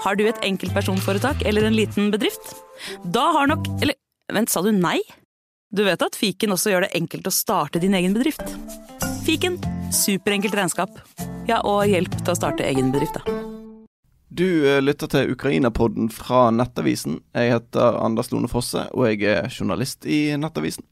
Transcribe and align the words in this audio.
Har 0.00 0.16
du 0.16 0.22
et 0.24 0.44
enkeltpersonforetak 0.46 1.42
eller 1.44 1.66
en 1.68 1.74
liten 1.76 2.08
bedrift? 2.12 2.54
Da 3.04 3.26
har 3.36 3.50
nok 3.50 3.66
Eller 3.82 3.94
vent, 4.32 4.48
sa 4.48 4.62
du 4.64 4.72
nei? 4.72 5.00
Du 5.70 5.84
vet 5.84 6.00
at 6.02 6.16
fiken 6.16 6.54
også 6.54 6.72
gjør 6.72 6.86
det 6.86 6.94
enkelt 6.96 7.28
å 7.28 7.32
starte 7.34 7.82
din 7.82 7.94
egen 7.94 8.16
bedrift? 8.16 8.42
Fiken 9.26 9.58
superenkelt 9.92 10.56
regnskap. 10.56 10.96
Ja, 11.50 11.60
og 11.66 11.84
hjelp 11.90 12.14
til 12.16 12.32
å 12.32 12.38
starte 12.38 12.64
egen 12.64 12.90
bedrift, 12.94 13.18
da. 13.18 13.36
Du 14.30 14.46
eh, 14.46 14.80
lytter 14.80 15.10
til 15.10 15.34
Ukraina-podden 15.34 16.08
fra 16.14 16.48
Nettavisen. 16.54 17.18
Jeg 17.34 17.52
heter 17.52 17.98
Anders 18.00 18.30
Lone 18.32 18.48
Fosse, 18.48 18.86
og 18.94 19.10
jeg 19.10 19.26
er 19.26 19.50
journalist 19.50 20.06
i 20.06 20.30
Nettavisen. 20.38 20.86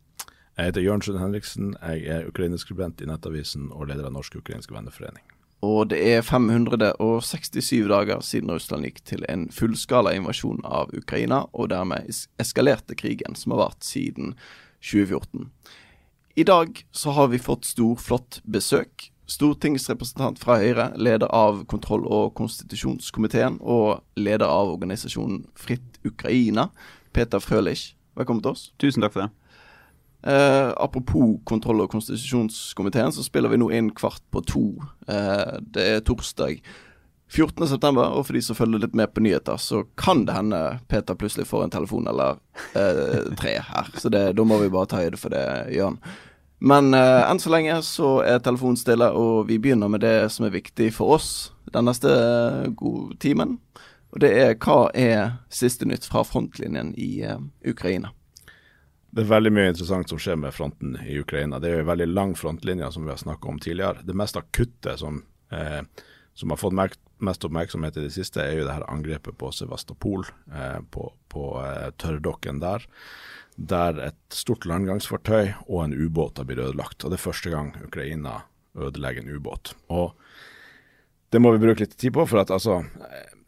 Jeg 0.58 0.72
heter 0.72 0.84
Jørn 0.84 1.06
Sund 1.06 1.22
Henriksen. 1.22 1.72
Jeg 1.78 2.04
er 2.10 2.28
ukrainerskribent 2.28 3.00
i 3.00 3.08
Nettavisen 3.08 3.70
og 3.70 3.88
leder 3.88 4.10
av 4.10 4.16
Norsk 4.18 4.40
ukrainsk 4.42 4.74
venneforening. 4.74 5.24
Og 5.64 5.88
det 5.90 5.98
er 6.06 6.22
567 6.22 7.88
dager 7.90 8.22
siden 8.22 8.52
Russland 8.54 8.86
gikk 8.86 9.02
til 9.08 9.24
en 9.28 9.48
fullskala 9.50 10.12
invasjon 10.14 10.62
av 10.64 10.92
Ukraina, 10.94 11.46
og 11.52 11.72
dermed 11.72 12.06
eskalerte 12.38 12.94
krigen 12.98 13.34
som 13.34 13.56
har 13.56 13.64
vart 13.64 13.86
siden 13.86 14.36
2014. 14.78 15.48
I 16.38 16.46
dag 16.46 16.84
så 16.94 17.16
har 17.16 17.32
vi 17.32 17.42
fått 17.42 17.66
storflott 17.66 18.38
besøk 18.46 19.10
stortingsrepresentant 19.28 20.38
fra 20.40 20.56
Høyre, 20.60 20.92
leder 20.96 21.28
av 21.34 21.64
kontroll- 21.68 22.06
og 22.06 22.32
konstitusjonskomiteen 22.38 23.58
og 23.60 24.00
leder 24.16 24.46
av 24.48 24.72
organisasjonen 24.72 25.44
Fritt 25.58 26.00
Ukraina, 26.06 26.68
Peter 27.12 27.42
Frølich. 27.42 27.92
Velkommen 28.16 28.42
til 28.42 28.54
oss. 28.54 28.70
Tusen 28.80 29.04
takk 29.04 29.14
for 29.14 29.26
det. 29.26 29.47
Eh, 30.26 30.72
apropos 30.76 31.38
kontroll- 31.44 31.84
og 31.84 31.90
konstitusjonskomiteen, 31.90 33.12
så 33.12 33.22
spiller 33.22 33.52
vi 33.52 33.60
nå 33.60 33.70
inn 33.70 33.90
kvart 33.94 34.22
på 34.34 34.42
to. 34.46 34.66
Eh, 35.08 35.58
det 35.62 35.88
er 35.92 36.04
torsdag 36.06 36.62
14.9, 37.28 38.02
og 38.16 38.24
for 38.26 38.32
de 38.32 38.42
som 38.42 38.56
følger 38.56 38.82
litt 38.82 38.96
med 38.96 39.12
på 39.14 39.22
nyheter, 39.22 39.60
så 39.60 39.84
kan 40.00 40.24
det 40.26 40.34
hende 40.34 40.62
Peter 40.88 41.14
plutselig 41.14 41.46
får 41.46 41.66
en 41.66 41.74
telefon 41.76 42.08
eller 42.08 42.40
eh, 42.74 43.28
tre 43.36 43.58
her. 43.60 43.92
Så 44.00 44.08
det, 44.08 44.32
da 44.32 44.46
må 44.48 44.58
vi 44.62 44.72
bare 44.72 44.88
ta 44.90 45.02
høyde 45.02 45.20
for 45.20 45.34
det, 45.34 45.44
Jørn. 45.76 46.00
Men 46.58 46.90
uh, 46.90 47.22
enn 47.30 47.38
så 47.38 47.52
lenge 47.54 47.76
så 47.86 48.16
er 48.26 48.40
telefonen 48.42 48.78
stille, 48.80 49.12
og 49.14 49.46
vi 49.46 49.60
begynner 49.62 49.90
med 49.92 50.02
det 50.02 50.16
som 50.34 50.48
er 50.48 50.56
viktig 50.56 50.90
for 50.96 51.14
oss 51.14 51.52
den 51.70 51.86
neste 51.86 52.10
uh, 52.10 52.66
gode 52.74 53.14
timen. 53.22 53.60
Og 54.10 54.24
det 54.24 54.32
er 54.34 54.56
hva 54.58 54.88
er 54.96 55.36
siste 55.54 55.86
nytt 55.86 56.08
fra 56.08 56.24
frontlinjen 56.26 56.96
i 56.98 57.20
uh, 57.28 57.38
Ukraina? 57.62 58.10
Det 59.18 59.24
er 59.24 59.32
veldig 59.32 59.50
mye 59.50 59.70
interessant 59.72 60.12
som 60.12 60.18
skjer 60.22 60.36
med 60.38 60.54
fronten 60.54 60.92
i 61.02 61.16
Ukraina. 61.18 61.58
Det 61.58 61.66
er 61.66 61.80
jo 61.80 61.82
en 61.82 61.88
veldig 61.88 62.06
lang 62.12 62.34
frontlinje 62.38 62.92
som 62.94 63.02
vi 63.02 63.10
har 63.10 63.18
snakka 63.18 63.48
om 63.50 63.56
tidligere. 63.58 64.04
Det 64.06 64.14
mest 64.14 64.38
akutte 64.38 64.94
som, 65.00 65.24
som 66.38 66.54
har 66.54 66.60
fått 66.60 66.76
mest 67.26 67.46
oppmerksomhet 67.48 67.98
i 67.98 68.04
det 68.04 68.12
siste, 68.14 68.44
er 68.44 68.60
jo 68.60 68.68
det 68.68 68.76
her 68.76 68.86
angrepet 68.86 69.34
på 69.40 69.50
Sevastopol, 69.50 70.22
på, 70.94 71.08
på 71.34 71.48
tørrdokken 71.98 72.62
der 72.62 72.86
der 73.58 73.98
et 74.06 74.18
stort 74.30 74.66
landgangsfartøy 74.70 75.50
og 75.66 75.80
en 75.82 75.96
ubåt 75.98 76.38
har 76.38 76.46
blitt 76.46 76.62
ødelagt. 76.62 77.02
Og 77.02 77.10
Det 77.10 77.18
er 77.18 77.26
første 77.26 77.50
gang 77.50 77.72
Ukraina 77.82 78.44
ødelegger 78.78 79.22
en 79.22 79.34
ubåt. 79.34 79.74
Og 79.90 80.14
Det 81.30 81.42
må 81.42 81.50
vi 81.52 81.60
bruke 81.66 81.82
litt 81.82 81.98
tid 81.98 82.14
på, 82.14 82.24
for 82.24 82.40
at 82.40 82.50
altså 82.50 82.84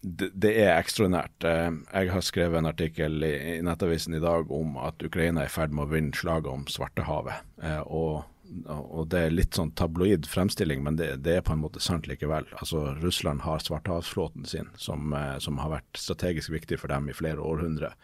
det, 0.01 0.51
er 0.57 0.79
ekstraordinært. 0.79 1.45
Eh, 1.45 1.71
jeg 1.93 2.13
har 2.15 2.25
skrevet 2.25 2.61
en 2.61 2.71
artikkel 2.71 3.25
i, 3.27 3.61
Nettavisen 3.65 4.17
i 4.17 4.23
dag 4.23 4.51
om 4.53 4.79
at 4.81 5.03
Ukraina 5.05 5.45
er 5.45 5.51
i 5.51 5.53
ferd 5.53 5.75
med 5.77 5.87
å 5.87 5.93
vinne 5.93 6.17
slaget 6.17 6.49
om 6.53 6.65
Svartehavet. 6.71 7.45
Eh, 7.63 7.83
og, 7.85 8.25
og, 8.67 9.05
det 9.13 9.27
er 9.27 9.37
litt 9.37 9.59
sånn 9.59 9.75
tabloid 9.77 10.29
fremstilling, 10.31 10.83
men 10.87 10.97
det, 10.97 11.13
det, 11.27 11.37
er 11.37 11.47
på 11.47 11.55
en 11.55 11.63
måte 11.67 11.85
sant 11.85 12.09
likevel. 12.09 12.49
Altså 12.57 12.95
Russland 13.03 13.45
har 13.45 13.61
Svartehavsflåten 13.65 14.49
sin, 14.49 14.73
som, 14.81 15.13
eh, 15.17 15.37
som 15.45 15.61
har 15.61 15.77
vært 15.77 16.01
strategisk 16.01 16.55
viktig 16.57 16.81
for 16.81 16.93
dem 16.93 17.11
i 17.11 17.17
flere 17.17 17.45
århundrer. 17.45 17.97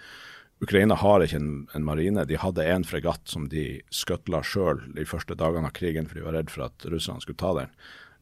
Ukraina 0.64 0.96
har 0.96 1.20
ikke 1.20 1.40
en, 1.40 1.66
en, 1.76 1.84
marine. 1.84 2.24
De 2.28 2.38
hadde 2.40 2.64
en 2.64 2.84
fregatt 2.88 3.28
som 3.28 3.48
de 3.52 3.82
skøtla 3.92 4.40
sjøl 4.44 4.80
de 4.96 5.04
første 5.08 5.36
dagene 5.36 5.68
av 5.68 5.76
krigen, 5.76 6.08
for 6.08 6.16
de 6.16 6.24
var 6.24 6.36
redd 6.36 6.52
for 6.52 6.68
at 6.68 6.86
russerne 6.92 7.24
skulle 7.24 7.40
ta 7.40 7.52
den. 7.58 7.72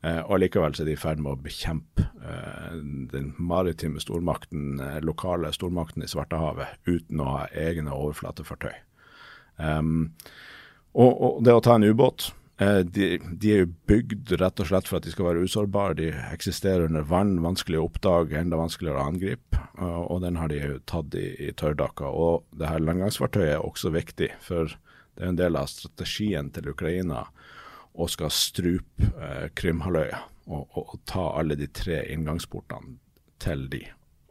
Eh, 0.05 0.21
og 0.29 0.41
Likevel 0.43 0.75
er 0.77 0.89
de 0.89 0.95
i 0.95 1.01
ferd 1.01 1.21
med 1.23 1.33
å 1.33 1.41
bekjempe 1.41 2.05
eh, 2.21 2.77
den 3.13 3.33
maritime 3.41 4.03
stormakten, 4.03 4.79
eh, 4.83 5.01
lokale 5.05 5.53
stormakten 5.55 6.05
i 6.05 6.11
Svartehavet, 6.11 6.77
uten 6.85 7.23
å 7.25 7.31
ha 7.31 7.45
egne 7.49 7.95
overflatefartøy. 7.95 8.75
Um, 9.57 10.11
og, 10.93 11.13
og, 11.13 11.37
det 11.47 11.55
å 11.55 11.63
ta 11.63 11.77
en 11.79 11.87
ubåt 11.87 12.33
de, 12.59 13.07
de, 13.19 13.51
er 13.51 13.61
jo 13.65 13.69
bygd 13.91 14.33
rett 14.39 14.61
og 14.63 14.69
slett 14.69 14.87
for 14.87 14.99
at 14.99 15.07
de 15.07 15.11
skal 15.11 15.27
være 15.27 15.43
usårbare. 15.43 15.97
De 15.99 16.13
eksisterer 16.31 16.87
under 16.87 17.07
vann, 17.07 17.33
vanskelig 17.43 17.81
å 17.81 17.89
oppdage, 17.89 18.39
enda 18.39 18.61
vanskeligere 18.61 19.01
å 19.01 19.09
angripe. 19.11 19.59
Og 19.83 20.21
den 20.23 20.39
har 20.39 20.53
de 20.53 20.61
jo 20.61 20.77
tatt 20.87 21.17
i, 21.19 21.25
i 21.43 21.51
tørrdakka. 21.51 22.13
Og 22.15 22.47
det 22.55 22.71
her 22.71 22.85
landgangsfartøyet 22.87 23.57
er 23.57 23.67
også 23.67 23.91
viktig, 23.95 24.31
for 24.43 24.71
det 24.71 25.27
er 25.27 25.33
en 25.33 25.41
del 25.41 25.59
av 25.59 25.67
strategien 25.73 26.53
til 26.55 26.71
Ukraina 26.71 27.25
å 27.95 28.09
skal 28.11 28.33
strupe 28.35 29.11
eh, 29.23 29.51
Krymhalvøya 29.55 30.23
og, 30.47 30.65
og, 30.75 30.83
og, 30.85 30.97
ta 31.09 31.29
alle 31.39 31.57
de 31.59 31.69
tre 31.71 32.03
inngangsportene 32.13 32.99
til 33.43 33.69
de. 33.73 33.85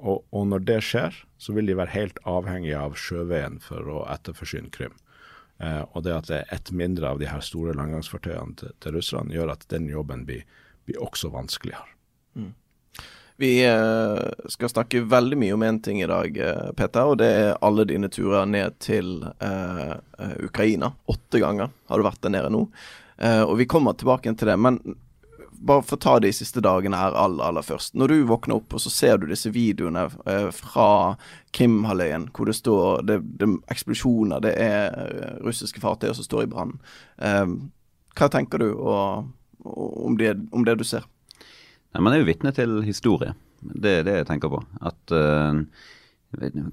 Og, 0.03 0.25
og 0.35 0.50
når 0.51 0.66
det 0.68 0.79
skjer, 0.85 1.16
så 1.40 1.56
vil 1.56 1.69
de 1.69 1.78
være 1.79 1.96
helt 1.96 2.19
avhengige 2.28 2.79
av 2.79 2.97
sjøveien 3.00 3.59
for 3.63 3.88
å 3.90 4.03
etterforsyne 4.12 4.72
Krym. 4.74 4.97
Eh, 5.63 5.81
og 5.94 6.03
det 6.06 6.18
at 6.18 6.29
det 6.29 6.41
er 6.41 6.57
ett 6.57 6.74
mindre 6.75 7.13
av 7.13 7.22
de 7.22 7.29
her 7.31 7.44
store 7.46 7.75
landgangsfartøyene 7.78 8.59
til, 8.59 8.75
til 8.84 8.97
Russland, 8.97 9.34
gjør 9.34 9.56
at 9.56 9.66
den 9.72 9.88
jobben 9.91 10.28
blir, 10.28 10.44
blir 10.88 11.00
også 11.03 11.31
vanskeligere. 11.34 11.88
Mm. 12.35 12.51
Vi 13.41 13.66
eh, 13.66 14.50
skal 14.50 14.69
snakke 14.69 15.06
veldig 15.09 15.38
mye 15.41 15.53
om 15.56 15.63
én 15.66 15.80
ting 15.81 16.01
i 16.03 16.09
dag, 16.09 16.38
eh, 16.38 16.68
Peter, 16.78 17.09
og 17.09 17.18
det 17.22 17.30
er 17.34 17.56
alle 17.66 17.85
dine 17.90 18.09
turer 18.13 18.45
ned 18.45 18.78
til 18.84 19.24
eh, 19.41 19.95
eh 19.97 20.35
Ukraina. 20.45 20.94
Åtte 21.09 21.41
ganger 21.41 21.72
har 21.90 21.97
du 21.97 22.06
vært 22.06 22.22
der 22.22 22.35
nede 22.35 22.51
nå. 22.53 22.68
Eh, 23.18 23.41
og 23.41 23.57
vi 23.59 23.69
kommer 23.69 23.97
tilbake 23.97 24.34
til 24.38 24.50
det. 24.50 24.57
Men 24.59 24.79
bare 25.63 25.84
for 25.85 25.97
å 25.97 26.03
ta 26.03 26.16
de 26.19 26.31
siste 26.35 26.62
dagene 26.63 27.00
her 27.00 27.16
aller, 27.18 27.44
aller 27.47 27.66
først. 27.66 27.96
Når 28.00 28.12
du 28.12 28.25
våkner 28.28 28.57
opp 28.59 28.75
og 28.75 28.84
så 28.84 28.91
ser 28.91 29.19
du 29.19 29.29
disse 29.29 29.51
videoene 29.53 30.07
eh, 30.29 30.50
fra 30.56 30.88
Krimhalvøya 31.56 32.19
hvor 32.35 32.50
det 32.50 32.57
står 32.57 33.06
det, 33.07 33.19
det 33.40 33.50
eksplosjoner, 33.72 34.44
det 34.44 34.53
er 34.59 34.97
eh, 35.06 35.40
russiske 35.46 35.84
fartøyer 35.84 36.18
som 36.18 36.28
står 36.28 36.46
i 36.46 36.51
brann. 36.51 36.75
Eh, 37.18 37.56
hva 38.18 38.29
tenker 38.34 38.62
du 38.62 38.69
og, 38.74 39.31
og 39.63 40.06
om, 40.09 40.19
det, 40.19 40.35
om, 40.51 40.68
det, 40.68 40.78
du 40.81 40.85
ser? 40.88 41.07
Nei, 41.94 42.03
man 42.03 42.13
er 42.13 42.24
jo 42.24 42.30
vitne 42.30 42.53
til 42.56 42.81
historie. 42.85 43.34
Det 43.63 44.00
er 44.00 44.07
det 44.07 44.19
jeg 44.19 44.30
tenker 44.30 44.51
på. 44.51 44.59
At 44.84 45.13
uh, 45.16 45.63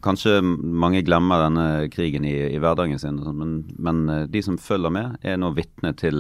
Kanskje 0.01 0.39
mange 0.43 1.03
glemmer 1.05 1.45
denne 1.45 1.67
krigen 1.93 2.25
i, 2.25 2.35
i 2.55 2.59
hverdagen 2.63 2.99
sin, 2.99 3.21
men, 3.37 3.59
men, 3.77 4.03
de 4.33 4.43
som 4.43 4.57
følger 4.59 4.93
med, 4.95 5.19
er 5.21 5.37
nå 5.37 5.53
vitne 5.57 5.93
til 5.99 6.17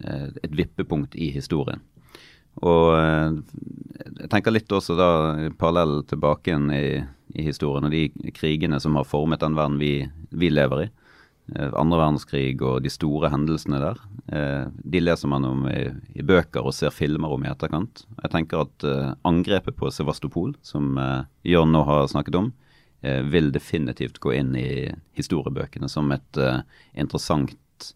et 0.00 0.54
vippepunkt 0.56 1.14
i 1.20 1.28
historien. 1.34 1.82
Og 2.58 2.86
eh, 2.98 3.36
jeg 4.24 4.30
tenker 4.32 4.54
litt 4.54 4.72
også 4.74 4.96
da 4.98 5.10
parallell 5.60 6.02
tilbake 6.10 6.50
igjen 6.50 6.70
i, 6.74 7.00
i, 7.36 7.44
historien 7.46 7.86
og 7.86 7.94
de 7.94 8.32
krigene 8.36 8.80
som 8.82 8.98
har 8.98 9.08
formet 9.08 9.42
den 9.44 9.56
verden 9.58 9.78
vi, 9.80 9.94
vi 10.30 10.50
lever 10.52 10.84
i. 10.84 10.88
Eh, 11.54 11.70
andre 11.78 12.02
verdenskrig 12.02 12.58
og 12.58 12.82
de 12.84 12.92
store 12.92 13.30
hendelsene 13.32 13.80
der. 13.82 14.02
Eh, 14.34 14.64
de 14.68 15.04
leser 15.04 15.30
man 15.30 15.46
om 15.48 15.66
i, 15.70 15.86
i 16.18 16.26
bøker 16.26 16.66
og 16.66 16.76
ser 16.76 16.94
filmer 16.94 17.36
om 17.36 17.46
i 17.46 17.52
etterkant. 17.52 18.04
Jeg 18.18 18.34
tenker 18.34 18.66
at 18.66 18.88
angrepet 19.28 19.78
på 19.78 19.92
Sevastopol, 19.94 20.56
som 20.66 20.98
Jørn 21.46 21.72
nå 21.72 21.84
har 21.86 22.10
snakket 22.10 22.42
om, 22.42 22.50
vil 23.00 23.48
definitivt 23.52 24.18
gå 24.20 24.34
inn 24.36 24.50
i 24.58 24.90
historiebøkene 25.16 25.88
som 25.88 26.10
et 26.12 26.40
interessant 26.92 27.86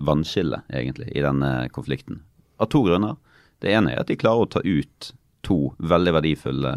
vannskille, 0.00 0.62
egentlig, 0.72 1.10
i 1.12 1.24
denne 1.24 1.68
konflikten. 1.74 2.22
Av 2.56 2.70
to 2.72 2.80
grunner. 2.86 3.18
Det 3.60 3.72
ene 3.76 3.92
er 3.92 4.00
at 4.00 4.08
de 4.08 4.16
klarer 4.16 4.46
å 4.46 4.50
ta 4.56 4.62
ut 4.64 5.10
to 5.44 5.58
veldig 5.78 6.14
verdifulle 6.16 6.74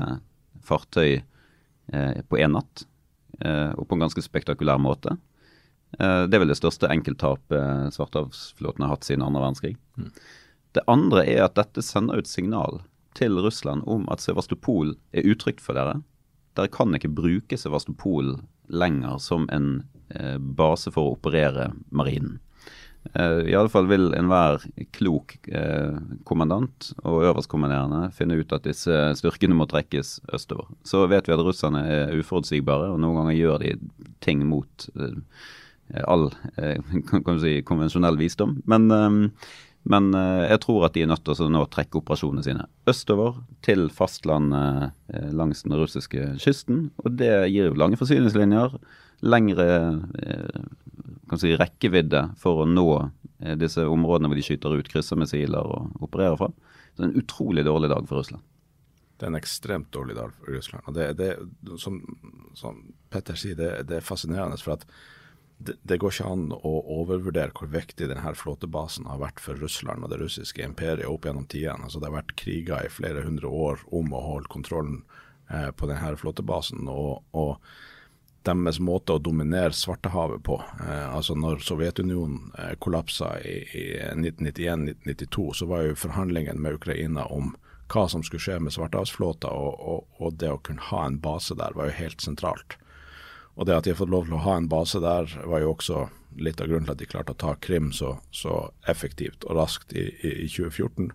fartøy 0.63 1.11
eh, 1.17 2.21
på 2.27 2.39
én 2.39 2.55
natt, 2.55 2.85
eh, 3.39 3.71
og 3.75 3.87
på 3.87 3.97
en 3.97 4.05
ganske 4.05 4.23
spektakulær 4.23 4.81
måte. 4.81 5.17
Eh, 5.99 6.23
det 6.27 6.37
er 6.37 6.43
vel 6.43 6.53
det 6.53 6.59
største 6.59 6.89
enkelttapet 6.91 7.93
Svartehavsflåten 7.95 8.85
har 8.85 8.95
hatt 8.95 9.07
siden 9.07 9.25
andre 9.25 9.43
verdenskrig. 9.43 9.75
Mm. 9.99 10.09
Det 10.73 10.87
andre 10.89 11.25
er 11.29 11.45
at 11.45 11.59
dette 11.59 11.83
sender 11.85 12.23
ut 12.23 12.29
signal 12.29 12.81
til 13.17 13.37
Russland 13.45 13.85
om 13.85 14.07
at 14.11 14.23
Sevastopol 14.23 14.95
er 15.13 15.27
utrygt 15.29 15.61
for 15.61 15.77
dere. 15.77 15.99
Dere 16.57 16.71
kan 16.73 16.93
ikke 16.95 17.11
bruke 17.13 17.57
Sevastopol 17.59 18.35
lenger 18.73 19.19
som 19.21 19.47
en 19.53 19.83
eh, 20.13 20.37
base 20.37 20.93
for 20.93 21.09
å 21.09 21.15
operere 21.17 21.71
marinen. 21.89 22.39
Uh, 23.19 23.43
I 23.51 23.55
alle 23.59 23.67
fall 23.67 23.89
vil 23.89 24.13
enhver 24.15 24.61
klok 24.95 25.35
uh, 25.51 25.97
kommandant 26.23 26.93
og 27.03 27.25
øverstkommanderende 27.27 28.13
finne 28.15 28.37
ut 28.39 28.55
at 28.55 28.63
disse 28.63 28.95
styrkene 29.19 29.57
må 29.59 29.67
trekkes 29.67 30.15
østover. 30.33 30.69
Så 30.87 31.03
vet 31.11 31.27
vi 31.27 31.35
at 31.35 31.43
russerne 31.43 31.83
er 31.83 32.15
uforutsigbare, 32.15 32.93
og 32.93 33.01
noen 33.03 33.19
ganger 33.19 33.35
gjør 33.35 33.65
de 33.65 33.73
ting 34.23 34.45
mot 34.47 34.87
uh, 34.95 35.19
all 36.07 36.29
si, 37.43 37.57
konvensjonell 37.67 38.17
visdom. 38.17 38.55
Men, 38.71 38.87
Men 39.83 40.13
eh, 40.15 40.45
jeg 40.47 40.61
tror 40.63 40.85
at 40.87 40.95
de 40.95 41.03
er 41.03 41.09
nødt 41.11 41.25
til 41.27 41.43
å 41.43 41.49
nå 41.51 41.63
trekke 41.71 41.99
operasjonene 41.99 42.45
sine 42.45 42.67
østover 42.89 43.41
til 43.65 43.89
fastlandet 43.91 44.93
eh, 45.11 45.31
langs 45.35 45.65
den 45.65 45.75
russiske 45.79 46.33
kysten. 46.41 46.85
Og 47.03 47.17
det 47.19 47.33
gir 47.51 47.69
jo 47.69 47.79
lange 47.79 47.99
forsyningslinjer, 47.99 48.77
lengre 49.27 49.67
eh, 50.23 50.63
si, 51.39 51.51
rekkevidde 51.59 52.29
for 52.39 52.63
å 52.63 52.69
nå 52.69 52.87
disse 53.59 53.83
områdene 53.89 54.29
hvor 54.29 54.39
de 54.39 54.43
skyter 54.45 54.75
ut 54.79 54.87
kryssermissiler 54.87 55.67
og 55.67 56.03
opererer 56.05 56.37
fra. 56.39 56.47
Så 56.93 57.01
det 57.01 57.07
er 57.07 57.09
en 57.09 57.23
utrolig 57.23 57.65
dårlig 57.67 57.89
dag 57.91 58.05
for 58.07 58.21
Russland. 58.21 58.45
Det 59.19 59.27
er 59.27 59.33
en 59.33 59.39
ekstremt 59.39 59.89
dårlig 59.91 60.15
dag 60.15 60.31
for 60.37 60.53
Russland. 60.53 60.85
Og 60.87 60.95
det, 60.95 61.09
det 61.19 61.77
som, 61.81 61.99
som 62.55 62.79
Petter 63.11 63.35
sier, 63.39 63.57
det, 63.59 63.71
det 63.89 63.99
er 63.99 64.05
fascinerende. 64.05 64.61
for 64.63 64.77
at 64.77 64.87
det, 65.63 65.97
går 66.01 66.13
ikke 66.13 66.29
an 66.29 66.45
å 66.55 66.73
overvurdere 66.99 67.53
hvor 67.55 67.71
viktig 67.71 68.09
denne 68.09 68.33
flåtebasen 68.37 69.07
har 69.09 69.21
vært 69.21 69.41
for 69.43 69.59
Russland 69.61 70.03
og 70.03 70.11
det 70.11 70.19
russiske 70.21 70.63
imperiet 70.65 71.09
opp 71.09 71.27
gjennom 71.27 71.47
tidene. 71.49 71.87
Altså, 71.87 72.01
det 72.01 72.09
har 72.09 72.19
vært 72.19 72.35
kriger 72.39 72.85
i 72.85 72.91
flere 72.91 73.25
hundre 73.25 73.49
år 73.49 73.83
om 73.95 74.13
å 74.13 74.21
holde 74.27 74.51
kontrollen 74.53 75.01
eh, 75.49 75.71
på 75.71 75.89
denne 75.89 76.15
flåtebasen. 76.19 76.87
og, 76.91 77.23
og 77.31 77.57
deres 78.43 78.79
måte 78.83 79.15
å 79.15 79.21
dominere 79.23 79.73
Svartehavet 79.75 80.43
på. 80.43 80.59
Eh, 80.83 81.15
altså 81.15 81.35
når 81.39 81.63
Sovjetunionen 81.63 82.51
eh, 82.59 82.73
kollapsa 82.83 83.37
i, 83.39 83.57
i 83.71 83.85
1991-1992, 84.11 85.49
så 85.59 85.69
var 85.69 85.87
jo 85.87 85.99
forhandlingene 85.99 86.59
med 86.59 86.79
Ukraina 86.79 87.25
om 87.31 87.53
hva 87.93 88.07
som 88.09 88.23
skulle 88.25 88.43
skje 88.43 88.59
med 88.63 88.73
Svartehavsflåta, 88.75 89.51
og, 89.51 89.73
og, 89.79 90.07
og, 90.19 90.37
det 90.41 90.51
å 90.51 90.61
kunne 90.65 90.83
ha 90.89 91.05
en 91.05 91.19
base 91.21 91.55
der 91.59 91.75
var 91.77 91.91
jo 91.91 91.99
helt 91.99 92.23
sentralt. 92.23 92.77
Og 93.53 93.67
det 93.69 93.75
at 93.75 93.85
de 93.85 93.93
har 93.93 93.99
fått 93.99 94.13
lov 94.13 94.25
til 94.27 94.37
å 94.37 94.43
ha 94.47 94.57
en 94.57 94.69
base 94.71 95.01
der, 95.03 95.29
var 95.45 95.61
jo 95.61 95.73
også 95.75 96.07
litt 96.41 96.61
av 96.61 96.69
grunnen 96.71 96.87
til 96.87 96.95
at 96.95 97.01
de 97.03 97.09
klarte 97.09 97.35
å 97.35 97.39
ta 97.39 97.53
Krim 97.61 97.91
så, 97.93 98.15
så 98.33 98.65
effektivt 98.89 99.45
og 99.45 99.59
raskt 99.59 99.93
i, 99.93 100.07
i, 100.25 100.31
i 100.45 100.49
2014. 100.49 101.11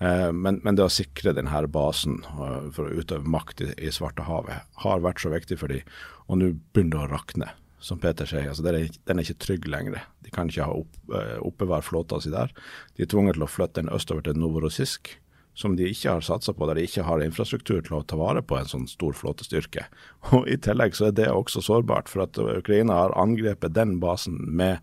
Eh, 0.00 0.28
men, 0.32 0.60
men, 0.64 0.76
det 0.76 0.84
å 0.84 0.92
sikre 0.92 1.34
denne 1.36 1.62
basen 1.72 2.20
uh, 2.32 2.68
for 2.72 2.88
å 2.88 3.00
utøve 3.00 3.28
makt 3.28 3.64
i, 3.64 3.70
i 3.80 3.92
Svartehavet 3.92 4.68
har 4.84 5.02
vært 5.04 5.24
så 5.24 5.32
viktig 5.32 5.60
for 5.60 5.72
dem, 5.72 5.88
og 6.28 6.40
nå 6.40 6.52
begynner 6.74 6.98
det 6.98 7.06
å 7.06 7.10
rakne. 7.14 7.50
Som 7.80 7.96
Peter 7.96 8.28
sier, 8.28 8.50
altså 8.50 8.64
den, 8.66 8.76
er, 8.76 8.96
den 9.08 9.16
er 9.16 9.24
ikke 9.24 9.40
trygg 9.40 9.66
lenger. 9.72 10.02
De 10.20 10.32
kan 10.34 10.50
ikke 10.52 10.66
ha 10.68 10.76
opp, 10.82 10.98
uh, 11.14 11.38
oppbevare 11.48 11.84
flåta 11.86 12.20
si 12.20 12.32
der. 12.32 12.52
De 12.96 13.06
er 13.06 13.08
tvunget 13.08 13.38
til 13.38 13.46
å 13.46 13.48
flytte 13.48 13.80
den 13.80 13.92
østover 13.96 14.26
til 14.26 14.36
Novorossisk 14.36 15.14
som 15.54 15.76
de 15.76 15.88
ikke 15.90 16.16
har 16.16 16.24
satsa 16.24 16.54
på, 16.56 16.66
der 16.68 16.78
de 16.78 16.86
ikke 16.86 17.04
har 17.04 17.22
infrastruktur 17.24 17.82
til 17.84 17.98
å 17.98 18.02
ta 18.06 18.18
vare 18.20 18.42
på 18.42 18.56
en 18.58 18.68
sånn 18.70 18.88
stor 18.90 19.16
flåtestyrke. 19.16 19.86
Og 20.36 20.48
I 20.48 20.58
tillegg 20.62 20.96
så 20.96 21.10
er 21.10 21.16
det 21.18 21.30
også 21.32 21.64
sårbart, 21.64 22.10
for 22.12 22.24
at 22.26 22.38
Ukraina 22.40 23.02
har 23.02 23.16
angrepet 23.18 23.76
den 23.76 23.98
basen 24.02 24.38
med 24.46 24.78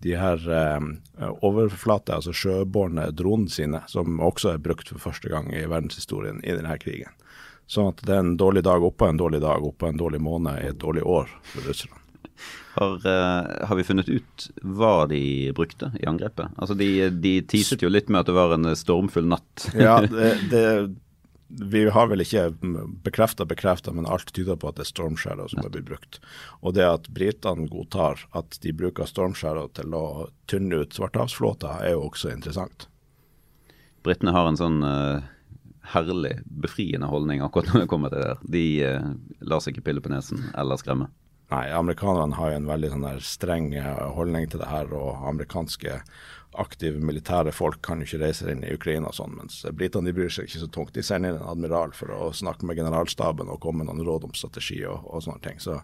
de 0.00 0.14
her 0.16 0.40
eh, 0.48 1.30
overflate, 1.44 2.14
altså 2.16 2.32
sjøbårne 2.32 3.10
dronene 3.12 3.52
sine, 3.52 3.82
som 3.90 4.20
også 4.24 4.54
er 4.54 4.62
brukt 4.64 4.88
for 4.88 5.10
første 5.10 5.28
gang 5.32 5.50
i 5.52 5.66
verdenshistorien 5.68 6.40
i 6.40 6.56
denne 6.56 6.78
krigen. 6.80 7.12
Sånn 7.70 7.92
at 7.92 8.00
det 8.02 8.16
er 8.16 8.24
en 8.24 8.36
dårlig 8.40 8.64
dag 8.66 8.82
oppå 8.82 9.06
en 9.06 9.20
dårlig 9.20 9.42
dag 9.44 9.62
oppå 9.62 9.90
en 9.90 10.00
dårlig 10.00 10.22
måned 10.24 10.58
i 10.58 10.70
et 10.72 10.80
dårlig 10.80 11.04
år 11.06 11.28
for 11.52 11.68
Russland. 11.68 11.99
Har, 12.76 12.96
uh, 13.02 13.66
har, 13.66 13.76
vi 13.76 13.84
funnet 13.84 14.08
ut 14.08 14.46
hva 14.62 15.06
de 15.10 15.50
brukte 15.56 15.90
i 15.98 16.06
angrepet? 16.06 16.52
Altså 16.56 16.76
De, 16.78 17.08
de 17.10 17.40
teaset 17.42 17.82
jo 17.82 17.90
litt 17.90 18.08
med 18.08 18.22
at 18.22 18.30
det 18.30 18.36
var 18.36 18.54
en 18.54 18.70
stormfull 18.78 19.26
natt. 19.30 19.70
ja, 19.74 19.98
det, 20.06 20.34
det, 20.52 20.64
vi 21.50 21.88
har 21.90 22.06
vel 22.06 22.22
ikke 22.22 22.44
bekrefta 23.02 23.44
bekrefta, 23.44 23.92
men 23.92 24.06
alt 24.06 24.30
tyder 24.34 24.58
på 24.60 24.70
at 24.70 24.78
det 24.78 24.84
er 24.84 24.90
Storm 24.92 25.16
Shadow 25.18 25.48
som 25.50 25.64
har 25.64 25.72
blitt 25.74 25.88
brukt. 25.88 26.20
Og 26.62 26.76
det 26.76 26.86
at 26.86 27.08
britene 27.10 27.66
godtar 27.70 28.22
at 28.38 28.60
de 28.62 28.72
bruker 28.76 29.08
Storm 29.10 29.34
Shadow 29.34 29.66
til 29.74 29.96
å 29.96 30.30
tynne 30.50 30.84
ut 30.84 30.94
Svartehavsflåta, 30.94 31.80
er 31.82 31.96
jo 31.96 32.06
også 32.06 32.30
interessant. 32.30 32.86
Britene 34.06 34.34
har 34.36 34.46
en 34.46 34.60
sånn 34.60 34.78
uh, 34.86 35.26
herlig, 35.90 36.36
befriende 36.44 37.10
holdning 37.10 37.42
akkurat 37.42 37.72
når 37.72 37.84
det 37.84 37.90
kommer 37.90 38.14
til 38.14 38.22
det 38.22 38.30
der. 38.30 38.46
De 38.54 38.64
uh, 38.86 39.10
lar 39.50 39.64
seg 39.64 39.74
ikke 39.74 39.88
pille 39.90 40.04
på 40.04 40.14
nesen 40.14 40.46
eller 40.54 40.78
skremme. 40.80 41.10
Nei, 41.50 41.64
amerikanerne 41.74 42.36
har 42.38 42.52
jo 42.52 42.58
en 42.60 42.68
veldig 42.70 42.92
sånn 42.92 43.06
streng 43.26 43.72
eh, 43.74 44.04
holdning 44.14 44.46
til 44.50 44.62
det 44.62 44.68
her, 44.70 44.92
og 44.94 45.24
amerikanske 45.32 46.00
aktive 46.58 46.98
militære 47.02 47.52
folk 47.54 47.78
kan 47.86 48.00
jo 48.00 48.08
ikke 48.08 48.24
reise 48.24 48.48
inn 48.50 48.64
i 48.66 48.74
Ukraina 48.74 49.10
og 49.10 49.16
sånn, 49.16 49.36
mens 49.38 49.60
britene 49.74 50.14
bryr 50.14 50.30
seg 50.34 50.48
ikke 50.48 50.62
så 50.64 50.68
tungt. 50.74 50.94
De 50.94 51.04
sender 51.06 51.34
inn 51.34 51.40
en 51.40 51.52
admiral 51.52 51.94
for 51.94 52.10
å 52.14 52.30
snakke 52.34 52.66
med 52.66 52.80
generalstaben 52.80 53.50
og 53.50 53.60
komme 53.62 53.84
med 53.84 53.90
noen 53.90 54.06
råd 54.06 54.28
om 54.28 54.36
strategi 54.36 54.82
og, 54.86 55.06
og 55.06 55.22
sånne 55.26 55.42
ting. 55.46 55.60
Så 55.62 55.78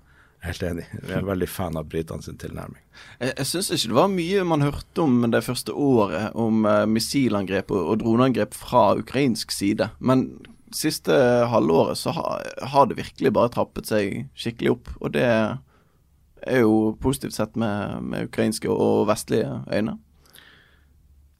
helt 0.46 0.62
enig. 0.66 0.86
Jeg 1.00 1.20
er 1.20 1.26
veldig 1.26 1.48
fan 1.50 1.78
av 1.78 1.86
britene 1.90 2.22
sin 2.22 2.38
tilnærming. 2.40 2.82
Jeg, 3.20 3.32
jeg 3.32 3.50
syns 3.50 3.70
ikke 3.74 3.92
det 3.92 3.98
var 4.00 4.12
mye 4.12 4.48
man 4.48 4.66
hørte 4.66 5.06
om 5.06 5.30
det 5.32 5.44
første 5.46 5.74
året, 5.74 6.28
om 6.34 6.66
uh, 6.66 6.82
missilangrep 6.90 7.72
og 7.74 7.96
droneangrep 8.02 8.54
fra 8.54 8.88
ukrainsk 8.98 9.54
side. 9.54 9.90
Men 9.98 10.28
siste 10.76 11.14
halvåret 11.50 11.99
så 11.99 12.12
har, 12.17 12.43
har, 12.73 12.88
det 12.88 12.99
virkelig 13.00 13.32
bare 13.34 13.52
trappet 13.55 13.88
seg 13.88 14.26
skikkelig 14.38 14.75
opp. 14.76 14.90
Og 15.00 15.14
det 15.17 15.26
er 15.26 16.61
jo 16.62 16.96
positivt 17.02 17.37
sett 17.37 17.56
med, 17.58 18.02
med 18.05 18.28
ukrainske 18.31 18.70
og 18.70 19.06
vestlige 19.11 19.62
øyne. 19.73 19.96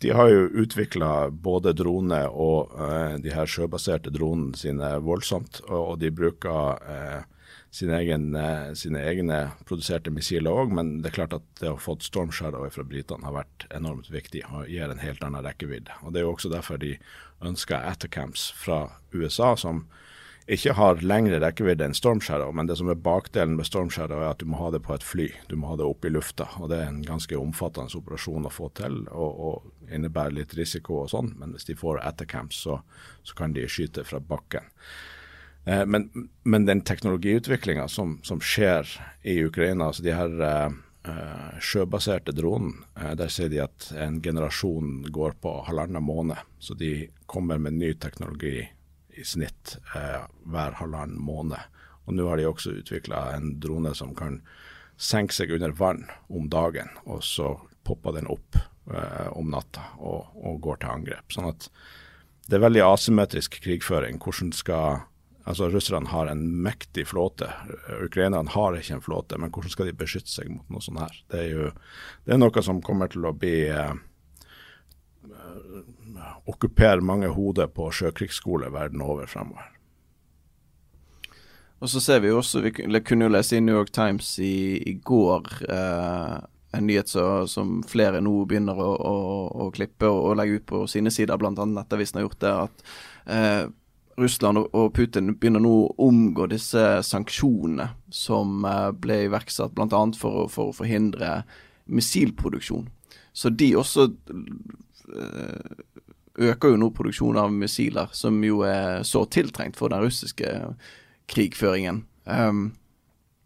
De 0.05 0.11
har 0.13 0.29
jo 0.29 0.49
utvikla 0.61 1.31
både 1.31 1.73
drone 1.73 2.19
og 2.29 2.75
eh, 2.77 3.15
de 3.25 3.33
her 3.33 3.49
sjøbaserte 3.49 4.13
dronene 4.13 4.57
sine 4.59 4.91
voldsomt, 5.01 5.63
og, 5.71 5.81
og 5.81 5.95
de 6.03 6.11
bruker 6.13 6.83
eh, 6.85 7.23
sine, 7.77 7.97
egen, 8.01 8.31
uh, 8.37 8.73
sine, 8.77 9.01
egne 9.05 9.39
produserte 9.69 10.13
missiler 10.13 10.53
òg, 10.53 10.73
men 10.77 10.99
det 11.03 11.11
er 11.11 11.17
klart 11.19 11.37
at 11.37 11.47
det 11.61 11.73
å 11.73 11.81
få 11.81 11.97
Storm 12.05 12.33
Shadow 12.35 12.65
fra 12.73 12.85
britene 12.89 13.27
har 13.27 13.37
vært 13.37 13.67
enormt 13.77 14.09
viktig 14.13 14.45
og 14.51 14.71
gir 14.71 14.89
en 14.89 15.03
helt 15.03 15.25
annen 15.25 15.45
rekkevidde. 15.45 15.97
Og 16.03 16.13
Det 16.13 16.21
er 16.21 16.27
jo 16.27 16.35
også 16.35 16.53
derfor 16.53 16.81
de 16.81 16.95
ønsker 17.45 17.83
Atacamps 17.85 18.51
fra 18.57 18.87
USA, 19.13 19.55
som 19.57 19.87
ikke 20.47 20.77
har 20.79 21.01
lengre 21.03 21.41
rekkevidde 21.43 21.89
enn 21.89 21.97
Storm 21.97 22.21
Shadow, 22.23 22.53
men 22.55 22.69
det 22.69 22.77
som 22.79 22.91
er 22.93 23.01
bakdelen 23.03 23.57
med 23.59 23.67
Storm 23.67 23.91
Shadow 23.91 24.21
er 24.23 24.31
at 24.31 24.39
du 24.39 24.47
må 24.47 24.61
ha 24.61 24.71
det 24.71 24.85
på 24.87 24.95
et 24.95 25.03
fly. 25.03 25.27
Du 25.51 25.57
må 25.59 25.73
ha 25.73 25.79
det 25.79 25.89
oppe 25.89 26.07
i 26.07 26.13
lufta. 26.15 26.47
og 26.61 26.71
Det 26.71 26.79
er 26.79 26.87
en 26.93 27.03
ganske 27.03 27.35
omfattende 27.35 27.99
operasjon 27.99 28.47
å 28.47 28.53
få 28.55 28.71
til, 28.79 29.01
og, 29.11 29.41
og 29.49 29.91
innebærer 29.91 30.37
litt 30.39 30.55
risiko 30.55 31.01
og 31.03 31.11
sånn. 31.11 31.33
Men 31.41 31.57
hvis 31.57 31.67
de 31.67 31.75
får 31.79 31.99
Atacamps, 32.07 32.63
så, 32.63 32.79
så 33.27 33.39
kan 33.39 33.59
de 33.59 33.67
skyte 33.67 34.07
fra 34.07 34.23
bakken. 34.23 34.71
Eh, 35.67 35.83
men, 35.83 36.07
men, 36.47 36.67
den 36.71 36.85
teknologiutviklinga 36.87 37.89
som, 37.91 38.21
som, 38.23 38.39
skjer 38.39 38.87
i 39.27 39.41
Ukraina, 39.43 39.91
altså 39.91 40.07
de 40.07 40.15
her 40.15 40.43
eh, 40.47 40.77
sjøbaserte 41.63 42.35
dronen, 42.37 42.73
uh, 42.99 43.13
der 43.19 43.31
sier 43.33 43.51
de 43.53 43.63
at 43.65 43.91
en 43.97 44.21
generasjon 44.25 45.07
går 45.15 45.37
på 45.43 45.53
halvannen 45.69 46.05
måned. 46.05 46.39
Så 46.59 46.75
de 46.79 47.09
kommer 47.31 47.61
med 47.63 47.79
ny 47.79 47.95
teknologi 48.01 48.61
i 49.17 49.25
snitt 49.25 49.77
uh, 49.95 50.27
hver 50.45 50.79
halvannen 50.81 51.21
måned. 51.23 51.61
Og 52.07 52.17
nå 52.17 52.29
har 52.31 52.39
de 52.39 52.49
også 52.49 52.77
utvikla 52.81 53.33
en 53.35 53.57
drone 53.63 53.95
som 53.99 54.15
kan 54.15 54.41
senke 54.97 55.35
seg 55.35 55.53
under 55.53 55.75
vann 55.77 56.07
om 56.33 56.47
dagen, 56.49 56.93
og 57.05 57.25
så 57.27 57.57
popper 57.87 58.17
den 58.17 58.31
opp 58.31 58.57
om 59.35 59.49
natta 59.51 59.83
og, 59.99 60.29
og, 60.39 60.61
går 60.63 60.79
til 60.79 60.93
angrep. 60.93 61.33
Sånn 61.35 61.49
at 61.51 61.67
det 62.47 62.55
er 62.55 62.63
veldig 62.63 62.85
asymmetrisk 62.87 63.59
krigføring. 63.65 64.21
Hvordan 64.23 64.53
skal 64.55 65.01
Altså 65.47 65.69
Russerne 65.71 66.11
har 66.11 66.27
en 66.27 66.43
mektig 66.63 67.07
flåte. 67.07 67.47
Ukrainerne 68.03 68.51
har 68.51 68.75
ikke 68.75 68.97
en 68.99 69.05
flåte, 69.05 69.39
men 69.39 69.53
hvordan 69.55 69.71
skal 69.71 69.87
de 69.87 69.95
beskytte 69.95 70.33
seg 70.33 70.51
mot 70.51 70.67
noe 70.75 70.83
sånt 70.83 70.99
her? 71.05 71.21
Det 71.31 71.43
er 71.45 71.53
jo 71.53 71.69
det 72.27 72.35
er 72.35 72.41
noe 72.43 72.65
som 72.67 72.83
kommer 72.83 73.13
til 73.13 73.29
å 73.29 73.35
bli 73.37 73.61
eh, 73.71 73.95
okkupere 76.51 77.05
mange 77.05 77.31
hoder 77.31 77.71
på 77.71 77.93
sjøkrigsskole 77.95 78.73
verden 78.75 79.05
over 79.07 79.31
fremover. 79.31 79.71
Og 81.79 81.91
så 81.93 82.01
ser 82.01 82.23
vi 82.25 82.33
også, 82.33 82.65
vi 82.65 82.73
kunne 83.05 83.29
jo 83.29 83.35
lese 83.37 83.59
i 83.59 83.63
New 83.63 83.77
York 83.77 83.93
Times 83.95 84.39
i, 84.43 84.83
i 84.83 84.97
går 85.05 85.51
eh, 85.69 86.37
en 86.77 86.87
nyhet 86.87 87.09
så, 87.09 87.47
som 87.47 87.83
flere 87.87 88.21
nå 88.25 88.33
begynner 88.49 88.79
å, 88.81 88.93
å, 88.97 89.17
å 89.67 89.71
klippe 89.75 90.09
og, 90.09 90.23
og, 90.31 90.37
legge 90.41 90.61
ut 90.61 90.67
på 90.73 90.85
sine 90.91 91.13
sider, 91.13 91.39
bl.a. 91.39 91.53
Nettavisen 91.53 92.21
har 92.21 92.27
gjort 92.27 92.41
det, 92.43 92.55
at 92.65 92.89
eh, 93.37 93.63
Russland 94.17 94.63
og 94.65 94.93
Putin 94.97 95.35
begynner 95.37 95.61
nå 95.61 95.73
å 95.85 96.09
omgå 96.09 96.49
disse 96.49 96.83
sanksjonene 97.05 97.91
som 98.13 98.65
eh, 98.65 98.91
ble 98.97 99.27
iverksatt 99.27 99.75
bl.a. 99.77 100.03
For, 100.17 100.47
for 100.53 100.73
å 100.73 100.77
forhindre 100.77 101.43
missilproduksjon. 101.87 102.89
Så 103.37 103.53
de 103.53 103.75
også 103.77 104.09
eh, 104.09 105.85
øker 106.37 106.73
jo 106.73 106.81
nå 106.81 106.91
produksjonen 106.97 107.43
av 107.45 107.53
missiler, 107.53 108.09
som 108.17 108.41
jo 108.45 108.63
er 108.67 109.05
så 109.07 109.25
tiltrengt 109.29 109.77
for 109.79 109.93
den 109.93 110.05
russiske 110.05 110.53
krigføringen. 111.31 112.05
Um, 112.25 112.71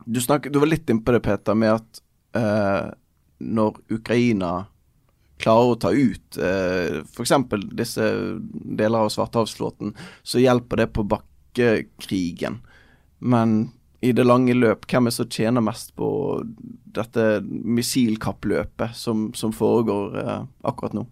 du, 0.04 0.20
snakket, 0.20 0.52
du, 0.52 0.60
var 0.62 0.70
litt 0.70 0.90
innpå 0.90 1.14
det, 1.14 1.22
Peter, 1.24 1.58
med 1.58 1.78
at 1.78 2.02
uh, 2.36 2.90
når 3.38 3.78
Ukraina 3.94 4.52
klarer 5.40 5.74
å 5.74 5.80
ta 5.80 5.92
ut 5.92 6.38
eh, 6.38 7.00
f.eks. 7.04 7.34
disse 7.76 8.06
deler 8.50 9.06
av 9.06 9.12
Svartehavsflåten, 9.12 9.94
så 10.22 10.42
hjelper 10.42 10.84
det 10.84 10.90
på 10.96 11.06
bakkekrigen. 11.10 12.60
Men 13.18 13.70
i 14.00 14.12
det 14.16 14.24
lange 14.24 14.54
løp, 14.56 14.86
hvem 14.88 15.08
er 15.08 15.12
det 15.12 15.18
som 15.18 15.32
tjener 15.32 15.64
mest 15.64 15.92
på 15.98 16.10
dette 16.96 17.40
missilkappløpet 17.44 18.96
som, 18.96 19.28
som 19.36 19.52
foregår 19.52 20.20
eh, 20.22 20.36
akkurat 20.68 20.96
nå? 20.96 21.06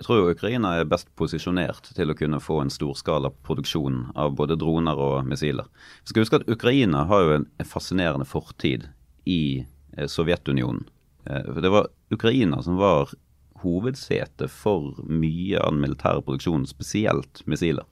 Jeg 0.00 0.06
tror 0.06 0.22
jo 0.22 0.30
Ukraina 0.32 0.70
er 0.78 0.88
best 0.88 1.10
posisjonert 1.20 1.90
til 1.92 2.08
å 2.08 2.16
kunne 2.16 2.38
få 2.40 2.62
en 2.62 2.72
storskala 2.72 3.28
produksjon 3.44 4.06
av 4.16 4.32
både 4.38 4.56
droner 4.56 4.96
og 4.96 5.26
missiler. 5.28 5.66
Vi 6.00 6.14
skal 6.14 6.24
huske 6.24 6.40
at 6.40 6.48
Ukraina 6.48 7.02
har 7.10 7.26
jo 7.26 7.34
en 7.36 7.68
fascinerende 7.68 8.24
fortid 8.24 8.88
i 9.28 9.60
eh, 9.60 10.08
Sovjetunionen. 10.08 10.86
Eh, 11.28 11.60
det 11.60 11.68
var 11.68 11.90
Ukraina 12.08 12.62
som 12.64 12.80
var 12.80 13.12
hovedsete 13.62 14.48
for 14.52 14.94
mye 15.06 15.60
av 15.60 15.74
den 15.74 15.82
militære 15.84 16.22
produksjonen, 16.26 16.68
spesielt 16.68 17.42
missiler. 17.50 17.86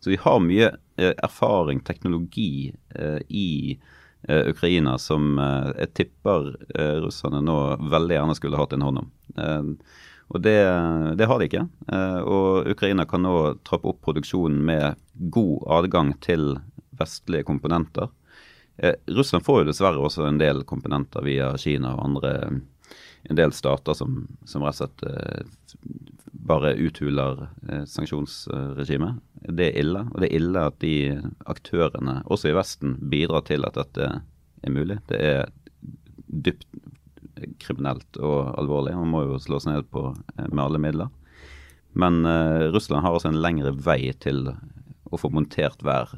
Så 0.00 0.12
vi 0.12 0.18
har 0.22 0.42
mye 0.44 0.72
eh, 0.96 1.14
erfaring, 1.24 1.80
teknologi, 1.84 2.74
i 3.28 3.78
Ukraina 4.26 4.96
som 4.98 5.36
jeg 5.38 5.90
tipper 5.94 6.48
russerne 7.04 7.42
nå 7.44 7.56
veldig 7.92 8.16
gjerne 8.16 8.34
skulle 8.34 8.58
hatt 8.58 8.72
en 8.74 8.82
hånd 8.82 9.02
om. 9.02 9.10
Og 10.32 10.40
det, 10.42 10.56
det, 11.20 11.28
har 11.30 11.38
de 11.38 11.46
ikke. 11.46 11.62
Og 12.24 12.70
Ukraina 12.72 13.04
kan 13.06 13.22
nå 13.22 13.34
trappe 13.68 13.92
opp 13.92 14.00
produksjonen 14.08 14.64
med 14.66 14.98
god 15.30 15.68
adgang 15.78 16.10
til 16.24 16.56
vestlige 16.98 17.46
komponenter. 17.46 18.08
Eh, 18.76 18.94
Russland 19.06 19.44
får 19.44 19.60
jo 19.60 19.68
dessverre 19.70 20.02
også 20.02 20.26
en 20.28 20.40
del 20.40 20.62
komponenter 20.68 21.24
via 21.24 21.52
Kina 21.60 21.94
og 21.96 22.04
andre 22.10 22.32
en 23.28 23.38
del 23.38 23.52
stater 23.52 23.96
som, 23.96 24.24
som 24.46 24.64
rett 24.64 24.80
og 24.80 24.82
slett 24.82 25.04
eh, 25.08 25.44
bare 26.46 26.74
uthuler 26.78 27.46
eh, 27.68 27.84
sanksjonsregimet. 27.90 29.20
Det 29.48 29.70
er 29.70 29.80
ille. 29.82 30.04
Og 30.12 30.22
det 30.22 30.28
er 30.28 30.38
ille 30.38 30.64
at 30.70 30.78
de 30.82 30.96
aktørene, 31.46 32.20
også 32.24 32.50
i 32.50 32.56
Vesten, 32.56 32.96
bidrar 33.10 33.46
til 33.48 33.66
at 33.66 33.78
dette 33.78 34.10
er 34.62 34.74
mulig. 34.74 35.00
Det 35.10 35.20
er 35.20 35.50
dypt 36.26 36.66
kriminelt 37.62 38.18
og 38.22 38.54
alvorlig. 38.56 38.94
Man 38.96 39.12
må 39.12 39.24
jo 39.26 39.40
slås 39.42 39.68
ned 39.68 39.88
på 39.92 40.08
eh, 40.14 40.48
med 40.48 40.64
alle 40.68 40.82
midler. 40.82 41.12
Men 41.96 42.24
eh, 42.28 42.68
Russland 42.74 43.04
har 43.06 43.16
også 43.16 43.32
en 43.32 43.42
lengre 43.42 43.74
vei 43.74 44.12
til 44.22 44.48
å 45.06 45.18
få 45.20 45.30
montert 45.32 45.82
hver 45.86 46.14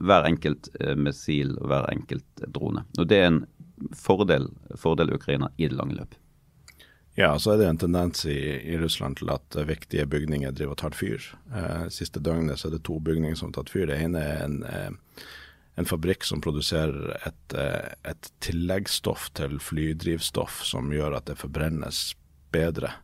hver 0.00 0.24
enkelt 0.24 0.70
eh, 0.80 0.96
missil 0.96 1.56
og 1.60 1.68
hver 1.70 1.88
enkelt 1.92 2.44
drone. 2.48 2.84
Og 2.98 3.08
Det 3.08 3.18
er 3.20 3.28
en 3.28 3.42
fordel, 3.96 4.48
fordel 4.76 5.12
Ukraina 5.14 5.50
i 5.56 5.68
det 5.68 5.76
lange 5.76 5.98
løp. 5.98 6.16
Ja, 7.18 7.34
så 7.38 7.52
er 7.52 7.60
det 7.60 7.66
en 7.68 7.80
tendens 7.80 8.22
i, 8.26 8.38
i 8.72 8.78
Russland 8.78 9.18
til 9.18 9.32
at 9.34 9.56
viktige 9.66 10.06
bygninger 10.06 10.54
driver 10.54 10.76
og 10.76 10.80
tar 10.84 10.96
fyr. 10.96 11.24
Eh, 11.50 11.88
siste 11.92 12.22
døgnet 12.22 12.60
så 12.60 12.68
er 12.68 12.76
det 12.76 12.84
to 12.86 13.00
bygninger 13.02 13.36
som 13.36 13.50
har 13.50 13.58
tatt 13.58 13.72
fyr. 13.74 13.88
Det 13.90 13.98
ene 13.98 14.22
er 14.22 14.44
en, 14.44 14.62
eh, 14.64 15.26
en 15.80 15.90
fabrikk 15.90 16.24
som 16.24 16.42
produserer 16.44 17.16
et, 17.18 17.58
eh, 17.58 17.92
et 18.12 18.30
tilleggsstoff 18.40 19.28
til 19.34 19.58
flydrivstoff 19.58 20.62
som 20.64 20.92
gjør 20.94 21.18
at 21.18 21.26
det 21.26 21.40
forbrennes 21.42 22.14
bedre. 22.54 22.94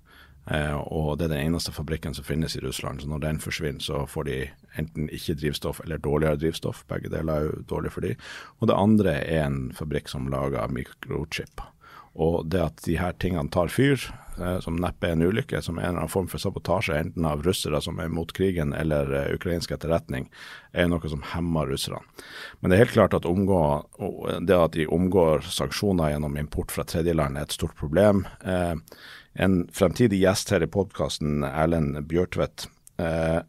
Eh, 0.46 0.76
og 0.78 1.18
det 1.18 1.26
er 1.26 1.34
den 1.34 1.48
eneste 1.48 1.75
fabrikken 1.75 2.14
som 2.14 2.25
finnes 2.25 2.54
i 2.54 2.62
Russland. 2.62 3.02
Så 3.02 3.10
når 3.10 3.25
den 3.25 3.40
forsvinner, 3.42 3.82
så 3.82 4.04
får 4.06 4.28
de 4.28 4.36
enten 4.78 5.08
ikke 5.10 5.34
drivstoff 5.34 5.80
eller 5.82 5.98
dårligere 5.98 6.38
drivstoff. 6.38 6.84
Begge 6.86 7.10
deler 7.10 7.32
er 7.32 7.48
jo 7.48 7.64
dårlig 7.66 7.92
for 7.92 8.06
de. 8.06 8.14
Og 8.60 8.70
det 8.70 8.78
andre 8.78 9.16
er 9.25 9.46
en 9.48 9.72
fabrikk 9.75 10.08
som 10.12 10.30
lager 10.30 10.70
mikrochip. 10.70 11.64
Og 12.16 12.46
det 12.49 12.62
at 12.64 12.85
de 12.87 12.96
her 12.96 13.16
tingene 13.20 13.52
tar 13.52 13.68
fyr, 13.73 14.00
eh, 14.40 14.58
som 14.64 14.78
neppe 14.80 15.08
er 15.08 15.16
en 15.16 15.25
ulykke, 15.26 15.61
som 15.62 15.76
er 15.76 15.87
en 15.87 15.90
eller 15.90 16.04
annen 16.04 16.12
form 16.12 16.28
for 16.32 16.40
sabotasje, 16.42 16.96
enten 16.96 17.26
av 17.28 17.44
russere 17.44 17.80
som 17.85 18.00
er 18.00 18.12
mot 18.12 18.32
krigen 18.37 18.73
eller 18.76 19.12
uh, 19.12 19.35
ukrainsk 19.37 19.75
etterretning, 19.76 20.30
er 20.73 20.88
noe 20.88 21.12
som 21.12 21.25
hemmer 21.35 21.68
russerne. 21.68 22.00
Men 22.61 22.73
det 22.73 22.78
er 22.78 22.85
helt 22.87 22.96
klart 22.96 23.16
at 23.18 23.28
omgå, 23.28 23.61
det 24.49 24.56
at 24.56 24.78
de 24.78 24.88
omgår 24.92 25.44
sanksjoner 25.44 26.14
gjennom 26.14 26.40
import 26.40 26.73
fra 26.73 26.87
tredjeland 26.88 27.37
er 27.37 27.49
et 27.49 27.56
stort 27.56 27.76
problem. 27.76 28.25
Eh, 28.44 28.75
en 29.37 29.58
fremtidig 29.73 30.23
gjest 30.23 30.52
her 30.54 30.64
i 30.64 30.70
podkasten, 30.73 31.44
Erlend 31.44 31.99
Bjørtvedt, 32.08 32.70
eh, 32.99 33.42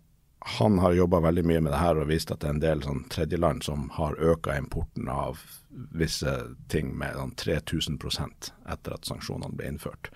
han 0.48 0.80
har 0.80 0.94
jobba 0.96 1.20
veldig 1.20 1.44
mye 1.46 1.62
med 1.62 1.74
det 1.74 1.80
her 1.82 2.00
og 2.00 2.08
vist 2.08 2.32
at 2.32 2.40
det 2.42 2.48
er 2.48 2.56
en 2.56 2.64
del 2.64 2.84
sånn 2.86 3.02
tredjeland 3.12 3.66
som 3.66 3.90
har 3.98 4.16
øka 4.16 4.56
importen 4.58 5.10
av 5.12 5.42
visse 5.98 6.34
ting 6.72 6.94
med 6.98 7.18
sånn 7.20 7.34
3000% 7.38 8.52
etter 8.72 8.96
at 8.96 9.10
sanksjonene 9.10 9.58
ble 9.58 9.74
innført. 9.74 10.10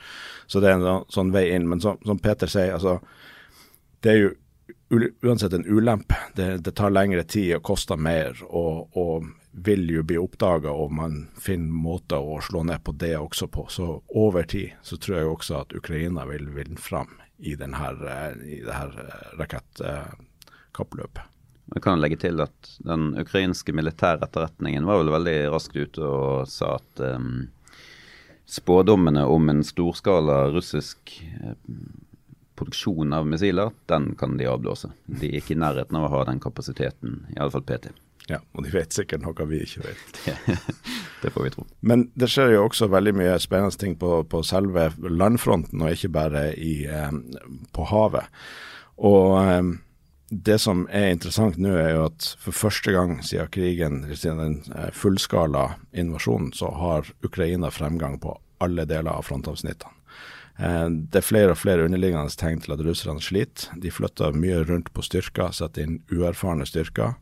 Så 0.48 0.64
det 0.64 0.72
er 0.72 0.80
en 0.80 0.88
sånn, 0.88 1.10
sånn 1.12 1.34
vei 1.36 1.50
inn. 1.52 1.68
Men 1.70 1.84
som, 1.84 2.00
som 2.08 2.22
Peter 2.24 2.50
sier, 2.50 2.74
altså, 2.78 3.00
det 4.02 4.14
er 4.14 4.22
jo 4.22 4.32
uansett 5.22 5.54
en 5.54 5.68
ulempe. 5.68 6.18
Det, 6.36 6.48
det, 6.64 6.74
tar 6.80 6.96
lengre 6.96 7.24
tid 7.24 7.58
og 7.58 7.66
koster 7.68 8.00
mer, 8.00 8.40
og, 8.48 8.98
og 8.98 9.28
vil 9.52 9.90
jo 9.92 10.04
bli 10.08 10.20
oppdaga, 10.20 10.72
og 10.72 10.94
man 10.96 11.26
finner 11.40 11.76
måter 11.76 12.24
å 12.24 12.40
slå 12.44 12.64
ned 12.68 12.84
på 12.84 12.96
det 12.96 13.18
også 13.20 13.52
på. 13.52 13.68
Så 13.70 13.94
over 14.08 14.48
tid 14.48 14.80
så 14.82 14.98
tror 14.98 15.18
jeg 15.18 15.34
også 15.36 15.60
at 15.62 15.76
Ukraina 15.76 16.26
vil 16.32 16.48
vinne 16.56 16.80
fram 16.80 17.21
i, 17.42 17.56
denne, 17.60 17.92
i 18.46 18.62
det 18.64 18.76
her 18.76 18.96
eh, 19.02 19.28
rakettkappløpet. 19.42 21.28
Jeg 21.72 21.84
kan 21.86 22.02
legge 22.02 22.18
til 22.20 22.42
at 22.44 22.72
den 22.84 23.14
ukrainske 23.22 23.74
militæretterretningen 23.76 24.86
var 24.88 25.00
vel 25.00 25.14
veldig 25.14 25.36
raskt 25.54 25.78
ute 25.78 26.04
og 26.04 26.50
sa 26.52 26.74
at 26.82 27.04
um, 27.16 27.48
spådommene 28.50 29.24
om 29.30 29.48
en 29.54 29.64
storskala 29.64 30.50
russisk 30.52 31.14
produksjon 32.60 33.14
av 33.16 33.26
missiler, 33.26 33.72
den 33.90 34.12
kan 34.20 34.36
de 34.38 34.50
avblåse. 34.52 34.92
De 35.08 35.32
er 35.32 35.40
ikke 35.40 35.56
i 35.56 35.62
nærheten 35.64 35.98
av 35.98 36.10
å 36.10 36.12
ha 36.18 36.26
den 36.28 36.42
kapasiteten, 36.44 37.24
i 37.34 37.40
alle 37.40 37.54
fall 37.54 37.66
PT. 37.66 37.94
Ja, 38.30 38.38
og 38.54 38.66
de 38.66 38.72
vet 38.74 38.94
sikkert 38.94 39.24
noe 39.26 39.46
vi 39.50 39.64
ikke 39.66 39.84
vet. 39.86 40.20
det 41.24 41.32
får 41.34 41.46
vi 41.48 41.54
tro. 41.56 41.66
Men 41.82 42.10
det 42.14 42.30
skjer 42.32 42.56
jo 42.56 42.66
også 42.68 42.90
veldig 42.92 43.16
mye 43.18 43.38
spennende 43.42 43.78
ting 43.82 43.96
på, 44.00 44.22
på 44.30 44.44
selve 44.46 44.92
landfronten, 45.02 45.82
og 45.82 45.96
ikke 45.96 46.12
bare 46.14 46.44
i, 46.54 46.84
eh, 46.86 47.16
på 47.74 47.88
havet. 47.92 48.30
Og 49.02 49.40
eh, 49.42 49.72
det 50.32 50.60
som 50.64 50.86
er 50.96 51.10
interessant 51.12 51.58
nå, 51.60 51.74
er 51.76 51.96
jo 51.96 52.06
at 52.08 52.30
for 52.40 52.56
første 52.56 52.94
gang 52.96 53.18
siden 53.26 53.50
krigen, 53.52 54.04
siden 54.16 54.40
den 54.40 54.60
eh, 54.78 54.92
fullskala 54.96 55.74
invasjonen, 55.92 56.54
så 56.56 56.72
har 56.78 57.10
Ukraina 57.26 57.72
fremgang 57.74 58.20
på 58.22 58.38
alle 58.64 58.86
deler 58.88 59.12
av 59.12 59.26
frontavsnittene. 59.28 59.98
Eh, 60.62 60.88
det 61.12 61.20
er 61.20 61.26
flere 61.26 61.56
og 61.56 61.60
flere 61.60 61.88
underliggende 61.88 62.32
tegn 62.40 62.62
til 62.64 62.78
at 62.78 62.84
russerne 62.86 63.24
sliter. 63.24 63.74
De 63.82 63.92
flytter 63.92 64.38
mye 64.38 64.62
rundt 64.70 64.94
på 64.96 65.04
styrker, 65.06 65.52
setter 65.56 65.88
inn 65.88 66.00
uerfarne 66.14 66.68
styrker. 66.70 67.18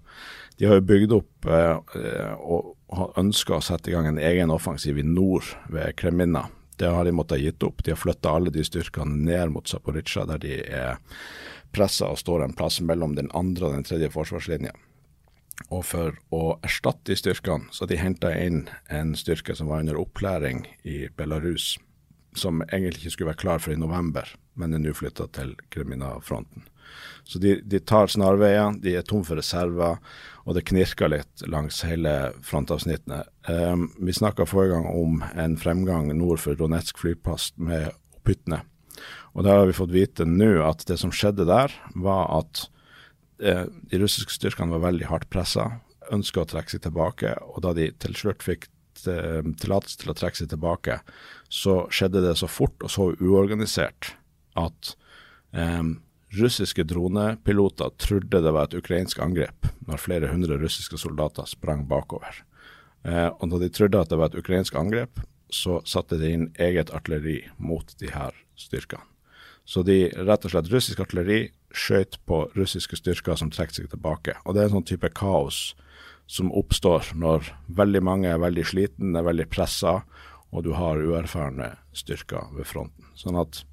De 0.60 0.68
har 0.68 0.80
jo 0.80 0.88
bygd 0.90 1.14
opp 1.16 1.46
eh, 1.48 2.32
og 2.36 2.76
har 2.92 3.14
ønska 3.22 3.60
å 3.60 3.64
sette 3.64 3.92
i 3.92 3.94
gang 3.96 4.10
en 4.10 4.20
egen 4.20 4.52
offensiv 4.52 4.98
i 5.00 5.06
nord 5.08 5.48
ved 5.72 5.96
Kreminna. 6.00 6.50
Det 6.80 6.90
har 6.92 7.08
de 7.08 7.14
måttet 7.16 7.40
gitt 7.40 7.64
opp. 7.64 7.84
De 7.84 7.94
har 7.94 8.00
flytta 8.00 8.34
alle 8.36 8.52
de 8.52 8.64
styrkene 8.68 9.24
ned 9.24 9.54
mot 9.54 9.68
Zaporizjzja, 9.68 10.26
der 10.28 10.44
de 10.44 10.58
er 10.64 11.00
pressa 11.76 12.10
og 12.12 12.20
står 12.20 12.44
en 12.44 12.56
plass 12.60 12.80
mellom 12.84 13.16
den 13.16 13.30
andre 13.36 13.70
og 13.70 13.78
den 13.78 13.88
tredje 13.88 14.10
forsvarslinja. 14.12 14.74
Og 15.68 15.84
for 15.86 16.16
å 16.36 16.44
erstatte 16.64 17.12
de 17.12 17.18
styrkene, 17.20 17.68
så 17.76 17.88
de 17.88 18.00
henta 18.00 18.32
inn 18.36 18.66
en 18.88 19.14
styrke 19.20 19.56
som 19.56 19.72
var 19.72 19.84
under 19.84 20.00
opplæring 20.00 20.64
i 20.88 21.06
Belarus, 21.20 21.78
som 22.36 22.64
egentlig 22.70 23.06
ikke 23.06 23.16
skulle 23.16 23.32
være 23.34 23.44
klar 23.44 23.64
for 23.64 23.76
i 23.76 23.80
november, 23.80 24.28
men 24.60 24.74
er 24.74 24.84
nå 24.84 24.96
flytta 24.96 25.28
til 25.36 25.56
Kremina-fronten. 25.74 26.68
Så 27.24 27.40
de, 27.44 27.60
de 27.62 27.80
tar 27.80 28.10
snarveier, 28.10 28.74
de 28.82 28.96
er 28.98 29.06
tom 29.06 29.22
for 29.28 29.38
reserver, 29.38 30.00
og 30.50 30.56
det 30.58 30.66
knirker 30.66 31.12
litt 31.14 31.44
langs 31.46 31.84
hele 31.86 32.32
frontavsnittene. 32.42 33.22
Um, 33.46 33.92
vi 34.02 34.16
snakka 34.18 34.48
forrige 34.50 34.80
gang 34.80 34.88
om 34.90 35.20
en 35.38 35.58
fremgang 35.62 36.10
nord 36.18 36.42
for 36.42 36.58
Donetsk 36.58 36.98
flyplass 36.98 37.52
med 37.62 37.92
Pytne. 38.26 38.64
Og 39.38 39.46
der 39.46 39.60
har 39.60 39.70
vi 39.70 39.78
fått 39.78 39.94
vite 39.94 40.26
nå 40.26 40.56
at 40.66 40.88
det 40.90 40.98
som 41.02 41.14
skjedde 41.14 41.46
der, 41.46 41.74
var 41.94 42.26
at 42.40 42.64
eh, 43.38 43.68
de 43.70 44.02
russiske 44.02 44.34
styrkene 44.34 44.74
var 44.74 44.88
veldig 44.90 45.06
hardt 45.12 45.30
pressa, 45.32 45.68
ønska 46.10 46.42
å 46.42 46.50
trekke 46.50 46.74
seg 46.74 46.84
tilbake. 46.88 47.36
Og 47.54 47.62
da 47.64 47.76
de 47.78 47.92
til 48.02 48.18
slutt 48.18 48.44
fikk 48.44 48.66
eh, 49.06 49.46
tillatelse 49.62 50.02
til 50.02 50.12
å 50.12 50.18
trekke 50.18 50.42
seg 50.42 50.50
tilbake, 50.52 50.98
så 51.46 51.84
skjedde 51.94 52.26
det 52.26 52.36
så 52.42 52.50
fort 52.50 52.82
og 52.82 52.92
så 52.92 53.12
uorganisert 53.22 54.16
at 54.60 54.96
um, 55.54 56.00
Russiske 56.30 56.84
dronepiloter 56.86 57.90
trodde 57.98 58.42
det 58.44 58.54
var 58.54 58.70
et 58.70 58.78
ukrainsk 58.78 59.20
angrep 59.24 59.70
når 59.88 60.02
flere 60.02 60.30
hundre 60.30 60.60
russiske 60.62 61.00
soldater 61.02 61.48
sprang 61.50 61.88
bakover. 61.90 62.44
Eh, 63.04 63.30
og 63.30 63.50
da 63.50 63.62
de 63.64 63.70
trodde 63.74 64.02
at 64.02 64.12
det 64.12 64.20
var 64.20 64.30
et 64.30 64.38
ukrainsk 64.38 64.76
angrep, 64.78 65.24
så 65.50 65.80
satte 65.90 66.20
de 66.22 66.30
inn 66.36 66.50
eget 66.62 66.92
artilleri 66.94 67.42
mot 67.58 67.96
de 67.98 68.12
her 68.14 68.36
styrkene. 68.60 69.06
Så 69.66 69.84
de 69.86 70.10
rett 70.18 70.46
og 70.46 70.54
slett 70.54 70.70
russisk 70.74 71.02
artilleri 71.02 71.52
skjøt 71.74 72.18
på 72.26 72.44
russiske 72.58 72.98
styrker 72.98 73.38
som 73.38 73.52
trekker 73.54 73.80
seg 73.80 73.92
tilbake. 73.92 74.34
Og 74.46 74.56
det 74.56 74.64
er 74.64 74.70
en 74.70 74.80
sånn 74.80 74.90
type 74.90 75.12
kaos 75.18 75.74
som 76.30 76.54
oppstår 76.54 77.12
når 77.18 77.52
veldig 77.78 78.02
mange 78.06 78.30
er 78.30 78.42
veldig 78.42 78.66
sliten, 78.66 79.16
er 79.18 79.26
veldig 79.26 79.46
pressa, 79.50 80.00
og 80.50 80.66
du 80.66 80.72
har 80.78 81.02
uerfarne 81.02 81.76
styrker 81.94 82.50
ved 82.58 82.70
fronten. 82.70 83.06
Sånn 83.18 83.38
at 83.38 83.64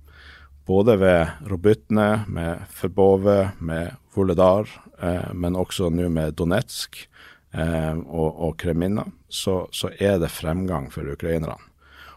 både 0.66 0.96
ved 0.98 1.46
Robytne, 1.46 2.24
med 2.26 2.66
Forbove, 2.70 3.52
med 3.58 3.94
Voledar, 4.14 4.68
eh, 5.02 5.32
men 5.34 5.56
også 5.56 5.90
nå 5.92 6.08
med 6.12 6.34
Donetsk 6.38 6.98
eh, 7.54 7.94
og, 7.94 8.40
og 8.48 8.56
Kremina, 8.60 9.06
så, 9.28 9.66
så, 9.72 9.92
er 9.98 10.18
det 10.22 10.32
fremgang 10.34 10.90
for 10.92 11.06
ukrainerne. 11.12 11.58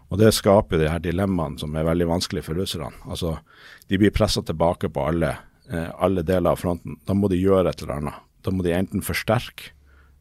Og 0.10 0.18
Det 0.18 0.32
skaper 0.34 0.82
de 0.82 0.90
her 0.90 1.02
dilemmaene 1.04 1.62
som 1.62 1.76
er 1.78 1.86
veldig 1.86 2.08
vanskelig 2.10 2.42
for 2.48 2.58
russerne. 2.58 2.96
Altså, 3.06 3.38
De 3.88 4.00
blir 4.02 4.14
pressa 4.14 4.42
tilbake 4.42 4.90
på 4.90 5.06
alle, 5.06 5.36
eh, 5.70 5.92
alle, 6.02 6.26
deler 6.26 6.56
av 6.56 6.62
fronten. 6.62 6.98
Da 7.06 7.14
må 7.14 7.30
de 7.30 7.38
gjøre 7.38 7.70
et 7.70 7.84
eller 7.84 8.00
annet. 8.00 8.24
Da 8.42 8.54
må 8.56 8.66
de 8.66 8.74
enten 8.74 9.06
forsterke, 9.06 9.76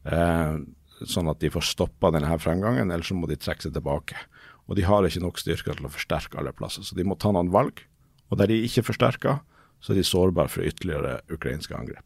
eh, 0.05 0.59
sånn 0.99 1.31
at 1.31 1.39
de 1.41 1.49
får 1.49 1.65
stoppa 1.65 2.11
denne 2.13 2.37
fremgangen, 2.37 2.91
eller 2.91 3.07
så 3.07 3.15
må 3.17 3.27
de 3.27 3.39
trekke 3.39 3.65
seg 3.65 3.73
tilbake. 3.73 4.19
Og 4.69 4.75
De 4.77 4.85
har 4.85 5.01
ikke 5.01 5.23
nok 5.23 5.39
styrker 5.41 5.73
til 5.73 5.87
å 5.87 5.89
forsterke 5.89 6.37
alle 6.37 6.53
plasser, 6.53 6.83
så 6.85 6.93
de 6.93 7.03
må 7.03 7.17
ta 7.17 7.31
noen 7.33 7.49
valg. 7.49 7.81
Og 8.29 8.39
der 8.39 8.51
de 8.51 8.61
ikke 8.65 8.85
forsterker, 8.89 9.41
så 9.79 9.93
er 9.93 9.99
de 9.99 10.07
sårbare 10.07 10.51
for 10.51 10.67
ytterligere 10.67 11.19
ukrainske 11.33 11.75
angrep. 11.75 12.05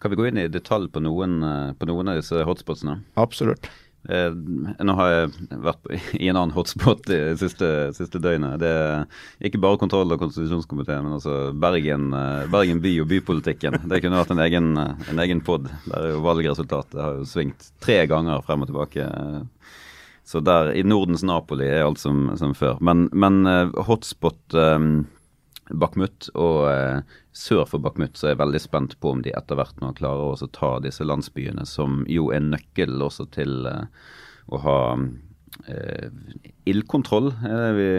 Kan 0.00 0.12
vi 0.12 0.16
gå 0.16 0.26
inn 0.30 0.40
i 0.40 0.48
detalj 0.48 0.88
på 0.92 1.02
noen, 1.04 1.42
eh, 1.44 1.72
på 1.76 1.86
noen 1.88 2.08
av 2.08 2.20
disse 2.20 2.44
hotspotsene? 2.48 3.02
Absolutt. 3.20 3.68
Eh, 4.08 4.32
nå 4.80 4.94
har 4.96 5.10
jeg 5.10 5.58
vært 5.60 5.90
i 6.16 6.30
en 6.30 6.38
annen 6.40 6.54
hotspot 6.56 7.02
det 7.10 7.36
siste, 7.42 7.68
siste 7.96 8.20
døgnet. 8.22 8.56
Det 8.62 8.70
er 8.72 9.04
ikke 9.44 9.60
bare 9.60 9.80
kontroll- 9.80 10.14
og 10.14 10.22
konstitusjonskomiteen, 10.22 11.04
men 11.04 11.18
også 11.18 11.52
Bergen, 11.60 12.08
eh, 12.16 12.48
Bergen, 12.52 12.80
by 12.80 12.94
og 13.02 13.10
bypolitikken. 13.12 13.76
Det 13.92 14.00
kunne 14.00 14.22
vært 14.22 14.32
en 14.32 14.44
egen, 14.46 14.72
en 14.80 15.22
egen 15.26 15.44
pod. 15.44 15.68
Der 15.84 16.00
er 16.00 16.14
jo 16.14 16.24
valgresultatet 16.24 17.00
har 17.00 17.20
jo 17.20 17.28
svingt 17.28 17.72
tre 17.84 18.06
ganger 18.08 18.40
frem 18.46 18.64
og 18.64 18.72
tilbake. 18.72 19.06
Så 20.24 20.40
der, 20.44 20.72
i 20.72 20.82
Nordens 20.86 21.24
Napoli 21.26 21.66
er 21.66 21.84
alt 21.84 22.00
som, 22.00 22.30
som 22.38 22.54
før. 22.54 22.80
Men, 22.80 23.08
men 23.12 23.42
eh, 23.50 23.72
hotspot 23.84 24.56
um, 24.56 25.08
Bakhmut 25.70 26.28
og 26.34 26.68
eh, 26.70 27.16
sør 27.36 27.64
for 27.68 27.82
Bakhmut 27.82 28.18
så 28.18 28.28
er 28.28 28.34
jeg 28.34 28.42
veldig 28.42 28.62
spent 28.62 28.96
på 29.00 29.14
om 29.14 29.24
de 29.24 29.34
etter 29.36 29.58
hvert 29.58 29.80
nå 29.82 29.92
klarer 29.98 30.34
å 30.34 30.50
ta 30.54 30.76
disse 30.82 31.06
landsbyene, 31.06 31.66
som 31.68 32.02
jo 32.10 32.30
er 32.34 32.44
nøkkel 32.44 33.02
også 33.06 33.28
til 33.34 33.66
eh, 33.70 33.84
å 34.50 34.60
ha 34.64 34.78
eh, 35.70 36.10
ildkontroll, 36.70 37.32
er 37.46 37.64
det 37.64 37.72
vi 37.78 37.90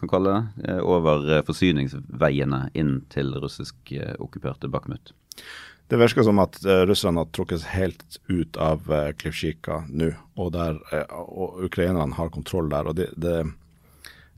kan 0.00 0.10
kalle 0.10 0.34
det, 0.34 0.68
eh, 0.72 0.82
over 0.82 1.28
eh, 1.28 1.44
forsyningsveiene 1.46 2.68
inn 2.78 3.00
til 3.12 3.34
russisk 3.42 3.94
eh, 3.96 4.14
okkuperte 4.18 4.70
Bakhmut. 4.72 5.14
Det 5.88 5.96
virker 5.96 6.24
som 6.26 6.36
at 6.42 6.58
uh, 6.68 6.82
russerne 6.84 7.22
har 7.22 7.30
trukket 7.32 7.62
helt 7.72 8.18
ut 8.28 8.58
av 8.60 8.90
uh, 8.92 9.08
Klivsjika 9.16 9.86
nå, 9.88 10.10
og, 10.36 10.50
der, 10.52 10.76
uh, 10.92 11.14
og 11.16 11.62
ukrainerne 11.64 12.12
har 12.18 12.28
kontroll 12.34 12.68
der. 12.68 12.90
og 12.90 12.98
det, 12.98 13.06
det 13.16 13.38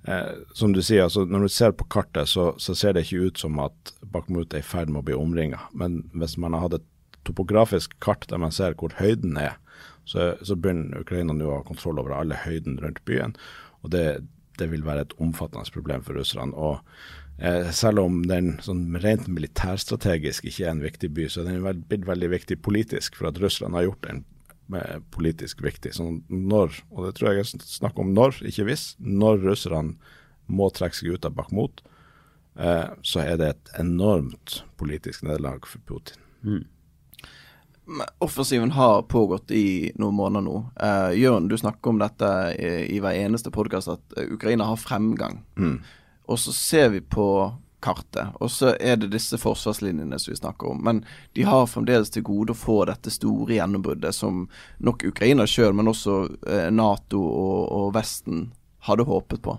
Eh, 0.09 0.33
som 0.57 0.73
du 0.73 0.81
sier, 0.83 1.05
altså 1.05 1.27
Når 1.29 1.45
du 1.45 1.49
ser 1.53 1.73
på 1.77 1.85
kartet, 1.93 2.29
så, 2.29 2.55
så, 2.59 2.75
ser 2.75 2.95
det 2.97 3.05
ikke 3.07 3.29
ut 3.29 3.39
som 3.43 3.59
at 3.61 3.95
Bakhmut 4.01 4.55
er 4.55 4.65
i 4.65 4.67
ferd 4.67 4.89
med 4.89 5.03
å 5.03 5.09
bli 5.11 5.19
omringa. 5.19 5.61
Men 5.77 6.03
hvis 6.17 6.39
man 6.41 6.57
har 6.57 6.67
hatt 6.67 6.81
et 6.81 6.89
topografisk 7.29 7.99
kart 8.01 8.25
der 8.31 8.41
man 8.41 8.55
ser 8.55 8.79
hvor 8.81 8.95
høyden 8.97 9.37
er, 9.37 9.59
så, 10.09 10.33
så 10.43 10.57
begynner 10.57 11.05
Ukraina 11.05 11.37
nå 11.37 11.47
å 11.51 11.59
ha 11.59 11.67
kontroll 11.67 12.01
over 12.01 12.17
alle 12.17 12.39
høyden 12.47 12.81
rundt 12.83 13.03
byen. 13.05 13.37
og 13.85 13.93
det, 13.95 14.05
det 14.59 14.71
vil 14.73 14.85
være 14.85 15.07
et 15.07 15.17
omfattende 15.21 15.73
problem 15.73 16.03
for 16.05 16.17
russerne. 16.17 16.57
og 16.57 16.81
eh, 17.39 17.71
Selv 17.77 18.03
om 18.03 18.23
den 18.29 18.57
sånn 18.65 18.97
rent 19.05 19.29
militærstrategisk 19.29 20.49
ikke 20.49 20.67
er 20.67 20.75
en 20.75 20.85
viktig 20.85 21.13
by, 21.17 21.29
så 21.29 21.45
er 21.45 21.53
den 21.53 21.85
blitt 21.89 22.09
veldig 22.09 22.33
viktig 22.33 22.61
politisk 22.65 23.21
for 23.21 23.31
at 23.31 23.41
Russland 23.43 23.77
har 23.77 23.89
gjort 23.89 24.09
en 24.11 24.25
politisk 25.15 25.63
viktig. 25.65 25.95
Så 25.97 26.07
når, 26.29 26.81
og 26.91 27.07
det 27.07 27.15
tror 27.19 27.33
jeg 27.33 27.45
er 27.45 27.63
snakk 27.67 27.99
om 28.01 28.13
når, 28.17 28.43
ikke 28.51 28.67
hvis, 28.69 28.95
når 28.99 29.43
russerne 29.45 29.97
må 30.51 30.71
trekke 30.75 30.99
seg 30.99 31.15
ut 31.15 31.27
av 31.29 31.37
Bakhmut, 31.37 31.83
eh, 32.59 32.91
så 33.07 33.23
er 33.23 33.39
det 33.41 33.49
et 33.55 33.73
enormt 33.83 34.61
politisk 34.81 35.25
nederlag 35.27 35.67
for 35.69 35.83
Putin. 35.87 36.23
Mm. 36.43 36.67
Offensiven 38.23 38.71
har 38.71 39.03
pågått 39.11 39.51
i 39.51 39.91
noen 39.99 40.15
måneder 40.15 40.47
nå. 40.47 40.59
Eh, 40.79 41.19
Jørn, 41.19 41.49
du 41.51 41.57
snakker 41.59 41.91
om 41.91 42.03
dette 42.03 42.29
i, 42.55 42.71
i 42.97 43.01
hver 43.03 43.19
eneste 43.19 43.51
podkast, 43.55 43.91
at 43.91 44.19
eh, 44.19 44.31
Ukraina 44.31 44.69
har 44.71 44.79
fremgang. 44.79 45.41
Mm. 45.59 45.81
Og 46.31 46.39
så 46.39 46.55
ser 46.55 46.93
vi 46.95 47.03
på 47.03 47.27
kartet. 47.81 48.37
Og 48.41 48.51
så 48.51 48.75
er 48.81 48.97
det 49.01 49.11
disse 49.15 49.39
forsvarslinjene 49.41 50.19
som 50.19 50.33
vi 50.33 50.39
snakker 50.39 50.71
om. 50.71 50.83
Men 50.85 51.03
de 51.33 51.45
har 51.49 51.69
fremdeles 51.71 52.13
til 52.13 52.25
gode 52.27 52.55
å 52.55 52.59
få 52.59 52.83
dette 52.91 53.13
store 53.13 53.57
gjennombruddet 53.57 54.15
som 54.15 54.47
nok 54.79 55.05
Ukraina 55.11 55.47
sjøl, 55.49 55.75
men 55.77 55.91
også 55.91 56.17
eh, 56.49 56.69
Nato 56.75 57.23
og, 57.23 57.61
og, 57.67 57.87
Vesten 57.97 58.51
hadde 58.89 59.09
håpet 59.09 59.43
på. 59.45 59.57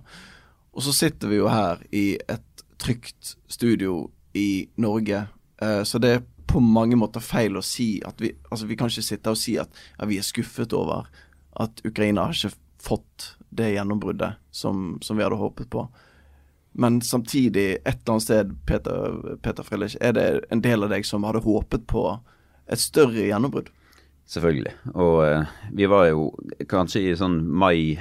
Og 0.71 0.85
så 0.85 0.95
sitter 0.95 1.31
vi 1.31 1.41
jo 1.41 1.49
her 1.51 1.81
i 1.91 2.05
et 2.31 2.65
trygt 2.81 3.35
studio 3.51 4.05
i 4.37 4.67
Norge, 4.81 5.25
eh, 5.61 5.81
så 5.83 6.01
det 6.01 6.15
er 6.15 6.23
på 6.51 6.59
mange 6.59 6.97
måter 6.99 7.23
feil 7.23 7.55
å 7.55 7.63
si 7.63 8.01
at 8.03 8.19
vi 8.19 8.33
Altså, 8.51 8.65
vi 8.67 8.75
kan 8.75 8.89
ikke 8.91 9.05
sitte 9.05 9.31
og 9.31 9.39
si 9.39 9.55
at 9.61 9.71
ja, 9.71 10.07
vi 10.09 10.17
er 10.19 10.25
skuffet 10.27 10.73
over 10.75 11.07
at 11.61 11.83
Ukraina 11.87 12.25
har 12.27 12.35
ikke 12.35 12.57
fått 12.81 13.35
det 13.51 13.73
gjennombruddet 13.75 14.39
som, 14.51 14.97
som 15.01 15.17
vi 15.17 15.23
hadde 15.23 15.39
håpet 15.39 15.69
på. 15.71 15.85
Men 16.71 17.01
samtidig, 17.01 17.77
et 17.83 17.87
eller 17.87 18.13
annet 18.13 18.23
sted, 18.23 18.53
Peter, 18.65 19.17
Peter 19.43 19.63
Frelich, 19.67 19.97
er 20.01 20.15
det 20.15 20.27
en 20.49 20.63
del 20.63 20.85
av 20.85 20.93
deg 20.93 21.05
som 21.07 21.25
hadde 21.27 21.43
håpet 21.43 21.83
på 21.91 22.05
et 22.71 22.79
større 22.79 23.27
gjennombrudd? 23.27 23.67
Selvfølgelig. 24.31 24.71
Og 24.93 25.17
eh, 25.25 25.51
vi 25.75 25.89
var 25.91 26.07
jo 26.07 26.29
kanskje 26.71 27.03
i 27.09 27.17
sånn 27.19 27.41
mai, 27.43 27.99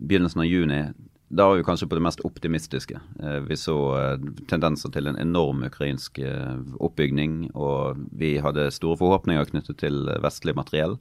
begynnelsen 0.00 0.44
av 0.44 0.48
juni. 0.48 0.80
Da 1.28 1.50
var 1.50 1.58
vi 1.58 1.66
kanskje 1.66 1.88
på 1.90 1.98
det 1.98 2.04
mest 2.06 2.22
optimistiske. 2.24 3.00
Eh, 3.20 3.40
vi 3.44 3.56
så 3.60 3.76
eh, 3.98 4.28
tendenser 4.48 4.92
til 4.94 5.10
en 5.10 5.18
enorm 5.20 5.60
ukrainsk 5.66 6.22
eh, 6.24 6.56
oppbygning, 6.80 7.50
og 7.52 8.00
vi 8.16 8.38
hadde 8.40 8.70
store 8.72 8.96
forhåpninger 9.02 9.50
knyttet 9.50 9.82
til 9.84 10.08
vestlig 10.24 10.56
materiell. 10.56 10.96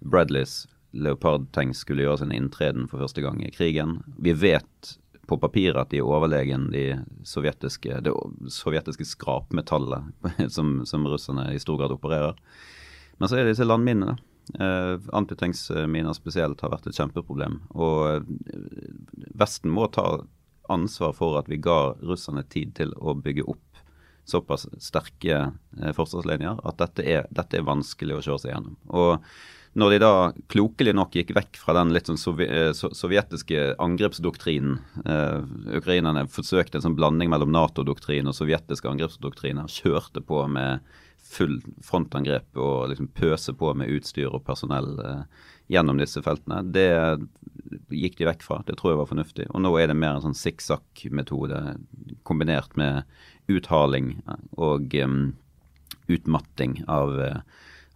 Bradleys 0.00 0.62
Leopard-tank 0.96 1.76
skulle 1.76 2.06
gjøre 2.06 2.22
sin 2.22 2.32
inntreden 2.32 2.88
for 2.88 3.04
første 3.04 3.20
gang 3.20 3.42
i 3.44 3.52
krigen. 3.52 3.98
Vi 4.16 4.32
vet 4.32 4.96
på 5.28 5.38
papiret 5.40 5.78
at 5.80 5.92
de 5.92 6.00
er 6.00 6.08
overlegen 6.08 6.70
de 6.72 6.86
sovjetiske, 7.28 8.00
det 8.04 8.14
sovjetiske 8.52 9.06
skrapmetallet 9.06 10.08
som, 10.54 10.80
som 10.88 11.06
russerne 11.08 11.50
i 11.54 11.60
stor 11.62 11.78
grad 11.80 11.94
opererer. 11.94 12.38
Men 13.18 13.28
så 13.30 13.36
er 13.36 13.44
det 13.44 13.54
disse 13.56 13.66
landminene. 13.68 14.16
Eh, 14.56 14.94
Antitanksminer 15.12 16.16
spesielt 16.16 16.62
har 16.64 16.72
vært 16.72 16.88
et 16.88 16.96
kjempeproblem. 16.96 17.60
Og 17.76 18.00
eh, 18.14 18.90
Vesten 19.38 19.74
må 19.74 19.88
ta 19.92 20.22
ansvar 20.72 21.14
for 21.16 21.38
at 21.40 21.48
vi 21.50 21.60
ga 21.64 21.94
russerne 22.04 22.44
tid 22.48 22.74
til 22.78 22.94
å 22.96 23.16
bygge 23.16 23.46
opp 23.48 23.82
såpass 24.28 24.66
sterke 24.82 25.36
eh, 25.48 25.92
forsvarslinjer 25.96 26.60
at 26.68 26.80
dette 26.80 27.04
er, 27.04 27.28
dette 27.32 27.58
er 27.58 27.68
vanskelig 27.68 28.18
å 28.18 28.24
kjøre 28.24 28.42
seg 28.44 28.54
gjennom. 28.54 28.76
Og 28.92 29.24
når 29.78 29.90
de 29.92 29.98
da 30.02 30.12
klokelig 30.52 30.94
nok 30.96 31.18
gikk 31.18 31.34
vekk 31.36 31.58
fra 31.60 31.74
den 31.76 31.92
litt 31.94 32.08
sånn 32.08 32.40
eh, 32.44 32.70
sovjetiske 32.72 33.74
angrepsdoktrinen 33.82 34.78
eh, 35.04 35.42
Ukrainerne 35.78 36.24
forsøkte 36.32 36.80
en 36.80 36.86
sånn 36.86 36.96
blanding 36.98 37.30
mellom 37.32 37.52
Nato-doktrin 37.54 38.30
og 38.30 38.36
sovjetiske 38.38 38.88
angrepsdoktriner. 38.90 39.68
Kjørte 39.68 40.24
på 40.24 40.44
med 40.50 40.86
full 41.28 41.58
frontangrep 41.84 42.56
og 42.56 42.88
liksom 42.92 43.10
pøse 43.12 43.52
på 43.58 43.72
med 43.76 43.92
utstyr 43.92 44.32
og 44.32 44.44
personell 44.46 44.94
eh, 45.04 45.24
gjennom 45.68 46.00
disse 46.00 46.22
feltene. 46.24 46.62
Det 46.64 46.88
gikk 47.92 48.16
de 48.18 48.28
vekk 48.30 48.46
fra. 48.46 48.62
Det 48.66 48.78
tror 48.78 48.94
jeg 48.94 49.00
var 49.02 49.10
fornuftig. 49.10 49.48
Og 49.52 49.62
nå 49.62 49.74
er 49.76 49.90
det 49.90 49.98
mer 49.98 50.16
en 50.16 50.24
sånn 50.24 50.38
sikksakk-metode 50.38 51.60
kombinert 52.28 52.72
med 52.80 53.04
uthaling 53.52 54.14
og 54.56 54.94
um, 55.04 55.20
utmatting 56.08 56.78
av, 56.88 57.14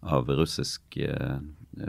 av 0.05 0.33
russisk 0.37 0.99
uh, 1.01 1.41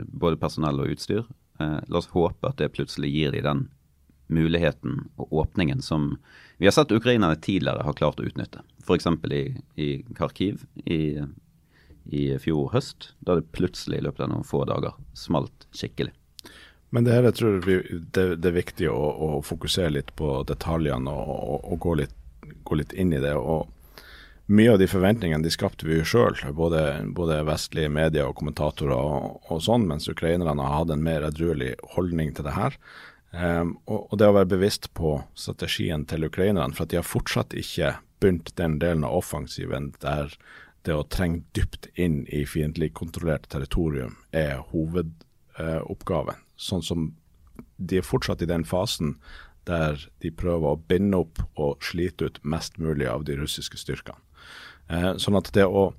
både 0.06 0.40
personell 0.40 0.80
og 0.82 0.94
utstyr. 0.94 1.24
Eh, 1.60 1.80
la 1.86 2.00
oss 2.00 2.10
håpe 2.12 2.48
at 2.48 2.58
det 2.60 2.72
plutselig 2.74 3.12
gir 3.14 3.34
de 3.34 3.42
den 3.44 3.68
muligheten 4.32 5.04
og 5.20 5.32
åpningen 5.32 5.82
som 5.84 6.16
vi 6.56 6.66
har 6.66 6.72
sett 6.72 6.92
ukrainerne 6.92 7.36
tidligere 7.36 7.84
har 7.84 7.96
klart 7.98 8.20
å 8.20 8.24
utnytte. 8.24 8.62
F.eks. 8.84 9.06
I, 9.30 9.42
i 9.76 9.88
Kharkiv 10.16 10.64
i, 10.84 11.20
i 12.04 12.22
fjor 12.40 12.72
høst, 12.72 13.12
da 13.20 13.36
det 13.38 13.52
plutselig 13.52 14.00
i 14.00 14.06
løpet 14.06 14.24
av 14.24 14.32
noen 14.32 14.46
få 14.48 14.64
dager 14.68 14.96
smalt 15.18 15.68
skikkelig. 15.76 16.14
Men 16.94 17.06
det 17.06 17.14
her, 17.16 17.26
jeg 17.26 17.36
tror 17.40 17.56
vi, 17.66 17.78
det, 18.14 18.26
det, 18.38 18.48
er 18.50 18.58
viktig 18.60 18.90
å, 18.90 18.98
å, 19.26 19.28
fokusere 19.42 19.96
litt 19.96 20.12
på 20.16 20.36
detaljene 20.46 21.10
og, 21.10 21.32
og, 21.34 21.64
og 21.74 21.80
gå, 21.82 21.94
litt, 21.98 22.14
gå, 22.62 22.78
litt, 22.78 22.94
inn 22.94 23.12
i 23.12 23.22
det. 23.22 23.34
og 23.34 23.66
mye 24.46 24.72
av 24.72 24.78
de 24.78 24.88
forventningene 24.90 25.44
de 25.44 25.52
skapte 25.52 25.86
vi 25.88 25.98
jo 25.98 26.06
sjøl, 26.08 26.36
både, 26.56 26.82
både, 27.16 27.40
vestlige 27.48 27.92
medier 27.92 28.28
og 28.28 28.36
kommentatorer 28.40 28.94
og, 28.94 29.38
og 29.48 29.62
sånn, 29.64 29.86
mens 29.88 30.08
ukrainerne 30.10 30.66
har 30.66 30.82
hatt 30.82 30.92
en 30.92 31.04
mer 31.04 31.24
edruelig 31.24 31.74
holdning 31.94 32.34
til 32.36 32.48
det 32.48 32.56
her. 32.56 32.76
Um, 33.34 33.78
og, 33.88 34.10
og, 34.12 34.18
det 34.20 34.28
å 34.30 34.36
være 34.36 34.52
bevisst 34.52 34.90
på 34.94 35.16
strategien 35.34 36.04
til 36.06 36.28
ukrainerne, 36.28 36.74
for 36.76 36.84
at 36.84 36.92
de 36.92 37.00
har 37.00 37.08
fortsatt 37.08 37.56
ikke 37.56 37.96
begynt 38.22 38.52
den 38.60 38.76
delen 38.82 39.06
av 39.06 39.16
offensiven 39.24 39.92
der 40.04 40.36
det 40.84 40.92
å 40.92 41.06
trenge 41.08 41.42
dypt 41.56 41.88
inn 41.96 42.22
i 42.28 42.44
fiendtlig 42.44 42.92
kontrollert 42.94 43.48
territorium 43.48 44.18
er 44.36 44.60
hovedoppgaven. 44.70 46.36
Uh, 46.36 46.60
sånn 46.60 46.84
som 46.84 47.08
de 47.78 47.98
er 47.98 48.06
fortsatt 48.06 48.44
i 48.44 48.50
den 48.50 48.66
fasen 48.68 49.16
der 49.64 49.96
de 50.20 50.28
prøver 50.28 50.74
å 50.74 50.82
binde 50.92 51.22
opp 51.24 51.40
og 51.56 51.80
slite 51.82 52.28
ut 52.28 52.40
mest 52.44 52.76
mulig 52.76 53.08
av 53.08 53.24
de 53.24 53.38
russiske 53.40 53.80
styrkene. 53.80 54.20
Eh, 54.88 55.12
sånn 55.20 55.38
at 55.38 55.52
det 55.56 55.66
å, 55.66 55.92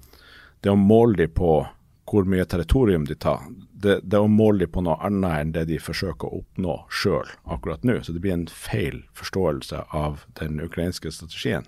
det 0.61 0.73
å 0.73 0.79
måle 0.79 1.25
dem 1.25 1.33
på 1.35 1.57
hvor 2.05 2.27
mye 2.29 2.45
territorium 2.45 3.07
de 3.09 3.15
tar, 3.17 3.41
det, 3.73 3.97
det 4.05 4.19
å 4.21 4.29
måle 4.29 4.65
dem 4.65 4.71
på 4.75 4.83
noe 4.85 4.97
annet 5.05 5.39
enn 5.41 5.53
det 5.55 5.65
de 5.71 5.81
forsøker 5.81 6.29
å 6.29 6.41
oppnå 6.43 6.77
sjøl 6.93 7.29
akkurat 7.43 7.85
nå. 7.85 7.97
Så 8.05 8.13
det 8.13 8.21
blir 8.23 8.35
en 8.35 8.47
feil 8.51 9.01
forståelse 9.17 9.87
av 9.95 10.25
den 10.39 10.61
ukrainske 10.63 11.11
strategien. 11.11 11.65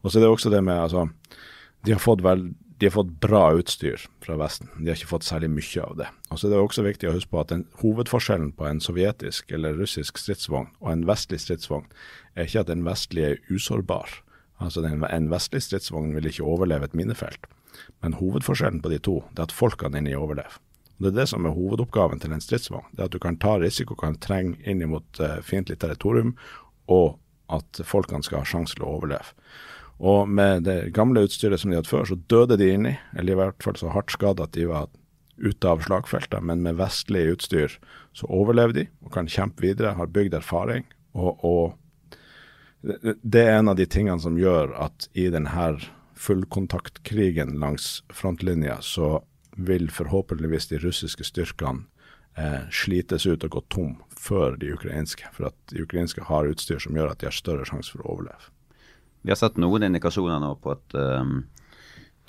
Og 0.00 0.10
så 0.10 0.18
er 0.18 0.26
det 0.26 0.32
også 0.32 0.52
det 0.54 0.62
med 0.66 0.78
altså, 0.78 1.08
de 1.86 1.96
har 1.96 2.02
fått 2.02 2.24
vel 2.26 2.52
de 2.80 2.88
har 2.88 2.94
fått 2.94 3.10
bra 3.20 3.42
utstyr 3.52 4.00
fra 4.24 4.38
Vesten. 4.40 4.70
De 4.78 4.88
har 4.88 4.96
ikke 4.96 5.10
fått 5.10 5.26
særlig 5.26 5.50
mye 5.52 5.82
av 5.84 5.98
det. 5.98 6.06
Og 6.32 6.38
så 6.40 6.46
er 6.46 6.54
det 6.54 6.60
også 6.62 6.84
viktig 6.86 7.10
å 7.10 7.12
huske 7.12 7.28
på 7.34 7.42
at 7.42 7.50
den, 7.52 7.66
Hovedforskjellen 7.82 8.54
på 8.56 8.64
en 8.64 8.80
sovjetisk 8.80 9.52
eller 9.52 9.76
russisk 9.76 10.16
stridsvogn 10.16 10.70
og 10.80 10.88
en 10.88 11.04
vestlig 11.04 11.42
stridsvogn 11.44 11.84
er 12.32 12.48
ikke 12.48 12.62
at 12.62 12.70
den 12.70 12.86
vestlige 12.86 13.34
er 13.34 13.42
usårbar. 13.52 14.14
Altså 14.60 14.82
den, 14.84 15.04
En 15.04 15.30
vestlig 15.32 15.62
stridsvogn 15.64 16.14
vil 16.14 16.26
ikke 16.28 16.44
overleve 16.44 16.84
et 16.84 16.94
minefelt. 16.94 17.46
Men 18.02 18.18
hovedforskjellen 18.18 18.82
på 18.82 18.92
de 18.92 18.98
to 18.98 19.22
det 19.32 19.38
er 19.38 19.48
at 19.48 19.56
folkene 19.56 19.98
inni 19.98 20.14
overlever. 20.14 20.60
Og 20.98 21.06
Det 21.06 21.12
er 21.12 21.20
det 21.20 21.28
som 21.30 21.46
er 21.46 21.56
hovedoppgaven 21.56 22.20
til 22.20 22.32
en 22.32 22.44
stridsvogn. 22.44 22.92
Det 22.92 23.00
er 23.00 23.04
At 23.08 23.12
du 23.12 23.18
kan 23.18 23.36
ta 23.36 23.56
risiko, 23.58 23.94
kan 23.94 24.18
trenge 24.20 24.58
inn 24.64 24.84
mot 24.88 25.20
uh, 25.20 25.40
fiendtlig 25.40 25.78
territorium, 25.78 26.36
og 26.88 27.18
at 27.48 27.80
folkene 27.84 28.22
skal 28.22 28.42
ha 28.42 28.44
sjanse 28.44 28.76
til 28.76 28.84
å 28.84 28.98
overleve. 28.98 29.32
Og 30.00 30.28
med 30.28 30.64
det 30.64 30.92
gamle 30.96 31.24
utstyret 31.26 31.60
som 31.60 31.70
de 31.70 31.76
hadde 31.76 31.88
før, 31.88 32.04
så 32.08 32.16
døde 32.28 32.56
de 32.56 32.70
inni, 32.72 32.94
eller 33.16 33.32
i 33.32 33.40
hvert 33.40 33.62
fall 33.62 33.76
så 33.76 33.92
hardt 33.92 34.12
skada 34.12 34.46
at 34.46 34.54
de 34.56 34.68
var 34.68 34.88
ute 35.40 35.68
av 35.68 35.82
slagfeltet. 35.84 36.40
Men 36.44 36.62
med 36.64 36.78
vestlig 36.80 37.26
utstyr 37.34 37.76
så 38.16 38.28
overlever 38.28 38.76
de 38.76 38.86
og 39.04 39.12
kan 39.12 39.28
kjempe 39.28 39.64
videre, 39.64 39.96
har 39.96 40.12
bygd 40.12 40.36
erfaring. 40.40 40.86
Og, 41.12 41.44
og 41.44 41.76
det 42.82 43.42
er 43.42 43.58
en 43.58 43.68
av 43.68 43.76
de 43.76 43.86
tingene 43.86 44.20
som 44.22 44.38
gjør 44.40 44.72
at 44.80 45.08
i 45.12 45.28
denne 45.32 45.72
fullkontaktkrigen 46.20 47.58
langs 47.60 48.02
frontlinja, 48.12 48.78
så 48.80 49.20
vil 49.56 49.90
forhåpentligvis 49.92 50.68
de 50.68 50.78
russiske 50.78 51.24
styrkene 51.24 51.84
eh, 52.36 52.68
slites 52.72 53.26
ut 53.26 53.44
og 53.44 53.56
gå 53.56 53.62
tom 53.72 53.94
før 54.16 54.56
de 54.60 54.72
ukrainske. 54.76 55.28
For 55.36 55.50
at 55.50 55.56
de 55.72 55.84
ukrainske 55.84 56.24
har 56.28 56.48
utstyr 56.48 56.80
som 56.82 56.96
gjør 56.96 57.12
at 57.12 57.22
de 57.22 57.28
har 57.28 57.36
større 57.36 57.68
sjanse 57.68 57.92
for 57.92 58.04
å 58.04 58.16
overleve. 58.16 58.52
Vi 59.22 59.32
har 59.32 59.40
sett 59.40 59.60
noen 59.60 59.84
indikasjoner 59.84 60.40
nå 60.40 60.54
på 60.62 60.72
at 60.72 60.96
um, 60.96 61.42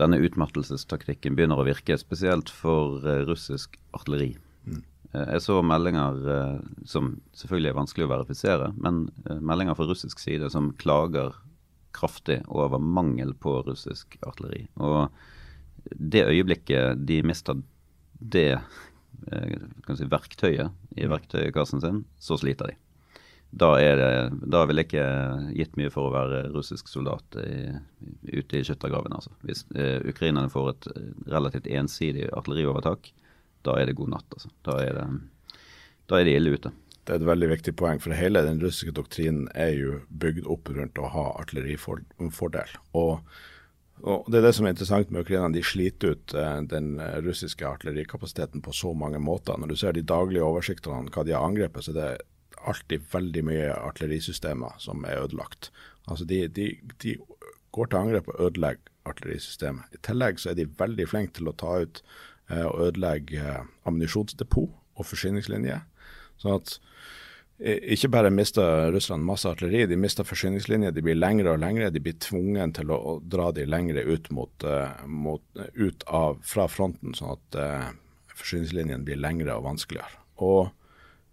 denne 0.02 0.20
utmattelsestaktikken 0.20 1.38
begynner 1.38 1.62
å 1.62 1.68
virke, 1.68 1.96
spesielt 2.00 2.52
for 2.52 3.00
uh, 3.06 3.22
russisk 3.28 3.78
artilleri. 3.96 4.34
Mm. 4.68 4.82
Uh, 5.14 5.26
jeg 5.36 5.44
så 5.46 5.60
meldinger 5.66 6.22
uh, 6.28 6.60
som 6.88 7.16
selvfølgelig 7.38 7.72
er 7.72 7.80
vanskelig 7.80 8.08
å 8.08 8.14
verifisere, 8.14 8.70
men 8.78 9.06
meldinger 9.40 9.78
fra 9.78 9.90
russisk 9.90 10.22
side 10.24 10.52
som 10.54 10.72
klager 10.82 11.36
kraftig 11.96 12.40
over 12.48 12.80
mangel 12.80 13.34
på 13.36 13.58
russisk 13.68 14.16
artilleri. 14.24 14.66
Og 14.80 15.12
det 15.92 16.24
øyeblikket 16.30 17.04
de 17.04 17.20
mister 17.26 17.60
det 18.22 18.62
si, 19.98 20.08
verktøyet 20.08 20.72
i 20.98 21.10
verktøykassen 21.10 21.82
sin, 21.84 22.00
så 22.22 22.38
sliter 22.40 22.72
de 22.72 22.78
da, 23.52 23.76
det, 23.76 24.32
da 24.48 24.64
vil 24.68 24.80
jeg 24.80 24.88
ikke 24.88 25.08
gitt 25.58 25.74
mye 25.80 25.92
for 25.92 26.08
å 26.08 26.14
være 26.14 26.44
russisk 26.54 26.88
soldat 26.88 27.36
i, 27.42 27.74
ute 28.32 28.62
i 28.62 28.64
skyttergraven. 28.64 29.16
Altså. 29.18 29.34
Hvis 29.44 29.66
eh, 29.76 30.00
ukrainerne 30.08 30.52
får 30.52 30.70
et 30.72 30.88
relativt 31.32 31.68
ensidig 31.68 32.30
artilleriovertak, 32.32 33.12
da 33.68 33.78
er 33.80 33.90
det 33.90 33.98
god 34.00 34.16
natt. 34.16 34.28
Altså. 34.38 34.52
Da, 34.68 34.78
er 34.84 34.98
det, 34.98 35.06
da 36.10 36.20
er 36.20 36.28
det 36.28 36.36
ille 36.40 36.56
ute. 36.58 36.74
Det 37.02 37.16
er 37.16 37.22
et 37.22 37.30
veldig 37.32 37.50
viktig 37.50 37.74
poeng, 37.80 38.02
for 38.02 38.14
hele 38.14 38.44
den 38.46 38.62
russiske 38.62 38.94
doktrinen 38.98 39.48
er 39.58 39.72
jo 39.74 40.02
bygd 40.22 40.46
opp 40.54 40.70
rundt 40.76 41.02
å 41.02 41.10
ha 41.14 41.26
artillerifordel. 41.42 42.76
Og, 42.98 43.24
og 44.06 44.30
det 44.30 44.42
er 44.42 44.46
det 44.48 44.54
som 44.58 44.68
er 44.70 44.76
interessant 44.76 45.10
med 45.10 45.26
Ukraina. 45.26 45.50
De 45.54 45.64
sliter 45.66 46.14
ut 46.14 46.36
eh, 46.38 46.60
den 46.70 46.94
russiske 47.26 47.66
artillerikapasiteten 47.68 48.62
på 48.62 48.76
så 48.78 48.94
mange 48.94 49.22
måter. 49.22 49.58
Når 49.58 49.74
du 49.74 49.80
ser 49.82 49.98
de 49.98 50.06
daglige 50.06 50.46
oversiktene 50.46 51.10
hva 51.10 51.26
de 51.26 51.34
har 51.38 51.48
angrepet, 51.48 51.88
så 51.88 51.96
det 51.98 52.06
er 52.06 52.22
alltid 52.70 53.10
veldig 53.12 53.44
mye 53.50 53.74
artillerisystemer 53.74 54.78
som 54.82 55.06
er 55.10 55.24
ødelagt. 55.24 55.72
Altså 56.06 56.26
de, 56.30 56.46
de, 56.54 56.68
de 57.02 57.16
går 57.74 57.90
til 57.90 57.98
angrep 57.98 58.30
og 58.30 58.42
ødelegger 58.48 58.92
artillerisystemet. 59.10 59.96
I 59.96 60.02
tillegg 60.06 60.42
så 60.42 60.52
er 60.52 60.60
de 60.60 60.70
veldig 60.78 61.08
flinke 61.10 61.40
til 61.40 61.50
å 61.50 61.58
ta 61.58 61.80
ut 61.82 62.02
og 62.68 62.88
ødelegge 62.88 63.42
eh, 63.42 63.68
ammunisjonsdepot 63.88 64.72
og 64.72 65.08
forsyningslinjer. 65.08 65.84
Sånn 66.42 66.58
at 66.58 66.74
eh, 67.60 67.80
ikke 67.96 68.12
bare 68.16 68.34
mister 68.34 68.90
Russland 68.96 69.26
masse 69.28 69.50
artilleri, 69.50 69.86
de 69.92 70.00
mister 70.00 70.28
forsyningslinjer. 70.28 70.96
De 70.96 71.06
blir 71.06 71.20
lengre 71.20 71.54
og 71.54 71.62
lengre. 71.62 71.92
De 71.94 72.04
blir 72.04 72.20
tvunget 72.24 72.78
til 72.80 72.94
å, 72.96 73.20
dra 73.22 73.52
de 73.56 73.68
lengre 73.70 74.04
ut, 74.08 74.32
mot, 74.36 74.68
mot, 75.06 75.64
ut 75.76 76.06
av, 76.08 76.42
fra 76.44 76.68
fronten, 76.72 77.16
sånn 77.18 77.38
at 77.38 77.58
uh, 77.62 77.90
forsyningslinjene 78.34 79.06
blir 79.08 79.20
lengre 79.22 79.56
og 79.56 79.68
vanskeligere. 79.70 80.22
Og 80.42 80.72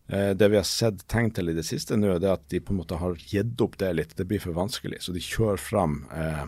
Eh, 0.09 0.31
det 0.31 0.49
vi 0.49 0.57
har 0.57 0.65
sett 0.65 1.03
tegn 1.09 1.31
til 1.37 1.53
i 1.53 1.57
det 1.57 1.67
siste 1.69 1.97
nå, 1.97 2.15
er 2.17 2.31
at 2.33 2.47
de 2.49 2.63
på 2.65 2.73
en 2.73 2.81
måte 2.81 2.97
har 2.97 3.17
gitt 3.21 3.61
opp 3.61 3.77
det 3.81 3.93
litt. 3.97 4.17
Det 4.17 4.25
blir 4.29 4.41
for 4.41 4.57
vanskelig. 4.57 5.03
Så 5.05 5.13
de 5.13 5.23
kjører 5.25 5.61
fram 5.61 6.01
eh, 6.15 6.45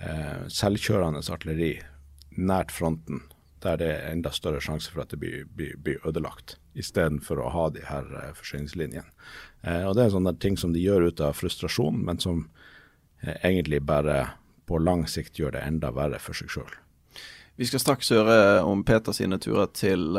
eh, 0.00 0.46
selvkjørende 0.52 1.20
artilleri 1.32 1.74
nært 2.36 2.72
fronten, 2.72 3.22
der 3.66 3.80
det 3.80 3.90
er 3.90 4.06
enda 4.12 4.32
større 4.34 4.62
sjanse 4.62 4.92
for 4.92 5.02
at 5.02 5.12
det 5.12 5.20
blir, 5.22 5.44
blir, 5.58 5.74
blir 5.82 6.02
ødelagt, 6.06 6.56
istedenfor 6.78 7.40
å 7.42 7.50
ha 7.54 7.66
de 7.74 7.84
her 7.88 8.08
uh, 8.14 8.32
forsyningslinjene. 8.38 9.08
Uh, 9.66 9.84
og 9.88 9.96
Det 9.98 10.06
er 10.06 10.14
sånne 10.14 10.34
ting 10.42 10.58
som 10.60 10.74
de 10.74 10.82
gjør 10.84 11.10
ut 11.10 11.22
av 11.24 11.36
frustrasjon, 11.38 12.02
men 12.06 12.22
som 12.22 12.46
uh, 12.46 13.36
egentlig 13.42 13.82
bare 13.86 14.22
på 14.66 14.80
lang 14.82 15.06
sikt 15.10 15.40
gjør 15.40 15.56
det 15.56 15.64
enda 15.66 15.92
verre 15.94 16.20
for 16.22 16.38
seg 16.38 16.50
sjøl. 16.52 16.74
Vi 17.56 17.64
skal 17.64 17.80
straks 17.80 18.10
høre 18.12 18.62
om 18.68 18.82
Peter 18.84 19.14
sine 19.16 19.38
turer 19.40 19.70
til 19.72 20.18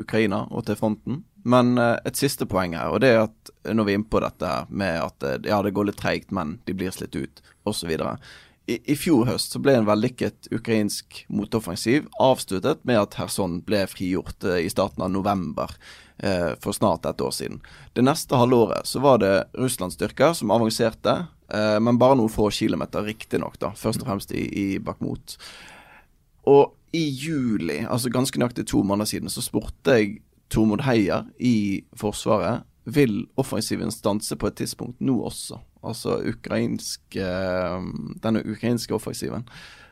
Ukraina 0.00 0.46
og 0.48 0.62
til 0.64 0.78
fronten. 0.80 1.18
Men 1.44 1.74
et 1.76 2.16
siste 2.16 2.46
poeng 2.48 2.72
her, 2.72 2.88
og 2.88 3.02
det 3.04 3.10
er 3.12 3.18
at 3.26 3.50
når 3.68 3.84
vi 3.84 3.92
er 3.92 3.98
inne 3.98 4.08
på 4.08 4.22
dette 4.24 4.48
her 4.48 4.70
med 4.72 4.96
at 5.02 5.26
ja, 5.44 5.58
det 5.60 5.74
går 5.76 5.90
litt 5.90 6.00
treigt, 6.00 6.32
men 6.32 6.54
de 6.64 6.72
blir 6.72 6.94
slitt 6.94 7.18
ut, 7.20 7.42
osv. 7.68 7.92
I, 8.66 8.94
fjor 8.96 9.26
høst 9.28 9.52
så 9.52 9.60
ble 9.60 9.74
en 9.76 9.88
vellykket 9.88 10.48
ukrainsk 10.54 11.24
motoffensiv 11.28 12.06
avsluttet 12.22 12.80
med 12.88 12.96
at 13.02 13.16
Kherson 13.18 13.58
ble 13.66 13.82
frigjort 13.90 14.46
i 14.56 14.70
starten 14.72 15.04
av 15.04 15.12
november 15.12 15.74
for 16.62 16.72
snart 16.72 17.04
et 17.10 17.20
år 17.20 17.32
siden. 17.34 17.58
Det 17.92 18.04
neste 18.06 18.38
halvåret 18.38 18.86
så 18.88 19.02
var 19.04 19.18
det 19.20 19.32
Russlands 19.58 19.98
styrker 19.98 20.32
som 20.38 20.52
avanserte, 20.54 21.16
men 21.82 21.98
bare 22.00 22.16
noen 22.16 22.32
få 22.32 22.46
kilometer, 22.54 23.04
riktignok. 23.04 23.58
Først 23.76 24.00
og 24.00 24.08
fremst 24.08 24.32
i, 24.32 24.46
i 24.46 24.66
Bakhmut. 24.78 25.34
Og 26.48 26.72
i 26.94 27.02
juli, 27.10 27.82
altså 27.82 28.12
ganske 28.14 28.38
nøyaktig 28.38 28.68
to 28.70 28.84
måneder 28.86 29.10
siden, 29.10 29.32
så 29.32 29.42
spurte 29.42 29.98
jeg 29.98 30.20
Tormod 30.52 30.84
Heier 30.86 31.26
i 31.42 31.82
Forsvaret 31.98 32.62
vil 32.84 33.24
offensiven 33.40 33.90
stanse 33.92 34.36
på 34.38 34.48
et 34.50 34.60
tidspunkt 34.60 35.00
nå 35.02 35.18
også. 35.26 35.58
Altså 35.84 36.18
ukrainsk, 36.30 37.16
eh, 37.16 37.88
denne 38.24 38.42
ukrainske 38.44 38.94
offensiven. 38.94 39.44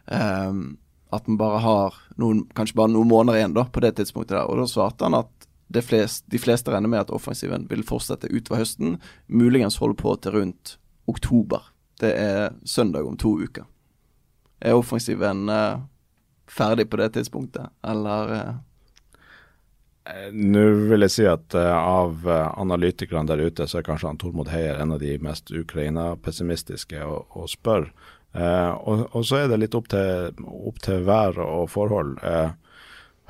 Um, 0.06 0.78
at 1.12 1.28
man 1.28 1.36
bare 1.36 1.60
har 1.60 1.98
noen, 2.16 2.46
kanskje 2.56 2.78
bare 2.78 2.92
noen 2.92 3.10
måneder 3.10 3.38
igjen 3.38 3.56
da, 3.56 3.66
på 3.68 3.82
det 3.84 3.94
tidspunktet 3.98 4.36
der. 4.38 4.48
Og 4.48 4.62
da 4.62 4.66
svarte 4.70 5.04
han 5.06 5.18
at 5.20 5.48
flest, 5.84 6.24
de 6.32 6.40
fleste 6.40 6.72
regner 6.72 6.88
med 6.88 7.04
at 7.04 7.12
offensiven 7.12 7.66
vil 7.70 7.84
fortsette 7.86 8.30
utover 8.32 8.62
høsten. 8.62 8.98
Muligens 9.28 9.78
holde 9.80 9.98
på 10.00 10.16
til 10.20 10.36
rundt 10.38 10.76
oktober. 11.08 11.68
Det 12.00 12.12
er 12.16 12.56
søndag 12.64 13.06
om 13.06 13.16
to 13.20 13.36
uker. 13.44 13.68
Er 14.62 14.78
offensiven 14.78 15.48
uh, 15.52 15.84
ferdig 16.48 16.88
på 16.90 17.00
det 17.00 17.12
tidspunktet, 17.18 17.72
eller. 17.84 18.62
Nå 20.32 20.62
vil 20.90 21.06
jeg 21.06 21.14
si 21.14 21.26
at 21.30 21.54
uh, 21.54 21.76
av 21.78 22.26
analytikerne 22.26 23.28
der 23.30 23.44
ute, 23.46 23.68
så 23.70 23.78
er 23.78 23.86
kanskje 23.86 24.10
han 24.10 24.18
Tormod 24.18 24.50
Heier 24.50 24.80
en 24.82 24.96
av 24.96 25.02
de 25.02 25.14
mest 25.22 25.52
Ukraina-pessimistiske 25.54 27.04
å, 27.06 27.22
å 27.30 27.46
spørre. 27.50 27.92
Og, 28.32 29.02
og, 29.12 29.26
så 29.28 29.42
er 29.42 29.50
det 29.50 29.58
litt 29.60 29.74
opp 29.76 29.90
til, 29.92 30.30
opp 30.40 30.78
til 30.80 31.02
vær 31.04 31.36
og 31.36 31.66
forhold. 31.68 32.14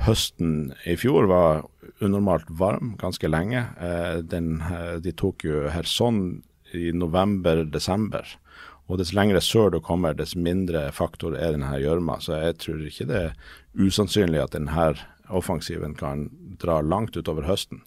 høsten 0.07 0.53
i 0.87 0.95
fjor 0.95 1.27
var 1.27 1.65
unormalt 1.99 2.47
varm 2.47 2.93
ganske 3.01 3.27
lenge. 3.27 3.65
Den, 4.31 4.63
de 5.03 5.13
tok 5.19 5.43
jo 5.43 5.65
Kherson 5.75 6.45
i 6.71 6.93
november-desember. 6.95 8.37
Og 8.91 8.99
dess 9.01 9.15
lengre 9.17 9.41
sør 9.41 9.73
du 9.73 9.81
kommer, 9.81 10.15
dess 10.17 10.35
mindre 10.37 10.89
faktor 10.93 11.37
er 11.39 11.55
denne 11.55 11.79
gjørma. 11.81 12.19
Så 12.21 12.37
jeg 12.41 12.59
tror 12.61 12.83
ikke 12.89 13.09
det 13.09 13.21
er 13.21 13.37
usannsynlig 13.79 14.43
at 14.43 14.57
denne 14.57 14.89
offensiven 15.29 15.95
kan 15.99 16.29
dra 16.63 16.81
langt 16.83 17.17
utover 17.17 17.47
høsten. 17.47 17.83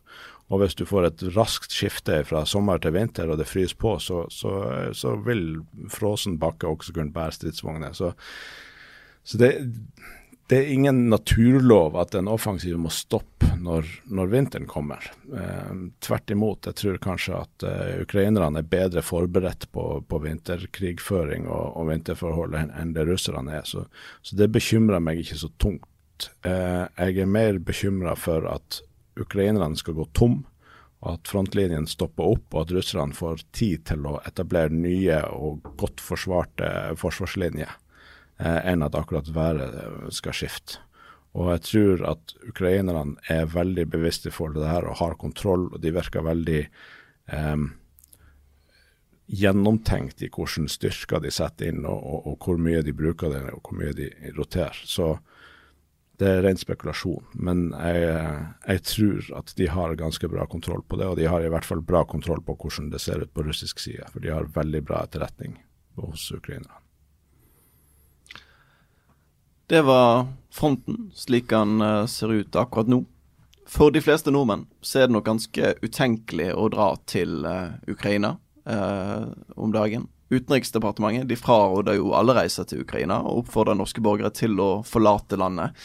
Og 0.53 0.61
hvis 0.61 0.77
du 0.77 0.85
får 0.85 1.07
et 1.07 1.23
raskt 1.33 1.73
skifte 1.73 2.19
fra 2.29 2.43
sommer 2.45 2.81
til 2.81 2.93
vinter 2.93 3.31
og 3.31 3.39
det 3.41 3.49
fryser 3.49 3.79
på, 3.81 3.95
så, 4.03 4.25
så, 4.29 4.51
så 4.93 5.15
vil 5.25 5.63
frossen 5.91 6.37
bakke 6.41 6.69
også 6.69 6.93
kunne 6.93 7.15
bære 7.15 7.33
stridsvogner. 7.39 7.95
Så, 7.97 8.11
så 9.25 9.41
det, 9.41 9.49
det 10.45 10.59
er 10.59 10.73
ingen 10.75 11.07
naturlov 11.09 11.95
at 11.97 12.13
en 12.17 12.29
offensiv 12.29 12.77
må 12.77 12.91
stoppe 12.93 13.49
når, 13.57 13.87
når 14.13 14.29
vinteren 14.29 14.67
kommer. 14.69 15.07
Eh, 15.33 15.71
tvert 16.05 16.33
imot. 16.35 16.69
Jeg 16.69 16.77
tror 16.77 16.99
kanskje 17.01 17.39
at 17.39 17.65
eh, 17.65 17.95
ukrainerne 18.03 18.61
er 18.61 18.69
bedre 18.69 19.01
forberedt 19.05 19.65
på, 19.73 19.87
på 20.05 20.21
vinterkrigføring 20.21 21.49
og, 21.49 21.79
og 21.81 21.89
vinterforhold 21.89 22.59
enn, 22.61 22.93
det 22.93 23.07
russerne 23.09 23.57
er. 23.57 23.65
Så, 23.65 23.87
så, 24.21 24.37
det 24.37 24.51
bekymrer 24.53 25.01
meg 25.01 25.23
ikke 25.23 25.39
så 25.41 25.49
tungt. 25.57 25.89
Eh, 26.47 26.85
jeg 26.97 27.23
er 27.23 27.31
mer 27.31 27.59
bekymra 27.63 28.15
for 28.19 28.47
at 28.49 28.81
ukrainerne 29.19 29.77
skal 29.79 29.97
gå 29.97 30.07
tom, 30.17 30.43
og 31.05 31.19
at 31.19 31.29
frontlinjen 31.29 31.87
stopper 31.89 32.35
opp, 32.35 32.47
og 32.53 32.65
at 32.65 32.73
russerne 32.77 33.15
får 33.15 33.45
tid 33.55 33.85
til 33.91 34.07
å 34.09 34.17
etablere 34.25 34.73
nye 34.73 35.19
og 35.35 35.67
godt 35.77 36.01
forsvarte 36.01 36.95
forsvarslinjer, 36.99 37.77
eh, 38.39 38.59
enn 38.71 38.85
at 38.85 38.97
akkurat 38.97 39.29
været 39.35 40.11
skal 40.15 40.35
skifte. 40.35 40.81
Og 41.35 41.51
jeg 41.51 41.63
tror 41.67 42.03
at 42.13 42.35
ukrainerne 42.47 43.17
er 43.31 43.49
veldig 43.51 43.89
bevisste 43.91 44.31
for 44.31 44.55
det 44.55 44.69
her 44.69 44.87
og 44.87 45.01
har 45.01 45.17
kontroll, 45.19 45.67
og 45.73 45.81
de 45.83 45.91
virker 45.93 46.23
veldig 46.23 46.61
eh, 46.63 47.65
gjennomtenkt 49.25 50.21
i 50.21 50.29
hvilke 50.29 50.69
styrker 50.71 51.23
de 51.23 51.31
setter 51.33 51.71
inn, 51.71 51.83
og, 51.85 51.99
og, 51.99 52.27
og, 52.31 52.37
hvor 52.39 52.61
mye 52.61 52.83
de 52.85 52.93
bruker 52.95 53.33
det, 53.33 53.43
og 53.51 53.61
hvor 53.65 53.79
mye 53.81 53.95
de 53.97 54.09
roterer. 54.37 54.79
Så 54.85 55.17
det 56.19 56.29
er 56.29 56.41
ren 56.45 56.59
spekulasjon. 56.59 57.25
Men 57.33 57.67
jeg, 57.73 58.05
jeg, 58.67 58.83
tror 58.91 59.29
at 59.41 59.53
de 59.59 59.67
har 59.71 59.97
ganske 59.99 60.29
bra 60.31 60.45
kontroll 60.49 60.83
på 60.87 60.99
det, 61.01 61.09
og 61.09 61.19
de 61.19 61.27
har 61.31 61.43
i 61.43 61.51
hvert 61.51 61.67
fall 61.67 61.83
bra 61.83 62.05
kontroll 62.07 62.41
på 62.45 62.57
hvordan 62.61 62.89
det 62.93 63.01
ser 63.03 63.25
ut 63.25 63.33
på 63.35 63.45
russisk 63.47 63.83
side. 63.83 64.07
For 64.13 64.23
de 64.23 64.33
har 64.33 64.49
veldig 64.55 64.83
bra 64.87 65.03
etterretning 65.03 65.57
hos 65.99 66.29
ukrainerne. 66.31 66.81
Det 69.67 69.81
var 69.81 70.27
fronten 70.53 71.09
slik 71.17 71.49
den 71.49 71.81
eh, 71.81 72.05
ser 72.05 72.33
ut 72.33 72.55
akkurat 72.55 72.89
nå. 72.91 73.01
For 73.65 73.89
de 73.89 74.01
fleste 74.03 74.29
nordmenn 74.29 74.67
så 74.85 75.01
er 75.01 75.07
det 75.07 75.15
nok 75.15 75.25
ganske 75.25 75.71
utenkelig 75.81 76.51
å 76.53 76.67
dra 76.69 76.91
til 77.09 77.47
uh, 77.49 77.73
Ukraina 77.89 78.35
eh, 78.69 79.25
om 79.57 79.73
dagen. 79.73 80.05
Utenriksdepartementet 80.35 81.29
de 81.29 81.37
fraråder 81.39 81.99
jo 81.99 82.13
alle 82.17 82.35
reiser 82.37 82.67
til 82.67 82.83
Ukraina 82.83 83.21
og 83.23 83.45
oppfordrer 83.45 83.77
norske 83.77 84.03
borgere 84.03 84.33
til 84.35 84.57
å 84.61 84.69
forlate 84.87 85.39
landet. 85.39 85.75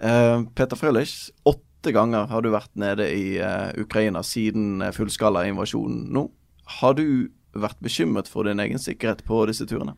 Uh, 0.00 0.46
Peter 0.56 0.78
Frølich, 0.78 1.30
åtte 1.48 1.92
ganger 1.92 2.28
har 2.30 2.44
du 2.44 2.50
vært 2.54 2.72
nede 2.80 3.08
i 3.12 3.34
uh, 3.42 3.72
Ukraina 3.80 4.22
siden 4.26 4.84
fullskala 4.96 5.44
invasjonen 5.50 6.06
nå. 6.14 6.28
Har 6.80 6.96
du 6.96 7.30
vært 7.52 7.80
bekymret 7.82 8.30
for 8.30 8.46
din 8.46 8.62
egen 8.62 8.80
sikkerhet 8.80 9.24
på 9.26 9.42
disse 9.50 9.66
turene? 9.68 9.96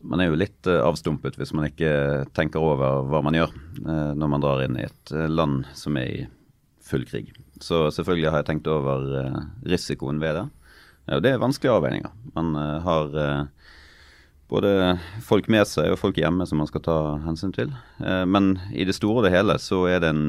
Man 0.00 0.22
er 0.22 0.30
jo 0.30 0.38
litt 0.38 0.66
avstumpet 0.70 1.36
hvis 1.40 1.50
man 1.58 1.66
ikke 1.66 1.90
tenker 2.36 2.62
over 2.62 3.02
hva 3.10 3.18
man 3.26 3.34
gjør 3.34 3.50
når 4.14 4.30
man 4.30 4.44
drar 4.44 4.62
inn 4.62 4.76
i 4.78 4.84
et 4.86 5.12
land 5.26 5.64
som 5.74 5.98
er 5.98 6.06
i 6.06 6.20
full 6.86 7.02
krig. 7.08 7.32
Så 7.58 7.88
selvfølgelig 7.90 8.30
har 8.30 8.40
jeg 8.44 8.48
tenkt 8.52 8.70
over 8.70 9.02
risikoen 9.66 10.22
ved 10.22 10.38
det. 10.38 10.44
Ja, 11.10 11.18
det 11.18 11.34
er 11.34 11.42
vanskelige 11.42 11.74
avveininger. 11.74 12.12
Man 12.36 12.54
uh, 12.54 12.78
har 12.84 13.16
uh, 13.16 13.70
både 14.52 14.72
folk 15.24 15.48
med 15.50 15.66
seg 15.66 15.90
og 15.90 15.98
folk 15.98 16.18
hjemme 16.20 16.46
som 16.46 16.62
man 16.62 16.70
skal 16.70 16.84
ta 16.86 16.98
hensyn 17.24 17.54
til. 17.54 17.72
Uh, 17.98 18.22
men 18.28 18.54
i 18.70 18.86
det 18.86 18.94
store 18.96 19.22
og 19.22 19.26
det 19.26 19.34
hele 19.34 19.58
så 19.62 19.84
er 19.90 20.02
det 20.04 20.12
en 20.14 20.26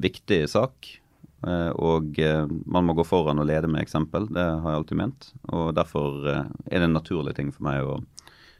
viktig 0.00 0.46
sak. 0.48 0.96
og 1.40 2.18
man 2.66 2.84
må 2.84 2.92
gå 2.92 3.04
foran 3.04 3.38
og 3.38 3.46
lede 3.48 3.68
med 3.68 3.80
eksempel. 3.80 4.26
Det 4.28 4.44
har 4.44 4.70
jeg 4.70 4.78
alltid 4.78 4.96
ment. 4.96 5.28
Og 5.48 5.74
derfor 5.74 6.26
er 6.28 6.78
det 6.78 6.84
en 6.84 6.92
naturlig 6.92 7.34
ting 7.36 7.48
for 7.52 7.64
meg 7.64 7.80
å 7.80 7.94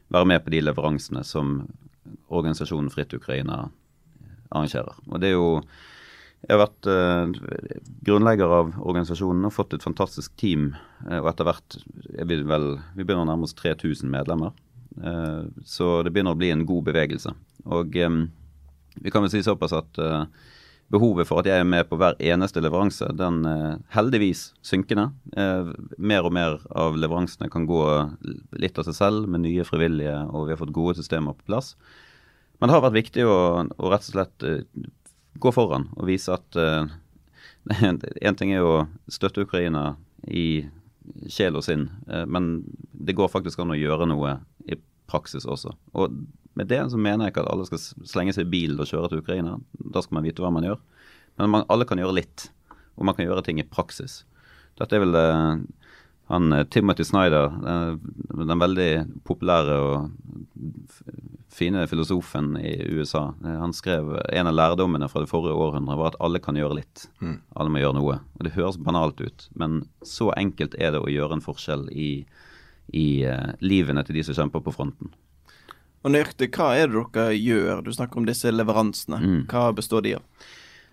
være 0.08 0.28
med 0.28 0.44
på 0.44 0.50
de 0.50 0.60
leveransene 0.64 1.24
som 1.24 1.66
organisasjonen 2.28 2.90
Fritt 2.92 3.12
Ukraina 3.12 3.70
arrangerer. 4.50 4.96
Og 5.08 5.20
det 5.20 5.30
er 5.30 5.36
jo 5.36 5.62
jeg 6.40 6.56
har 6.56 6.62
vært 6.62 6.88
eh, 6.88 7.32
grunnlegger 8.06 8.52
av 8.56 8.70
organisasjonen 8.80 9.44
og 9.46 9.52
fått 9.52 9.74
et 9.76 9.84
fantastisk 9.84 10.32
team. 10.40 10.70
Eh, 11.04 11.18
og 11.20 11.28
etter 11.30 11.46
hvert 11.46 11.76
vi, 11.76 12.38
vel, 12.48 12.70
vi 12.96 13.04
begynner 13.04 13.26
å 13.26 13.28
nærme 13.28 13.48
oss 13.48 13.56
3000 13.58 14.08
medlemmer. 14.10 14.54
Eh, 14.96 15.42
så 15.68 15.98
det 16.06 16.14
begynner 16.14 16.32
å 16.32 16.40
bli 16.40 16.52
en 16.54 16.64
god 16.68 16.88
bevegelse. 16.88 17.34
Og 17.68 18.00
um, 18.00 18.22
vi 18.96 19.12
kan 19.12 19.22
vel 19.22 19.32
si 19.34 19.42
såpass 19.44 19.76
at 19.76 20.00
behovet 20.90 21.28
for 21.28 21.42
at 21.42 21.46
jeg 21.46 21.60
er 21.60 21.68
med 21.68 21.84
på 21.86 21.98
hver 22.00 22.16
eneste 22.24 22.62
leveranse, 22.64 23.10
den 23.14 23.44
er 23.46 23.76
heldigvis 23.92 24.48
synkende. 24.66 25.10
mer 25.98 26.26
og 26.26 26.32
mer 26.34 26.56
av 26.72 26.96
leveransene 26.98 27.50
kan 27.52 27.68
gå 27.68 27.82
litt 28.58 28.80
av 28.80 28.88
seg 28.88 28.96
selv 28.96 29.28
med 29.30 29.44
nye 29.44 29.66
frivillige, 29.68 30.16
og 30.32 30.48
vi 30.48 30.56
har 30.56 30.58
fått 30.58 30.74
gode 30.74 30.96
systemer 30.98 31.36
på 31.36 31.52
plass. 31.52 31.76
Men 32.58 32.68
det 32.68 32.74
har 32.74 32.86
vært 32.88 32.98
viktig 32.98 33.28
å, 33.28 33.36
å 33.70 33.92
rett 33.92 34.08
og 34.08 34.16
slett 34.16 34.48
gå 35.38 35.52
foran 35.54 35.88
og 35.96 36.08
vise 36.10 36.32
at 36.34 36.58
uh, 36.58 36.90
En 38.26 38.36
ting 38.38 38.54
er 38.54 38.64
å 38.64 38.86
støtte 39.12 39.44
Ukraina 39.44 39.94
i 40.24 40.64
sjel 41.30 41.58
og 41.58 41.64
sinn, 41.66 41.88
uh, 42.08 42.24
men 42.26 42.62
det 42.92 43.16
går 43.18 43.30
faktisk 43.32 43.60
an 43.60 43.74
å 43.74 43.78
gjøre 43.78 44.08
noe 44.08 44.38
i 44.64 44.78
praksis 45.10 45.46
også. 45.48 45.74
Og 45.92 46.14
med 46.58 46.70
det 46.70 46.80
så 46.92 46.98
mener 46.98 47.26
jeg 47.26 47.34
ikke 47.34 47.44
at 47.44 47.52
alle 47.52 47.66
skal 47.68 47.82
slenge 48.08 48.34
seg 48.36 48.46
i 48.46 48.52
bilen 48.52 48.80
og 48.80 48.88
kjøre 48.90 49.10
til 49.12 49.22
Ukraina. 49.22 49.58
Da 49.78 50.02
skal 50.02 50.18
man 50.18 50.26
vite 50.26 50.42
hva 50.42 50.52
man 50.54 50.66
gjør. 50.66 50.80
Men 51.40 51.52
man, 51.52 51.66
alle 51.72 51.86
kan 51.88 52.00
gjøre 52.00 52.18
litt, 52.18 52.48
og 52.98 53.06
man 53.08 53.16
kan 53.16 53.26
gjøre 53.26 53.44
ting 53.46 53.60
i 53.62 53.66
praksis. 53.66 54.22
Dette 54.80 54.96
er 54.96 55.04
vel 55.04 55.14
det 55.16 55.26
uh, 55.28 55.62
han 56.30 56.52
eh, 56.54 56.64
Timothy 56.70 57.04
Snyder, 57.06 57.50
den 58.40 58.62
veldig 58.62 58.90
populære 59.28 59.78
og 59.82 60.10
fine 61.50 61.86
filosofen 61.86 62.56
i 62.56 62.84
USA, 62.88 63.34
eh, 63.44 63.58
han 63.58 63.72
skrev 63.72 64.14
en 64.32 64.46
av 64.46 64.54
lærdommene 64.54 65.08
fra 65.08 65.22
det 65.24 65.30
forrige 65.30 65.56
århundret 65.58 65.98
var 65.98 66.12
at 66.12 66.20
alle 66.22 66.40
kan 66.42 66.58
gjøre 66.58 66.78
litt. 66.78 67.08
Mm. 67.20 67.40
Alle 67.56 67.72
må 67.72 67.82
gjøre 67.82 67.98
noe. 67.98 68.20
Og 68.38 68.46
Det 68.46 68.54
høres 68.54 68.78
banalt 68.78 69.20
ut, 69.20 69.48
men 69.58 69.82
så 70.06 70.30
enkelt 70.36 70.76
er 70.78 70.94
det 70.94 71.02
å 71.02 71.10
gjøre 71.10 71.38
en 71.38 71.44
forskjell 71.44 71.88
i, 71.90 72.12
i 72.96 73.08
uh, 73.26 73.52
livene 73.60 74.04
til 74.06 74.18
de 74.18 74.24
som 74.28 74.38
kjemper 74.38 74.64
på 74.64 74.74
fronten. 74.74 75.12
Og 76.00 76.14
nøyaktig, 76.14 76.48
Hva 76.56 76.72
er 76.78 76.88
det 76.88 77.04
dere 77.12 77.36
gjør? 77.36 77.84
Du 77.84 77.92
snakker 77.92 78.22
om 78.22 78.28
disse 78.28 78.52
leveransene. 78.54 79.20
Mm. 79.20 79.40
Hva 79.50 79.68
består 79.76 80.06
de 80.06 80.16
av? 80.16 80.24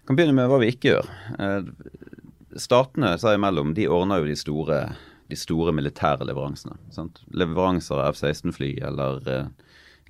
Vi 0.01 0.09
kan 0.09 0.19
begynne 0.19 0.35
med 0.35 0.49
hva 0.51 0.59
vi 0.63 0.71
ikke 0.73 0.95
gjør. 0.95 1.11
Uh, 1.37 2.57
statene 2.57 3.13
seg 3.21 3.37
imellom 3.37 3.75
de 3.77 3.87
ordner 3.91 4.23
jo 4.23 4.31
de 4.31 4.39
store 4.39 4.81
de 5.27 5.37
store 5.39 5.73
militære 5.75 6.27
leveransene. 6.27 6.77
Sant? 6.93 7.21
Leveranser 7.35 7.99
av 7.99 8.15
F-16-fly 8.15 8.77
eller 8.87 9.27
eh, 9.31 9.49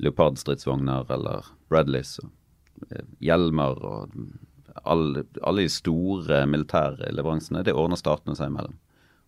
Leopard-stridsvogner 0.03 1.09
eller 1.13 1.47
Bradleys, 1.71 2.17
og, 2.23 2.31
eh, 2.91 3.05
hjelmer 3.23 3.81
og 3.81 4.17
alle, 4.85 5.25
alle, 5.41 5.65
de 5.65 5.73
store 5.73 6.43
militære 6.49 7.09
leveransene, 7.17 7.65
det 7.65 7.73
ordner 7.73 7.99
statene 7.99 8.37
seg 8.37 8.51
imellom. 8.51 8.77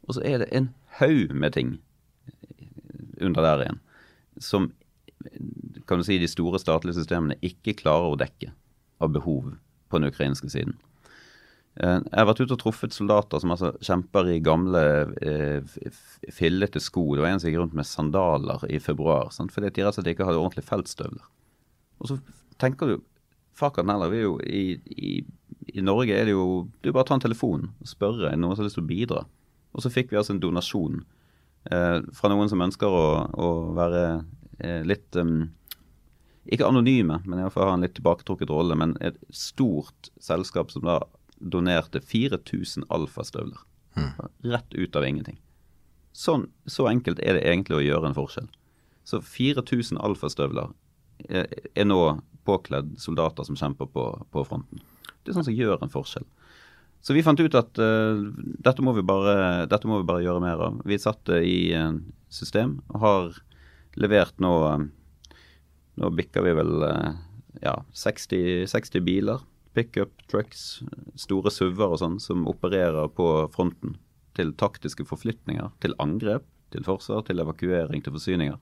Og 0.08 0.18
så 0.18 0.26
er 0.26 0.44
det 0.44 0.52
en 0.56 0.72
haug 1.02 1.34
med 1.34 1.58
ting 1.58 1.78
under 3.20 3.44
der 3.44 3.66
igjen 3.66 3.82
som 4.40 4.72
kan 5.88 6.00
du 6.00 6.04
si 6.04 6.18
de 6.20 6.28
store 6.30 6.60
statlige 6.62 7.00
systemene 7.00 7.38
ikke 7.46 7.76
klarer 7.82 8.14
å 8.14 8.20
dekke 8.20 8.54
av 9.04 9.12
behov 9.16 9.56
på 9.90 10.00
den 10.00 10.12
ukrainske 10.12 10.50
siden. 10.52 10.78
Eh, 11.78 12.00
jeg 12.02 12.18
har 12.18 12.28
vært 12.28 12.42
ute 12.42 12.56
og 12.56 12.62
truffet 12.64 12.96
soldater 12.96 13.42
som 13.42 13.54
altså 13.54 13.72
kjemper 13.86 14.32
i 14.34 14.40
gamle, 14.44 14.82
eh, 15.22 15.92
fillete 16.34 16.82
sko. 16.82 17.16
Det 17.16 17.24
var 17.24 17.30
en 17.34 17.40
som 17.40 17.50
gikk 17.50 17.62
rundt 17.62 17.78
med 17.78 17.88
sandaler 17.88 18.66
i 18.70 18.80
februar 18.80 19.30
sant? 19.32 19.52
fordi 19.52 19.70
de 19.70 19.86
rett 19.86 19.94
og 19.94 20.00
slett 20.00 20.14
ikke 20.14 20.28
hadde 20.28 20.42
ordentlige 20.42 20.68
feltstøvler. 20.68 21.28
Og 22.00 22.08
så 22.08 22.20
tenker 22.58 22.88
du 22.88 22.98
Fakan 23.60 23.92
heller, 23.92 24.10
vi 24.10 24.20
er 24.22 24.24
jo 24.24 24.38
i, 24.40 24.64
i, 24.88 25.12
i, 25.74 25.82
Norge 25.84 26.16
er 26.16 26.30
det 26.30 26.32
jo 26.32 26.70
Du 26.80 26.94
bare 26.94 27.04
tar 27.04 27.18
en 27.18 27.26
telefon 27.26 27.66
og 27.82 27.88
spørre 27.90 28.32
noen 28.38 28.56
som 28.56 28.64
har 28.64 28.70
lyst 28.70 28.78
til 28.80 28.86
å 28.86 28.92
bidra. 28.92 29.24
Og 29.76 29.84
så 29.84 29.92
fikk 29.92 30.14
vi 30.14 30.20
altså 30.20 30.36
en 30.36 30.40
donasjon 30.40 31.02
eh, 31.72 31.98
fra 32.16 32.32
noen 32.32 32.50
som 32.52 32.64
ønsker 32.64 32.88
å, 32.88 33.06
å 33.36 33.50
være 33.76 34.04
eh, 34.64 34.80
litt 34.88 35.16
um, 35.20 35.50
Ikke 36.48 36.70
anonyme, 36.70 37.20
men 37.26 37.42
iallfall 37.42 37.68
ha 37.68 37.76
en 37.76 37.84
litt 37.84 37.98
tilbaketrukket 38.00 38.50
rolle. 38.50 38.80
Men 38.80 38.96
et 39.04 39.20
stort 39.36 40.10
selskap 40.24 40.72
som 40.72 40.88
da 40.88 41.02
donerte 41.40 42.02
4000 42.02 42.86
alfastøvler. 42.90 43.62
Mm. 43.96 44.12
Rett 44.52 44.74
ut 44.74 44.96
av 44.96 45.06
ingenting. 45.08 45.40
Sånn, 46.16 46.48
så 46.68 46.88
enkelt 46.90 47.22
er 47.24 47.38
det 47.38 47.46
egentlig 47.48 47.78
å 47.78 47.84
gjøre 47.84 48.10
en 48.10 48.18
forskjell. 48.18 48.50
Så 49.08 49.22
4000 49.26 50.00
alfastøvler 50.04 50.74
er, 51.30 51.48
er 51.76 51.88
nå 51.88 52.20
påkledd 52.48 52.96
soldater 53.02 53.48
som 53.48 53.58
kjemper 53.60 53.90
på, 53.94 54.06
på, 54.34 54.44
fronten. 54.48 54.82
Det 55.24 55.32
er 55.32 55.40
sånn 55.40 55.48
som 55.50 55.56
gjør 55.56 55.84
en 55.84 55.94
forskjell. 55.94 56.28
Så 57.06 57.16
vi 57.16 57.24
fant 57.24 57.40
ut 57.40 57.56
at 57.56 57.80
uh, 57.80 58.20
dette, 58.60 58.84
må 58.84 58.94
bare, 58.98 59.66
dette, 59.72 59.88
må 59.88 60.02
vi 60.02 60.10
bare, 60.10 60.24
gjøre 60.26 60.44
mer 60.44 60.64
av. 60.66 60.82
Vi 60.88 61.00
satte 61.00 61.40
i 61.46 61.72
uh, 61.72 61.94
system 62.34 62.80
og 62.92 63.04
har 63.06 63.38
levert 64.00 64.42
nå 64.44 64.56
uh, 64.68 64.88
Nå 66.00 66.08
bikker 66.16 66.46
vi 66.46 66.54
vel 66.56 66.70
ja, 67.60 67.74
60, 67.92 68.70
60 68.72 69.02
biler 69.04 69.42
pickup 69.80 70.28
trucks, 70.28 70.82
store 71.20 71.52
SUV-er 71.54 71.96
og 71.96 72.02
sånn, 72.02 72.20
som 72.20 72.48
opererer 72.52 73.08
på 73.16 73.30
fronten 73.56 73.96
til 74.36 74.52
taktiske 74.60 75.06
forflytninger, 75.08 75.72
til 75.84 75.96
angrep, 76.04 76.46
til 76.74 76.86
forsvar, 76.86 77.24
til 77.28 77.42
evakuering, 77.44 78.04
til 78.04 78.16
forsyninger. 78.16 78.60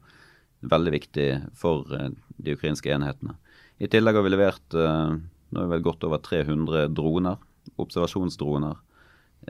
Veldig 0.69 0.93
viktig 0.93 1.27
for 1.57 1.89
uh, 1.93 2.09
de 2.41 2.55
ukrainske 2.57 2.93
enhetene. 2.93 3.35
I 3.81 3.89
tillegg 3.91 4.17
har 4.17 4.25
vi 4.25 4.33
levert 4.33 4.77
uh, 4.77 5.17
nå 5.53 5.63
er 5.63 5.71
vel 5.71 5.85
godt 5.85 6.05
over 6.07 6.21
300 6.23 6.89
droner, 6.95 7.37
observasjonsdroner, 7.79 8.79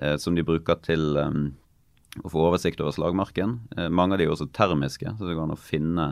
uh, 0.02 0.16
som 0.22 0.36
de 0.38 0.46
bruker 0.46 0.80
til 0.86 1.22
å 2.18 2.32
få 2.32 2.48
oversikt 2.48 2.82
over 2.82 2.96
slagmarken. 2.96 3.60
mange 3.94 4.16
av 4.16 4.20
de 4.20 4.26
er 4.26 4.32
også 4.34 4.48
termiske, 4.56 5.06
så 5.06 5.28
det 5.28 5.36
går 5.38 5.44
an 5.44 5.54
å 5.54 5.60
finne 5.60 6.06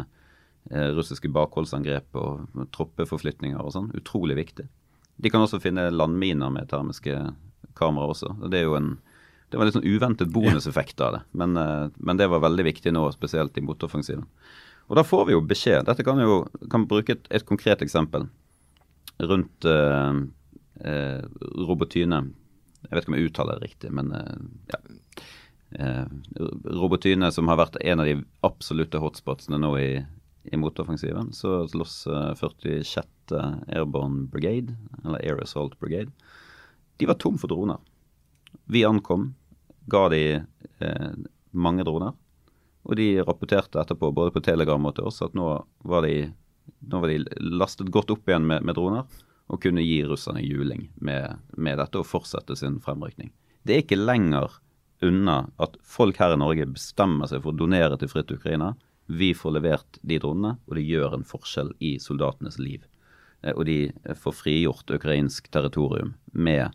eh, 0.70 0.92
russiske 0.94 1.32
bakholdsangrep 1.34 2.20
og 2.20 2.68
troppeforflytninger 2.76 3.58
og 3.58 3.74
sånn. 3.74 3.88
Utrolig 3.98 4.38
viktig. 4.38 4.68
De 5.22 5.32
kan 5.32 5.44
også 5.44 5.62
finne 5.64 5.88
landminer 5.94 6.52
med 6.52 6.70
termiske 6.72 7.16
kamera 7.76 8.12
også. 8.12 8.34
Det 8.52 8.62
er 8.62 8.70
jo 8.70 8.80
en 8.80 8.96
det 9.50 9.60
var 9.60 9.66
en 9.66 9.70
litt 9.70 9.76
sånn 9.78 9.88
uventet 9.88 10.32
bonuseffekt 10.34 11.02
av 11.06 11.12
det, 11.14 11.20
men, 11.38 11.54
eh, 11.56 11.86
men, 11.96 12.18
det 12.18 12.26
var 12.28 12.42
veldig 12.44 12.64
viktig 12.66 12.92
nå, 12.92 13.04
spesielt 13.14 13.58
i 13.58 13.64
motoffensiven. 13.64 14.26
Og 14.90 14.98
da 14.98 15.04
får 15.06 15.28
vi 15.30 15.36
jo 15.36 15.44
beskjed. 15.46 15.86
Dette 15.88 16.04
kan 16.04 16.20
jo 16.20 16.42
kan 16.72 16.88
bruke 16.90 17.16
et, 17.16 17.30
et 17.30 17.46
konkret 17.46 17.84
eksempel 17.86 18.26
rundt 19.22 19.66
eh, 19.70 20.20
eh, 20.82 21.24
Robotyne. 21.70 22.22
Jeg 22.86 22.92
vet 22.92 23.06
ikke 23.06 23.14
om 23.14 23.18
jeg 23.18 23.30
uttaler 23.30 23.62
det 23.62 23.70
riktig, 23.70 23.94
men 23.96 24.12
eh, 24.18 24.44
ja. 24.74 24.82
Eh, 25.76 26.04
Robotyne, 26.76 27.32
som 27.32 27.50
har 27.52 27.60
vært 27.60 27.80
en 27.82 28.04
av 28.04 28.10
de 28.10 28.20
absolutte 28.46 29.02
hotspotsene 29.02 29.60
nå 29.62 29.72
i, 29.82 29.90
i 30.52 30.58
motoffensiven, 30.58 31.34
så 31.34 31.68
slåss 31.68 32.08
46. 32.40 33.08
Eh, 33.32 33.54
Airborne 33.68 34.28
Brigade, 34.28 34.76
eller 35.04 35.20
Air 35.20 35.42
Assault 35.44 35.80
Brigade, 35.80 36.12
de 36.98 37.06
var 37.06 37.18
tom 37.20 37.38
for 37.38 37.48
droner. 37.48 37.78
Vi 38.66 38.86
ankom, 38.86 39.34
ga 39.86 40.10
de 40.10 40.22
eh, 40.80 41.12
mange 41.52 41.84
droner. 41.84 42.14
Og 42.86 42.96
de 42.96 43.22
rapporterte 43.22 43.82
etterpå, 43.82 44.12
både 44.14 44.34
på 44.36 44.44
Telegram 44.46 44.86
og 44.86 44.96
til 44.98 45.08
oss, 45.10 45.24
at 45.26 45.34
nå 45.38 45.48
var 45.90 46.06
de, 46.06 46.30
nå 46.86 47.02
var 47.02 47.10
de 47.10 47.24
lastet 47.42 47.90
godt 47.94 48.14
opp 48.14 48.30
igjen 48.30 48.46
med, 48.46 48.62
med, 48.62 48.78
droner 48.78 49.08
og 49.50 49.62
kunne 49.62 49.84
gi 49.86 50.04
russerne 50.06 50.42
juling 50.42 50.88
med, 51.02 51.42
med 51.58 51.80
dette 51.82 52.02
og 52.02 52.08
fortsette 52.10 52.58
sin 52.58 52.78
fremrykning. 52.82 53.32
Det 53.66 53.74
er 53.74 53.84
ikke 53.84 53.98
lenger 53.98 54.60
unna 55.06 55.48
at 55.62 55.78
folk 55.86 56.18
her 56.22 56.34
i 56.34 56.40
Norge 56.40 56.68
bestemmer 56.70 57.30
seg 57.30 57.42
for 57.44 57.54
å 57.54 57.58
donere 57.58 57.98
til 58.02 58.10
Fritt 58.10 58.32
Ukraina. 58.34 58.74
Vi 59.06 59.34
får 59.38 59.58
levert 59.60 60.00
de 60.02 60.18
dronene, 60.20 60.56
og 60.66 60.78
det 60.78 60.86
gjør 60.88 61.18
en 61.18 61.28
forskjell 61.28 61.72
i 61.80 61.96
soldatenes 62.02 62.58
liv. 62.62 62.86
Eh, 63.42 63.54
og 63.54 63.66
de 63.70 63.80
får 64.18 64.38
frigjort 64.42 64.96
ukrainsk 64.98 65.52
territorium 65.54 66.16
med, 66.34 66.74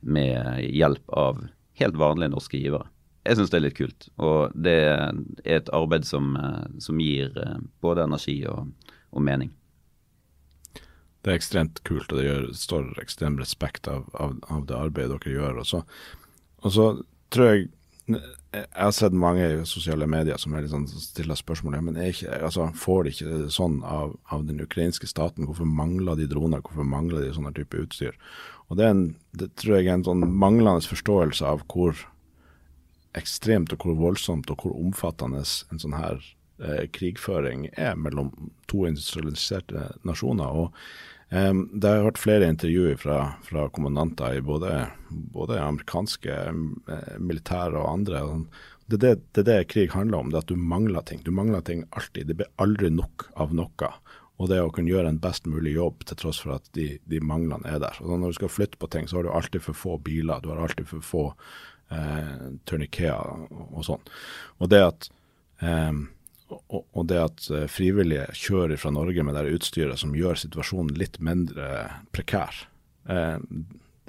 med 0.00 0.64
hjelp 0.68 1.08
av 1.08 1.46
helt 1.80 1.96
vanlige 1.98 2.34
norske 2.34 2.60
givere. 2.60 2.88
Jeg 3.24 3.38
syns 3.38 3.52
det 3.52 3.56
er 3.56 3.64
litt 3.64 3.78
kult, 3.78 4.08
og 4.20 4.52
det 4.52 4.76
er 4.84 5.20
et 5.56 5.70
arbeid 5.72 6.04
som, 6.04 6.34
eh, 6.36 6.64
som 6.84 7.00
gir 7.00 7.32
eh, 7.40 7.60
både 7.80 8.04
energi 8.04 8.42
og, 8.50 8.68
og, 9.10 9.22
mening. 9.24 9.54
Det 11.24 11.32
er 11.32 11.38
ekstremt 11.38 11.80
kult, 11.88 12.12
og 12.12 12.20
det 12.20 12.26
gjør, 12.26 12.50
står 12.60 12.90
ekstrem 13.00 13.40
respekt 13.40 13.88
av, 13.88 14.04
av, 14.12 14.36
av, 14.52 14.66
det 14.68 14.76
arbeidet 14.76 15.22
dere 15.24 15.38
gjør. 15.38 15.62
Og 15.64 16.74
så 16.74 16.90
tror 17.32 17.48
jeg 17.48 17.70
jeg 18.54 18.84
har 18.84 18.92
sett 18.94 19.14
mange 19.16 19.44
i 19.46 19.66
sosiale 19.66 20.06
medier 20.10 20.38
som 20.40 20.54
er 20.54 20.64
litt 20.64 20.72
sånn, 20.72 20.86
stiller 20.88 21.38
spørsmål 21.38 21.80
men 21.82 21.98
ikke, 22.06 22.30
altså, 22.46 22.68
får 22.78 23.04
de 23.04 23.12
ikke 23.14 23.50
sånn 23.54 23.80
av, 23.82 24.14
av, 24.30 24.44
den 24.48 24.62
ukrainske 24.62 25.08
staten. 25.10 25.48
Hvorfor 25.48 25.68
mangler 25.68 26.18
de 26.20 26.28
droner? 26.30 26.62
Hvorfor 26.62 26.86
mangler 26.86 27.24
de 27.24 27.32
sånne 27.34 27.54
type 27.56 27.80
utstyr? 27.82 28.14
Og 28.70 28.78
Det, 28.78 28.86
en, 28.88 29.02
det 29.36 29.50
tror 29.60 29.78
jeg 29.78 29.88
er 29.88 29.98
en 29.98 30.06
sånn 30.06 30.24
manglende 30.30 30.86
forståelse 30.86 31.46
av 31.48 31.64
hvor 31.72 31.98
ekstremt 33.18 33.74
og 33.74 33.84
hvor 33.84 33.98
voldsomt 33.98 34.50
og 34.50 34.64
hvor 34.64 34.78
omfattende 34.78 35.42
en 35.42 35.82
sånn 35.82 35.96
her 35.98 36.22
eh, 36.62 36.86
krigføring 36.94 37.68
er 37.78 37.98
mellom 37.98 38.32
to 38.70 38.86
industrialiserte 38.88 39.92
nasjoner. 40.06 40.50
og 40.50 40.72
Det 41.30 41.88
har 41.88 42.04
vært 42.04 42.20
flere 42.20 42.48
intervjuer 42.52 42.98
fra, 43.00 43.18
fra 43.42 43.64
kommandanter 43.74 44.36
i 44.36 44.42
både, 44.44 44.84
både 45.34 45.56
amerikanske 45.58 46.34
eh, 46.34 47.14
militære 47.18 47.80
og 47.80 47.88
andre. 47.90 48.20
Det 48.86 48.98
er 48.98 49.02
det, 49.02 49.14
det, 49.32 49.46
det 49.48 49.56
krig 49.72 49.94
handler 49.94 50.20
om, 50.20 50.30
det 50.30 50.42
at 50.44 50.52
du 50.52 50.60
mangler 50.60 51.02
ting. 51.08 51.22
Du 51.24 51.32
mangler 51.34 51.64
ting 51.64 51.86
alltid. 51.96 52.28
Det 52.28 52.36
blir 52.38 52.52
aldri 52.62 52.92
nok 52.92 53.28
av 53.40 53.54
noe. 53.56 53.90
Og 54.42 54.50
det 54.50 54.58
å 54.60 54.70
kunne 54.74 54.90
gjøre 54.90 55.12
en 55.12 55.20
best 55.22 55.46
mulig 55.46 55.76
jobb 55.76 56.02
til 56.08 56.18
tross 56.20 56.40
for 56.42 56.56
at 56.56 56.66
de, 56.76 56.96
de 57.08 57.20
manglene 57.22 57.70
er 57.70 57.78
der. 57.82 58.00
Og 58.02 58.18
når 58.18 58.34
du 58.34 58.38
skal 58.40 58.52
flytte 58.52 58.80
på 58.82 58.90
ting, 58.92 59.06
så 59.08 59.18
har 59.18 59.26
du 59.26 59.32
alltid 59.32 59.62
for 59.64 59.78
få 59.78 59.98
biler. 60.04 60.42
Du 60.42 60.50
har 60.50 60.60
alltid 60.64 60.90
for 60.90 61.06
få 61.06 61.24
eh, 61.94 62.50
turnikeer 62.68 63.46
og 63.70 63.84
sånn. 63.86 64.02
Og 64.58 64.72
det 64.74 64.82
at 64.90 65.08
eh, 65.62 65.92
og, 66.68 67.02
det 67.10 67.20
at 67.20 67.46
eh, 67.52 67.66
frivillige 67.70 68.26
kjører 68.38 68.78
fra 68.80 68.92
Norge 68.94 69.24
med 69.26 69.36
det 69.38 69.54
utstyret 69.56 70.00
som 70.00 70.14
gjør 70.16 70.38
situasjonen 70.40 70.96
litt 70.98 71.20
mindre 71.24 71.68
prekær, 72.14 72.64
eh, 73.10 73.38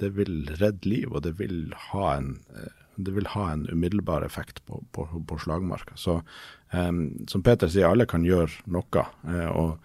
det 0.00 0.12
vil 0.16 0.44
redde 0.60 0.88
liv, 0.88 1.08
og 1.12 1.24
det 1.24 1.36
vil 1.38 1.70
ha 1.90 2.10
en, 2.18 2.34
eh, 2.56 3.08
vil 3.08 3.30
ha 3.32 3.48
en 3.52 3.66
umiddelbar 3.70 4.26
effekt 4.26 4.62
på, 4.68 4.82
på, 4.92 5.06
på 5.28 5.40
slagmarka. 5.40 5.96
Så 5.96 6.20
som 6.66 7.42
Peter 7.46 7.70
sier, 7.70 7.86
alle 7.86 8.08
kan 8.10 8.24
gjøre 8.26 8.50
noe. 8.74 9.02
og 9.54 9.78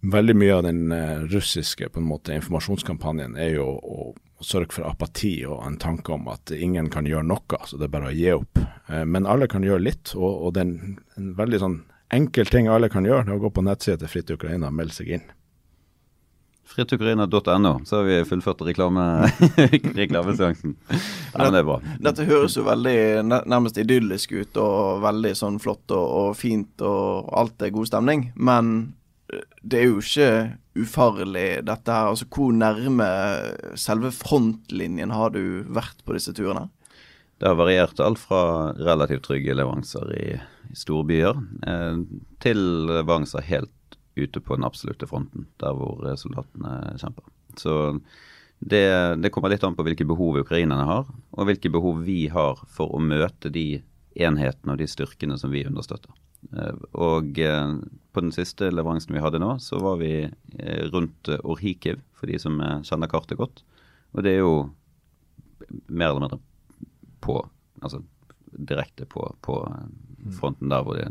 Veldig 0.00 0.34
mye 0.34 0.54
av 0.56 0.62
den 0.64 0.94
russiske 1.30 1.90
måte, 2.00 2.32
informasjonskampanjen 2.34 3.36
er 3.38 3.58
jo 3.58 3.66
å 3.76 4.06
sørge 4.46 4.76
for 4.76 4.88
apati 4.88 5.34
og 5.48 5.62
en 5.66 5.78
tanke 5.82 6.14
om 6.14 6.28
at 6.32 6.52
ingen 6.54 6.90
kan 6.92 7.06
gjøre 7.08 7.26
noe, 7.26 7.60
så 7.66 7.78
det 7.78 7.88
er 7.88 7.94
bare 7.94 8.10
å 8.10 8.16
gi 8.16 8.30
opp. 8.34 8.62
Eh, 8.88 9.04
men 9.04 9.28
alle 9.28 9.48
kan 9.50 9.64
gjøre 9.66 9.84
litt, 9.86 10.14
og, 10.18 10.30
og 10.30 10.56
det 10.56 10.64
er 10.64 10.70
en, 10.70 10.96
en, 11.18 11.30
veldig 11.38 11.62
sånn 11.62 11.78
enkel 12.12 12.50
ting 12.50 12.68
alle 12.68 12.90
kan 12.92 13.06
gjøre, 13.08 13.26
det 13.26 13.32
er 13.34 13.40
å 13.40 13.46
gå 13.46 13.52
på 13.56 13.64
nettsida 13.64 14.02
til 14.02 14.12
Fritt 14.12 14.34
Ukraina 14.34 14.68
og 14.68 14.76
melde 14.76 14.98
seg 14.98 15.14
inn. 15.16 15.30
Frittukraina.no, 16.72 17.72
så 17.84 17.96
har 17.98 18.06
vi 18.06 18.24
fullført 18.24 18.62
reklame, 18.64 19.02
reklameseansen. 19.98 20.76
Ja, 20.88 21.42
men 21.42 21.52
det 21.52 21.60
er 21.60 21.66
bra. 21.68 21.78
Dette 22.06 22.24
høres 22.28 22.56
jo 22.56 22.64
veldig 22.64 22.96
nærmest 23.28 23.80
idyllisk 23.82 24.32
ut, 24.32 24.56
og 24.62 25.02
veldig 25.04 25.34
sånn 25.36 25.58
flott 25.60 25.92
og, 25.92 26.06
og 26.22 26.38
fint, 26.38 26.72
og 26.80 27.28
alt 27.36 27.66
er 27.66 27.74
god 27.74 27.90
stemning. 27.90 28.30
Men 28.36 28.94
det 29.62 29.80
er 29.80 29.88
jo 29.88 30.00
ikke 30.02 30.28
ufarlig, 30.82 31.48
dette 31.66 31.94
her. 31.94 32.10
Altså, 32.12 32.28
hvor 32.32 32.52
nærme 32.56 33.08
selve 33.80 34.12
frontlinjen 34.14 35.12
har 35.14 35.34
du 35.34 35.64
vært 35.72 36.02
på 36.06 36.16
disse 36.16 36.34
turene? 36.36 36.68
Det 37.40 37.50
har 37.50 37.58
variert 37.58 38.00
alt 38.00 38.20
fra 38.22 38.70
relativt 38.78 39.24
trygge 39.26 39.56
leveranser 39.58 40.12
i, 40.14 40.26
i 40.70 40.76
store 40.78 41.06
byer 41.08 41.40
eh, 41.66 42.02
til 42.44 42.60
leveranser 42.86 43.42
helt 43.48 43.96
ute 44.14 44.42
på 44.44 44.58
den 44.58 44.66
absolutte 44.68 45.08
fronten, 45.08 45.48
der 45.58 45.74
hvor 45.74 46.04
soldatene 46.20 46.98
kjemper. 47.00 47.24
Så 47.58 47.74
det, 48.60 48.84
det, 49.18 49.32
kommer 49.34 49.50
litt 49.50 49.64
an 49.66 49.74
på 49.74 49.84
hvilke 49.86 50.06
behov 50.06 50.38
ukrainerne 50.44 50.84
har, 50.86 51.08
og 51.34 51.48
hvilke 51.48 51.72
behov 51.72 52.04
vi 52.06 52.26
har 52.30 52.60
for 52.70 52.94
å 52.94 53.02
møte 53.02 53.50
de 53.50 53.82
enhetene 54.14 54.74
og 54.74 54.78
de 54.78 54.86
styrkene 54.90 55.38
som 55.40 55.50
vi 55.50 55.64
understøtter. 55.66 56.12
Eh, 56.50 56.74
og 56.92 57.38
eh, 57.38 57.74
på 58.12 58.24
den 58.24 58.32
siste 58.34 58.70
leveransen 58.72 59.14
vi 59.14 59.22
hadde 59.22 59.40
nå, 59.42 59.54
så 59.62 59.80
var 59.82 60.00
vi 60.02 60.14
eh, 60.26 60.84
rundt 60.92 61.30
Orhikiv, 61.42 62.02
for 62.18 62.30
de 62.30 62.38
som 62.42 62.58
kjenner 62.86 63.10
kartet 63.10 63.40
godt. 63.40 63.62
Og 64.12 64.24
det 64.26 64.36
er 64.36 64.42
jo 64.42 64.56
mer 65.86 66.12
eller 66.12 66.26
mindre 66.26 66.42
på 67.22 67.42
Altså 67.82 67.98
direkte 68.46 69.08
på, 69.10 69.24
på 69.42 69.54
fronten 70.38 70.70
der 70.70 70.84
hvor 70.86 70.94
det 70.94 71.08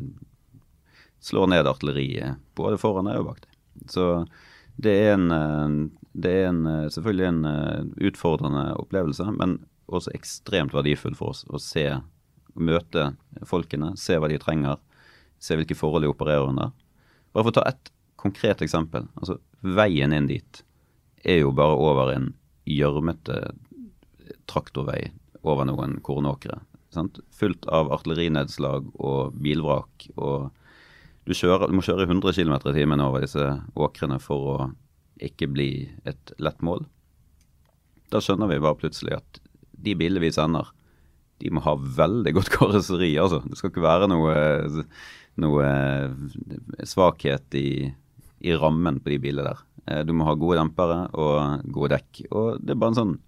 slår 1.20 1.50
ned 1.52 1.68
artilleriet 1.68 2.38
både 2.56 2.78
foran 2.80 3.10
deg 3.10 3.18
og 3.20 3.26
bak 3.28 3.42
deg. 3.44 3.58
Så 3.92 4.06
det 4.80 4.94
er, 5.10 5.18
en, 5.18 5.90
det 6.16 6.32
er 6.32 6.48
en, 6.48 6.62
selvfølgelig 6.96 7.28
en 7.28 7.90
utfordrende 8.08 8.64
opplevelse, 8.80 9.28
men 9.36 9.58
også 9.92 10.14
ekstremt 10.16 10.72
verdifull 10.78 11.18
for 11.20 11.34
oss 11.34 11.44
å 11.52 11.60
se, 11.60 11.84
møte 12.56 13.10
folkene, 13.50 13.92
se 14.00 14.16
hva 14.16 14.32
de 14.32 14.40
trenger 14.40 14.80
se 15.42 15.58
hvilke 15.58 15.78
forhold 15.78 16.06
de 16.06 16.12
opererer 16.12 16.50
under. 16.50 16.72
Bare 17.34 17.46
for 17.46 17.54
å 17.54 17.58
ta 17.60 17.66
ett 17.70 17.92
konkret 18.22 18.62
eksempel. 18.62 19.08
altså 19.18 19.40
Veien 19.62 20.14
inn 20.14 20.30
dit 20.30 20.64
er 21.26 21.42
jo 21.42 21.54
bare 21.54 21.78
over 21.78 22.14
en 22.14 22.32
gjørmete 22.70 23.38
traktorvei 24.50 25.12
over 25.42 25.66
noen 25.66 25.98
kornåkre. 26.06 26.60
Sant? 26.94 27.22
Fullt 27.34 27.66
av 27.72 27.92
artillerinedslag 27.94 28.90
og 29.00 29.38
bilvrak. 29.42 30.10
og 30.18 30.52
du, 31.26 31.34
kjører, 31.38 31.70
du 31.70 31.78
må 31.78 31.86
kjøre 31.86 32.08
100 32.10 32.34
km 32.38 32.56
i 32.58 32.76
timen 32.76 33.04
over 33.04 33.24
disse 33.24 33.46
åkrene 33.78 34.20
for 34.22 34.50
å 34.54 34.58
ikke 35.22 35.50
bli 35.54 35.72
et 36.10 36.34
lett 36.42 36.62
mål. 36.66 36.86
Da 38.12 38.22
skjønner 38.22 38.50
vi 38.50 38.62
bare 38.62 38.80
plutselig 38.82 39.18
at 39.20 39.42
de 39.72 39.96
bilene 39.98 40.24
vi 40.24 40.34
sender, 40.34 40.74
de 41.42 41.50
må 41.54 41.64
ha 41.66 41.74
veldig 41.78 42.34
godt 42.38 42.52
karosseri. 42.58 43.14
altså. 43.18 43.42
Det 43.46 43.58
skal 43.58 43.72
ikke 43.72 43.86
være 43.86 44.10
noe 44.12 44.34
noe 45.40 45.66
eh, 45.66 46.86
svakhet 46.88 47.56
i, 47.56 47.94
i, 48.40 48.54
rammen 48.54 49.00
på 49.00 49.14
de 49.14 49.20
bilene 49.22 49.48
der. 49.48 49.62
Eh, 49.86 50.02
du 50.06 50.14
må 50.14 50.28
ha 50.28 50.36
gode 50.36 50.60
dempere 50.60 51.06
og 51.14 51.68
gode 51.72 51.96
dekk. 51.96 52.24
Og 52.32 52.64
det 52.64 52.76
er 52.76 52.82
bare 52.82 52.96
en 52.96 53.02
sånn 53.02 53.20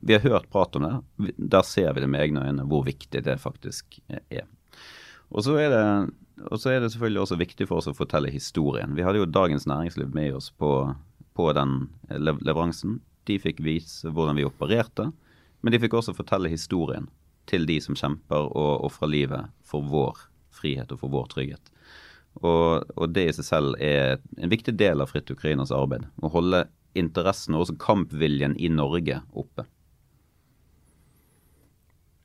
Vi 0.00 0.14
har 0.14 0.22
hørt 0.22 0.50
prat 0.50 0.76
om 0.78 0.84
det. 0.86 1.32
Der 1.36 1.64
ser 1.66 1.92
vi 1.94 2.04
det 2.04 2.08
med 2.10 2.22
egne 2.22 2.46
øyne 2.46 2.66
hvor 2.70 2.84
viktig 2.86 3.24
det 3.26 3.40
faktisk 3.42 3.98
er. 4.30 4.46
Og 5.28 5.42
så 5.44 5.56
er 5.58 5.72
det, 5.72 5.84
er 6.38 6.80
det 6.80 6.92
selvfølgelig 6.92 7.22
også 7.24 7.38
viktig 7.40 7.66
for 7.66 7.80
oss 7.80 7.90
å 7.90 7.96
fortelle 7.98 8.30
historien. 8.30 8.94
Vi 8.94 9.02
hadde 9.02 9.18
jo 9.18 9.26
Dagens 9.26 9.66
Næringsliv 9.66 10.14
med 10.14 10.38
oss 10.38 10.52
på, 10.54 10.94
på 11.34 11.50
den 11.52 11.88
leveransen. 12.14 13.00
De 13.26 13.40
fikk 13.42 13.58
vise 13.60 14.08
hvordan 14.08 14.38
vi 14.38 14.46
opererte, 14.46 15.10
men 15.60 15.74
de 15.74 15.82
fikk 15.82 15.98
også 15.98 16.14
fortelle 16.16 16.48
historien 16.48 17.10
til 17.50 17.66
de 17.66 17.80
som 17.82 17.98
kjemper 17.98 18.52
og 18.54 18.86
ofrer 18.86 19.10
livet 19.10 19.52
for 19.66 19.84
vår 19.84 20.27
frihet 20.58 20.92
og 20.94 21.02
for 21.02 21.14
vår 21.14 21.30
trygghet. 21.34 21.72
Og, 22.42 22.84
og, 22.94 23.06
det 23.14 23.24
i 23.28 23.34
seg 23.34 23.46
selv 23.46 23.78
er 23.82 24.18
en 24.38 24.52
viktig 24.52 24.76
del 24.78 25.02
av 25.02 25.10
Fritt 25.10 25.30
Ukrainas 25.32 25.72
arbeid. 25.74 26.06
Å 26.22 26.30
holde 26.32 26.66
interessen 26.98 27.56
og 27.56 27.66
også 27.66 27.78
kampviljen 27.82 28.54
i 28.58 28.70
Norge 28.72 29.22
oppe. 29.38 29.66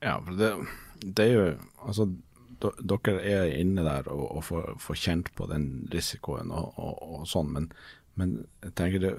Ja, 0.04 0.18
for 0.20 0.36
det, 0.38 0.52
det 1.00 1.24
er 1.24 1.34
jo 1.34 1.46
Altså, 1.84 2.06
dere 2.60 3.18
er 3.28 3.50
inne 3.58 3.82
der 3.84 4.06
og, 4.08 4.24
og 4.38 4.44
får, 4.46 4.68
får, 4.80 4.96
kjent 4.96 5.30
på 5.36 5.48
den 5.50 5.66
risikoen 5.92 6.52
og, 6.54 6.78
og, 6.80 6.94
og 7.02 7.26
sånn, 7.28 7.50
men, 7.52 7.66
men, 8.16 8.32
jeg 8.64 8.72
tenker 8.78 9.02
det, 9.02 9.10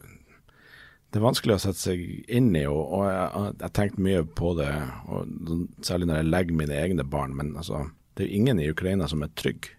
det 1.13 1.19
er 1.19 1.25
vanskelig 1.27 1.57
å 1.57 1.61
sette 1.61 1.81
seg 1.83 2.01
inn 2.25 2.49
i, 2.57 2.63
og, 2.65 3.03
jeg 3.05 3.51
har 3.61 3.75
tenkt 3.77 4.01
mye 4.01 4.23
på 4.25 4.55
det, 4.57 4.71
særlig 5.85 6.09
når 6.09 6.23
jeg 6.23 6.31
legger 6.31 6.59
mine 6.63 6.79
egne 6.79 7.05
barn. 7.05 7.35
Men 7.37 7.53
altså, 7.61 7.83
det 8.15 8.25
er 8.25 8.35
ingen 8.35 8.59
i 8.59 8.69
Ukraina 8.71 9.07
som 9.11 9.23
er 9.25 9.33
trygg. 9.35 9.71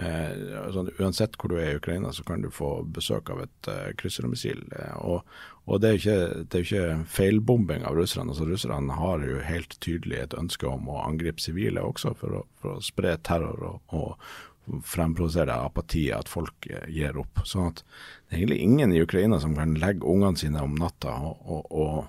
Eh, 0.00 0.30
sånn, 0.72 0.88
uansett 0.96 1.34
hvor 1.36 1.52
du 1.52 1.58
er 1.60 1.74
i 1.74 1.80
Ukraina, 1.80 2.14
så 2.16 2.24
kan 2.24 2.40
du 2.40 2.48
få 2.52 2.78
besøk 2.96 3.28
av 3.34 3.42
et 3.44 3.68
eh, 3.68 3.90
kryssermissil. 4.00 4.62
Eh, 4.72 4.94
og, 5.04 5.26
og 5.68 5.82
det 5.82 5.90
er 5.90 5.98
jo 5.98 6.00
ikke, 6.00 6.62
ikke 6.62 6.86
feilbombing 7.12 7.84
av 7.88 7.98
russerne. 8.00 8.32
altså 8.32 8.48
Russerne 8.48 8.96
har 8.96 9.26
jo 9.28 9.42
helt 9.44 9.76
tydelig 9.84 10.22
et 10.22 10.38
ønske 10.38 10.70
om 10.70 10.88
å 10.88 11.02
angripe 11.04 11.44
sivile 11.44 11.84
også, 11.84 12.14
for 12.16 12.40
å, 12.40 12.46
for 12.62 12.78
å 12.78 12.84
spre 12.84 13.18
terror 13.20 13.68
og, 13.68 13.82
og 13.92 14.80
fremprovosere 14.86 15.54
apati, 15.66 16.06
at 16.14 16.30
folk 16.30 16.66
eh, 16.70 16.88
gir 16.88 17.18
opp. 17.20 17.44
sånn 17.44 17.72
at 17.72 17.82
det 17.82 18.36
er 18.36 18.40
egentlig 18.40 18.62
ingen 18.64 18.92
i 18.94 19.02
Ukraina 19.02 19.40
som 19.42 19.56
kan 19.58 19.76
legge 19.80 20.08
ungene 20.08 20.38
sine 20.38 20.62
om 20.62 20.76
natta 20.78 21.18
og, 21.20 21.68
og, 21.70 22.02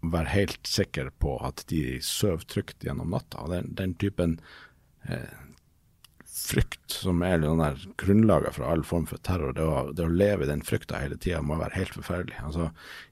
være 0.00 0.32
helt 0.32 0.64
sikker 0.64 1.10
på 1.20 1.34
at 1.44 1.60
de 1.68 1.98
sover 2.00 2.46
trygt 2.48 2.86
gjennom 2.86 3.10
natta. 3.12 3.42
Den, 3.52 3.66
den 3.76 3.90
typen 4.00 4.38
frykt 6.40 6.92
som 6.92 7.22
er 7.22 7.42
sånn 7.42 7.60
der 7.60 7.78
grunnlaget 8.00 8.56
for 8.56 8.66
all 8.70 8.82
form 8.86 9.06
for 9.08 9.22
terror. 9.26 9.52
Det 9.56 9.64
å, 9.64 9.90
det 9.94 10.04
å 10.06 10.12
leve 10.12 10.46
i 10.46 10.50
den 10.50 10.62
frykta 10.66 11.00
hele 11.02 11.18
tida 11.20 11.40
må 11.44 11.58
være 11.60 11.78
helt 11.78 11.94
forferdelig. 11.96 12.38
Altså, 12.46 12.70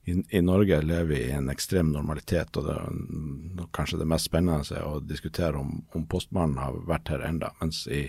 i, 0.08 0.16
i, 0.22 0.42
Norge 0.44 0.80
lever 0.84 1.08
vi 1.12 1.20
i 1.26 1.36
en 1.36 1.50
ekstrem 1.52 1.92
normalitet, 1.94 2.56
og 2.58 2.68
det, 2.68 3.68
kanskje 3.76 4.00
det 4.02 4.08
mest 4.10 4.30
spennende 4.30 4.64
er 4.74 4.86
å 4.86 4.98
diskutere 5.04 5.60
om, 5.60 5.80
om 5.96 6.06
postmannen 6.10 6.60
har 6.62 6.78
vært 6.88 7.12
her 7.14 7.26
enda, 7.28 7.52
mens 7.62 7.84
i, 7.86 8.06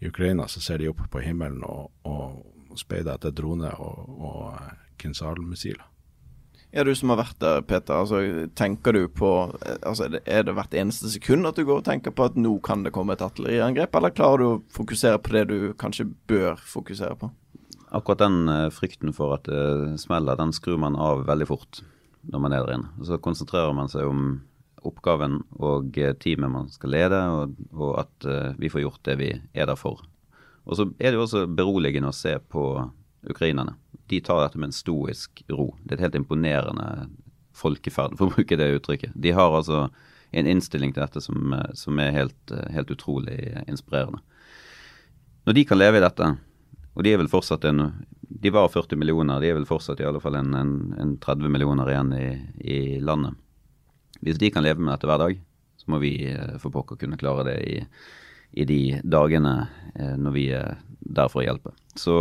i, 0.00 0.08
Ukraina 0.10 0.48
så 0.48 0.62
ser 0.64 0.80
de 0.80 0.90
opp 0.92 1.02
på 1.12 1.24
himmelen 1.24 1.64
og, 1.66 1.90
og 2.08 2.78
speider 2.80 3.16
etter 3.16 3.34
droner 3.36 3.76
og, 3.82 4.20
og 4.30 5.00
kinsalmissiler. 5.02 5.89
Ja, 6.70 6.84
du 6.86 6.92
som 6.94 7.10
har 7.10 7.18
vært 7.18 7.38
der, 7.42 7.62
Peter. 7.66 7.98
altså 7.98 8.46
Tenker 8.54 8.94
du 8.94 9.08
på 9.10 9.28
altså 9.82 10.06
Er 10.22 10.44
det 10.46 10.54
hvert 10.54 10.74
eneste 10.78 11.10
sekund 11.10 11.48
at 11.48 11.58
du 11.58 11.64
går 11.66 11.80
og 11.80 11.86
tenker 11.88 12.14
på 12.14 12.28
at 12.30 12.36
nå 12.38 12.52
kan 12.62 12.84
det 12.86 12.92
komme 12.94 13.16
et 13.16 13.24
artilleriangrep, 13.26 13.96
eller 13.98 14.14
klarer 14.14 14.38
du 14.38 14.46
å 14.46 14.60
fokusere 14.74 15.18
på 15.18 15.34
det 15.34 15.44
du 15.50 15.56
kanskje 15.80 16.06
bør 16.30 16.60
fokusere 16.62 17.16
på? 17.18 17.32
Akkurat 17.90 18.22
den 18.22 18.46
uh, 18.46 18.68
frykten 18.70 19.10
for 19.16 19.34
at 19.34 19.50
det 19.50 19.98
smeller, 19.98 20.38
den 20.38 20.54
skrur 20.54 20.78
man 20.78 20.94
av 20.94 21.24
veldig 21.26 21.50
fort 21.50 21.82
når 22.30 22.44
man 22.44 22.54
er 22.54 22.62
der 22.62 22.78
inne. 22.78 22.92
Så 23.02 23.18
konsentrerer 23.18 23.74
man 23.74 23.90
seg 23.90 24.06
om 24.06 24.22
oppgaven 24.86 25.40
og 25.58 25.98
teamet 26.22 26.52
man 26.52 26.70
skal 26.70 26.94
lede, 26.94 27.18
og, 27.34 27.58
og 27.74 27.98
at 28.04 28.28
vi 28.60 28.70
får 28.72 28.84
gjort 28.84 29.02
det 29.08 29.16
vi 29.20 29.30
er 29.34 29.66
der 29.68 29.76
for. 29.76 30.04
Og 30.64 30.78
så 30.78 30.86
er 31.00 31.10
det 31.10 31.18
jo 31.18 31.24
også 31.26 31.42
beroligende 31.50 32.12
å 32.12 32.16
se 32.16 32.36
på 32.40 32.62
ukrainerne 33.28 33.74
de 34.10 34.20
tar 34.24 34.42
dette 34.42 34.58
med 34.58 34.70
en 34.70 34.76
stoisk 34.76 35.42
ro. 35.48 35.70
Det 35.84 35.94
er 35.94 36.00
et 36.00 36.06
helt 36.08 36.20
imponerende 36.22 36.86
folkeferd, 37.56 38.16
for 38.18 38.28
å 38.28 38.36
bruke 38.36 38.58
det 38.58 38.72
uttrykket. 38.78 39.14
De 39.14 39.34
har 39.36 39.54
altså 39.54 39.88
en 40.30 40.46
innstilling 40.46 40.94
til 40.94 41.02
dette 41.02 41.22
som, 41.22 41.54
som 41.74 41.98
er 42.02 42.14
helt, 42.14 42.54
helt, 42.70 42.90
utrolig 42.94 43.38
inspirerende. 43.66 44.22
Når 45.46 45.56
de 45.56 45.66
kan 45.66 45.80
leve 45.80 45.98
i 45.98 46.04
dette, 46.04 46.28
og 46.94 47.04
de 47.06 47.12
er 47.12 47.20
vel 47.20 47.30
fortsatt 47.30 47.64
en 47.70 47.90
De 48.40 48.50
var 48.50 48.68
40 48.70 48.98
millioner, 48.98 49.40
de 49.40 49.50
er 49.50 49.56
vel 49.58 49.66
fortsatt 49.66 50.00
i 50.00 50.06
alle 50.06 50.20
fall 50.22 50.36
en, 50.38 50.54
en, 50.54 50.74
en 51.02 51.16
30 51.18 51.50
millioner 51.50 51.90
igjen 51.90 52.12
i, 52.14 52.28
i, 52.62 52.78
landet. 53.02 53.34
Hvis 54.22 54.38
de 54.38 54.50
kan 54.54 54.62
leve 54.62 54.80
med 54.80 54.92
dette 54.94 55.08
hver 55.10 55.18
dag, 55.18 55.40
så 55.80 55.90
må 55.90 55.98
vi 55.98 56.12
eh, 56.30 56.54
for 56.62 56.72
pokker 56.72 57.00
kunne 57.00 57.18
klare 57.18 57.48
det 57.48 57.56
i, 57.66 57.80
i 58.62 58.66
de 58.68 59.00
dagene 59.02 59.54
eh, 59.96 60.14
når 60.14 60.36
vi 60.36 60.46
er 60.54 60.78
der 61.00 61.28
for 61.32 61.42
å 61.42 61.46
hjelpe. 61.46 61.74
Så 61.98 62.14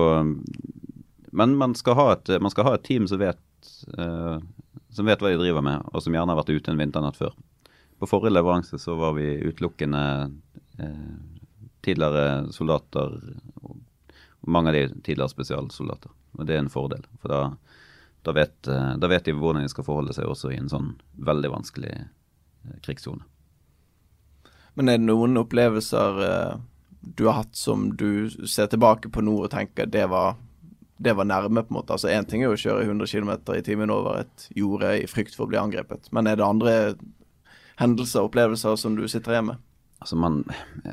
men 1.31 1.55
man 1.55 1.75
skal 1.75 1.93
ha 1.93 2.13
et, 2.13 2.29
skal 2.51 2.65
ha 2.65 2.75
et 2.75 2.83
team 2.83 3.07
som 3.07 3.19
vet, 3.19 3.41
uh, 3.97 4.39
som 4.89 5.05
vet 5.05 5.21
hva 5.21 5.31
de 5.31 5.41
driver 5.41 5.65
med, 5.65 5.85
og 5.93 6.03
som 6.03 6.15
gjerne 6.15 6.33
har 6.33 6.39
vært 6.41 6.53
ute 6.53 6.73
en 6.73 6.79
vinternatt 6.79 7.19
før. 7.19 7.35
På 7.99 8.07
forrige 8.09 8.33
leveranse 8.33 8.79
så 8.79 8.95
var 8.97 9.13
vi 9.17 9.27
utelukkende 9.43 10.03
uh, 10.81 11.17
tidligere 11.85 12.49
soldater, 12.55 13.19
og 13.61 13.77
mange 14.47 14.71
av 14.71 14.77
de 14.77 14.85
tidligere 15.03 15.31
spesialsoldater. 15.35 16.13
Og 16.39 16.47
det 16.47 16.55
er 16.55 16.63
en 16.63 16.73
fordel. 16.73 17.05
For 17.21 17.33
da, 17.33 17.41
da, 18.25 18.35
vet, 18.35 18.57
uh, 18.65 18.95
da 18.97 19.11
vet 19.11 19.29
de 19.29 19.37
hvordan 19.37 19.65
de 19.65 19.73
skal 19.73 19.85
forholde 19.85 20.15
seg 20.17 20.29
også 20.29 20.53
i 20.53 20.59
en 20.59 20.71
sånn 20.71 20.95
veldig 21.29 21.53
vanskelig 21.59 21.93
krigssone. 22.85 23.23
Men 24.77 24.89
er 24.89 24.99
det 24.99 25.07
noen 25.07 25.37
opplevelser 25.39 26.19
du 26.99 27.25
har 27.25 27.41
hatt 27.41 27.55
som 27.55 27.89
du 27.97 28.29
ser 28.47 28.67
tilbake 28.71 29.09
på 29.11 29.23
nå 29.23 29.33
og 29.45 29.51
tenker 29.51 29.87
det 29.87 30.05
var 30.11 30.35
det 30.99 31.13
var 31.15 31.27
nærme, 31.27 31.63
på 31.63 31.71
en 31.71 31.77
måte. 31.79 31.95
Altså 31.95 32.11
Én 32.11 32.27
ting 32.27 32.43
er 32.43 32.51
jo 32.51 32.57
å 32.57 32.59
kjøre 32.59 32.83
100 32.83 33.07
km 33.07 33.31
i 33.55 33.63
timen 33.63 33.93
over 33.93 34.19
et 34.25 34.49
jorde 34.55 34.91
i 34.99 35.07
frykt 35.07 35.37
for 35.37 35.47
å 35.47 35.51
bli 35.51 35.59
angrepet, 35.61 36.11
men 36.15 36.27
er 36.27 36.39
det 36.39 36.47
andre 36.47 36.73
hendelser 37.79 38.25
og 38.25 38.33
opplevelser 38.33 38.75
som 38.79 38.97
du 38.97 39.05
sitter 39.07 39.37
igjen 39.37 39.49
med? 39.53 39.63
Altså 40.03 40.19
man, 40.19 40.41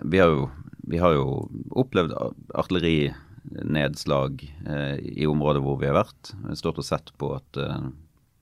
vi 0.07 0.23
har 0.23 0.31
jo, 0.31 0.47
vi 0.87 1.03
har 1.03 1.17
jo 1.17 1.27
opplevd 1.83 2.15
artillerinedslag 2.55 4.47
eh, 4.47 4.97
i 5.23 5.27
området 5.27 5.63
hvor 5.67 5.79
vi 5.83 5.91
har 5.91 5.99
vært. 5.99 6.33
Vi 6.35 6.53
har 6.53 6.63
stått 6.63 6.79
og 6.83 6.87
sett 6.87 7.11
på 7.19 7.35
at 7.35 7.59
eh, 7.59 7.91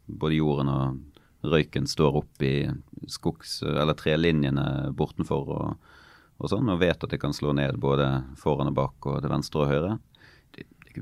både 0.05 0.41
jorden 0.41 0.73
og 0.73 1.49
røyken 1.49 1.89
står 1.89 2.21
opp 2.21 2.45
i 2.45 2.69
skogs- 3.09 3.62
eller 3.65 3.97
trelinjene 3.97 4.93
bortenfor 4.97 5.49
og, 5.49 5.93
og 6.41 6.53
sånn, 6.53 6.69
og 6.73 6.81
vet 6.81 7.05
at 7.05 7.12
det 7.12 7.21
kan 7.21 7.37
slå 7.37 7.53
ned 7.57 7.81
både 7.81 8.11
foran 8.41 8.73
og 8.73 8.77
bak 8.77 9.09
og 9.09 9.21
til 9.25 9.33
venstre 9.33 9.65
og 9.65 9.73
høyre 9.73 9.97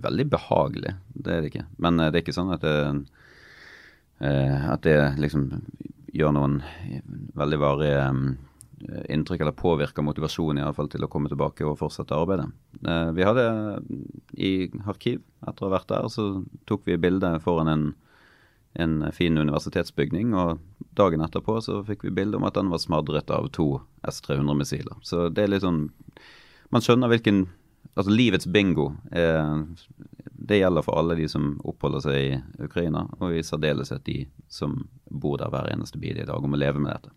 veldig 0.01 0.29
behagelig, 0.33 0.95
det 1.15 1.35
er 1.35 1.43
det 1.43 1.53
ikke. 1.53 1.67
Men 1.83 2.01
eh, 2.01 2.11
det 2.11 2.21
er 2.21 2.25
ikke 2.25 2.37
sånn 2.37 2.55
at 2.55 2.65
det, 2.65 2.77
eh, 4.25 4.71
at 4.73 4.85
det 4.87 4.97
liksom 5.21 5.49
gjør 6.13 6.35
noen 6.37 6.59
veldig 7.39 7.59
varige 7.61 8.05
eh, 8.07 9.05
inntrykk 9.15 9.45
eller 9.45 9.57
påvirker 9.57 10.05
motivasjonen 10.05 10.61
i 10.61 10.65
alle 10.67 10.77
fall 10.77 10.91
til 10.93 11.05
å 11.07 11.11
komme 11.11 11.31
tilbake 11.31 11.67
og 11.69 11.79
fortsette 11.79 12.17
arbeidet. 12.17 12.49
Vi 13.15 13.23
hadde 13.23 13.45
i 14.35 14.53
arkiv 14.91 15.21
etter 15.47 15.63
å 15.63 15.69
ha 15.69 15.77
vært 15.77 15.93
der, 15.93 16.09
så 16.11 16.43
tok 16.67 16.89
vi 16.89 16.99
bilde 16.99 17.31
foran 17.45 17.71
en, 17.71 17.85
en 18.75 18.97
fin 19.15 19.39
universitetsbygning, 19.39 20.35
og 20.35 20.59
dagen 20.99 21.23
etterpå 21.23 21.61
så 21.63 21.79
fikk 21.87 22.09
vi 22.09 22.17
bilde 22.17 22.41
om 22.41 22.49
at 22.49 22.59
den 22.59 22.75
var 22.75 22.83
smadret 22.83 23.31
av 23.31 23.47
to 23.55 23.69
S-300-missiler. 24.03 24.99
Så 25.07 25.29
det 25.31 25.47
er 25.47 25.55
litt 25.55 25.67
sånn 25.67 25.87
Man 26.73 26.81
skjønner 26.81 27.11
hvilken 27.13 27.43
altså 27.95 28.13
livets 28.13 28.47
bingo 28.47 28.93
eh, 29.13 29.65
det 30.43 30.59
gjelder 30.59 30.83
for 30.83 30.99
alle 30.99 31.17
de 31.19 31.29
som 31.31 31.55
oppholder 31.65 32.03
seg 32.03 32.19
i 32.19 32.39
Ukraina, 32.65 33.07
og 33.21 33.35
i 33.37 33.45
særdeleshet 33.47 34.05
de 34.07 34.23
som 34.51 34.89
bor 35.07 35.39
der 35.39 35.53
hver 35.53 35.71
eneste 35.71 36.01
bidige 36.03 36.27
dag 36.27 36.41
og 36.41 36.51
må 36.51 36.59
leve 36.59 36.83
med 36.83 36.97
dette. 36.97 37.13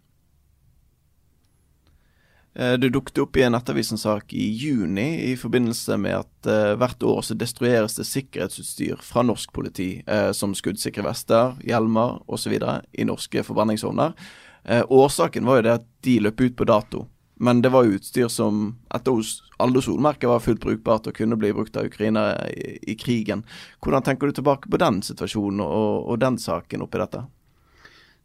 Eh, 2.56 2.74
du 2.80 2.88
dukket 2.90 3.20
opp 3.20 3.38
i 3.38 3.44
en 3.44 3.52
Nettavisen-sak 3.56 4.34
i 4.34 4.46
juni 4.56 5.08
i 5.32 5.34
forbindelse 5.36 5.98
med 6.00 6.22
at 6.22 6.48
uh, 6.48 6.76
hvert 6.80 7.04
år 7.04 7.20
så 7.28 7.36
destrueres 7.36 7.98
det 7.98 8.06
sikkerhetsutstyr 8.08 9.02
fra 9.04 9.26
norsk 9.28 9.52
politi, 9.52 9.90
uh, 10.08 10.32
som 10.32 10.54
skuddsikre 10.56 11.04
vester, 11.04 11.58
hjelmer 11.68 12.22
osv. 12.32 12.56
i 12.56 13.08
norske 13.10 13.44
forbrenningsovner. 13.44 14.16
Uh, 14.64 14.84
årsaken 14.88 15.50
var 15.50 15.60
jo 15.60 15.66
det 15.68 15.76
at 15.82 15.90
de 16.08 16.16
løp 16.24 16.46
ut 16.46 16.56
på 16.56 16.70
dato. 16.70 17.04
Men 17.36 17.62
det 17.62 17.70
var 17.70 17.84
utstyr 17.84 18.28
som 18.32 18.78
etter 18.96 19.18
alle 19.58 19.82
solmerker 19.84 20.32
var 20.32 20.44
fullt 20.44 20.62
brukbart 20.64 21.08
og 21.10 21.18
kunne 21.18 21.36
bli 21.40 21.52
brukt 21.54 21.76
av 21.76 21.90
Ukraina 21.90 22.30
i, 22.48 22.78
i, 22.82 22.96
krigen. 22.96 23.44
Hvordan 23.84 24.04
tenker 24.04 24.28
du 24.28 24.38
tilbake 24.38 24.72
på 24.72 24.80
den 24.80 25.02
situasjonen 25.04 25.64
og, 25.66 26.06
og 26.08 26.20
den 26.24 26.40
saken 26.40 26.86
oppi 26.86 27.02
dette? 27.02 27.26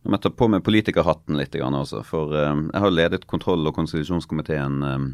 Jeg 0.00 0.14
må 0.14 0.20
ta 0.22 0.30
på 0.32 0.46
meg 0.48 0.62
politikerhatten 0.64 1.36
litt 1.36 1.58
også. 1.58 2.04
For 2.06 2.30
um, 2.32 2.68
jeg 2.70 2.84
har 2.84 2.94
ledet 2.94 3.26
kontroll- 3.26 3.66
og 3.66 3.74
konstitusjonskomiteen 3.76 4.78
um, 4.86 5.08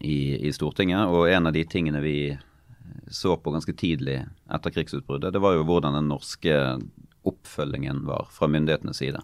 i, 0.00 0.48
i, 0.48 0.52
Stortinget. 0.52 1.12
Og 1.12 1.28
en 1.30 1.46
av 1.46 1.54
de 1.54 1.66
tingene 1.68 2.00
vi 2.02 2.16
så 3.12 3.36
på 3.36 3.52
ganske 3.52 3.74
tidlig 3.76 4.22
etter 4.52 4.72
krigsutbruddet, 4.72 5.34
det 5.34 5.42
var 5.42 5.54
jo 5.58 5.68
hvordan 5.68 6.00
den 6.00 6.08
norske 6.08 6.56
oppfølgingen 7.28 8.02
var 8.08 8.26
fra 8.32 8.48
myndighetenes 8.50 9.04
side. 9.04 9.20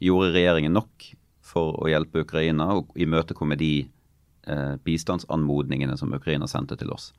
Gjorde 0.00 0.34
regjeringen 0.36 0.76
nok 0.76 1.08
for 1.50 1.74
å 1.80 1.90
hjelpe 1.90 2.24
Ukraina 2.24 2.70
og 2.78 2.94
imøtekomme 3.00 3.58
de 3.60 3.72
eh, 4.46 4.76
bistandsanmodningene 4.86 5.96
som 5.98 6.14
Ukraina 6.14 6.48
sendte 6.50 6.78
til 6.80 6.92
oss. 6.94 7.10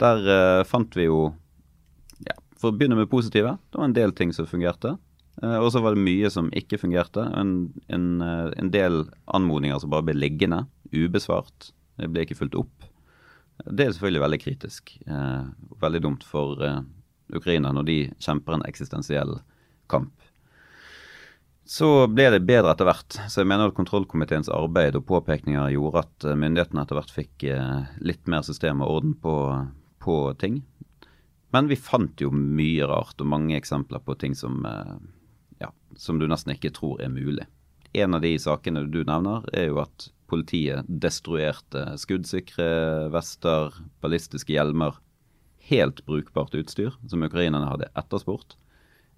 Der 0.00 0.24
eh, 0.24 0.64
fant 0.68 0.96
vi 0.96 1.08
jo 1.08 1.30
ja, 2.24 2.36
For 2.56 2.70
å 2.70 2.76
begynne 2.76 2.98
med 2.98 3.10
positive, 3.12 3.56
det 3.70 3.80
var 3.80 3.88
en 3.90 3.96
del 3.96 4.16
ting 4.16 4.32
som 4.36 4.48
fungerte. 4.48 4.96
Eh, 5.42 5.58
og 5.58 5.70
så 5.72 5.82
var 5.84 5.96
det 5.96 6.04
mye 6.04 6.30
som 6.32 6.50
ikke 6.56 6.80
fungerte. 6.80 7.24
En, 7.36 7.72
en, 7.92 8.06
eh, 8.24 8.46
en, 8.60 8.70
del 8.72 9.04
anmodninger 9.26 9.80
som 9.80 9.92
bare 9.92 10.08
ble 10.10 10.18
liggende, 10.18 10.64
ubesvart. 10.92 11.70
Det 12.00 12.08
ble 12.10 12.24
ikke 12.26 12.38
fulgt 12.38 12.58
opp. 12.60 12.88
Det 13.66 13.84
er 13.84 13.92
selvfølgelig 13.94 14.24
veldig 14.24 14.40
kritisk. 14.40 14.96
Eh, 15.06 15.44
veldig 15.82 16.02
dumt 16.04 16.26
for 16.26 16.60
eh, 16.64 16.80
Ukraina 17.36 17.72
når 17.76 17.88
de 17.88 17.98
kjemper 18.18 18.56
en 18.56 18.66
eksistensiell 18.68 19.38
kamp. 19.90 20.14
Så 21.70 21.86
ble 22.10 22.24
det 22.34 22.40
bedre 22.48 22.72
etter 22.72 22.88
hvert. 22.88 23.14
Så 23.30 23.44
jeg 23.44 23.48
mener 23.50 23.70
at 23.70 23.76
kontrollkomiteens 23.76 24.48
arbeid 24.50 24.96
og 24.98 25.04
påpekninger 25.06 25.70
gjorde 25.76 26.00
at 26.02 26.26
eh, 26.26 26.38
myndighetene 26.38 26.82
etter 26.82 26.98
hvert 26.98 27.12
fikk 27.14 27.44
eh, 27.46 27.84
litt 28.02 28.26
mer 28.30 28.42
system 28.42 28.82
og 28.82 28.96
orden 28.96 29.12
på, 29.22 29.34
på 30.02 30.16
ting. 30.42 30.58
Men 31.54 31.70
vi 31.70 31.78
fant 31.78 32.18
jo 32.18 32.32
mye 32.34 32.88
rart 32.90 33.22
og 33.22 33.30
mange 33.30 33.54
eksempler 33.54 34.02
på 34.02 34.16
ting 34.18 34.34
som, 34.34 34.64
eh, 34.66 34.96
ja, 35.62 35.70
som 35.94 36.18
du 36.18 36.26
nesten 36.30 36.56
ikke 36.56 36.72
tror 36.74 37.04
er 37.06 37.12
mulig. 37.14 37.46
En 37.94 38.18
av 38.18 38.26
de 38.26 38.34
sakene 38.42 38.82
du 38.90 39.04
nevner, 39.04 39.46
er 39.54 39.70
jo 39.70 39.78
at 39.84 40.08
politiet 40.30 40.90
destruerte 40.90 41.84
skuddsikre 42.02 42.66
vester, 43.14 43.78
ballistiske 44.02 44.56
hjelmer, 44.56 44.98
helt 45.70 46.02
brukbart 46.06 46.54
utstyr 46.58 46.98
som 47.06 47.22
ukrainerne 47.22 47.70
hadde 47.70 47.92
etterspurt. 47.94 48.58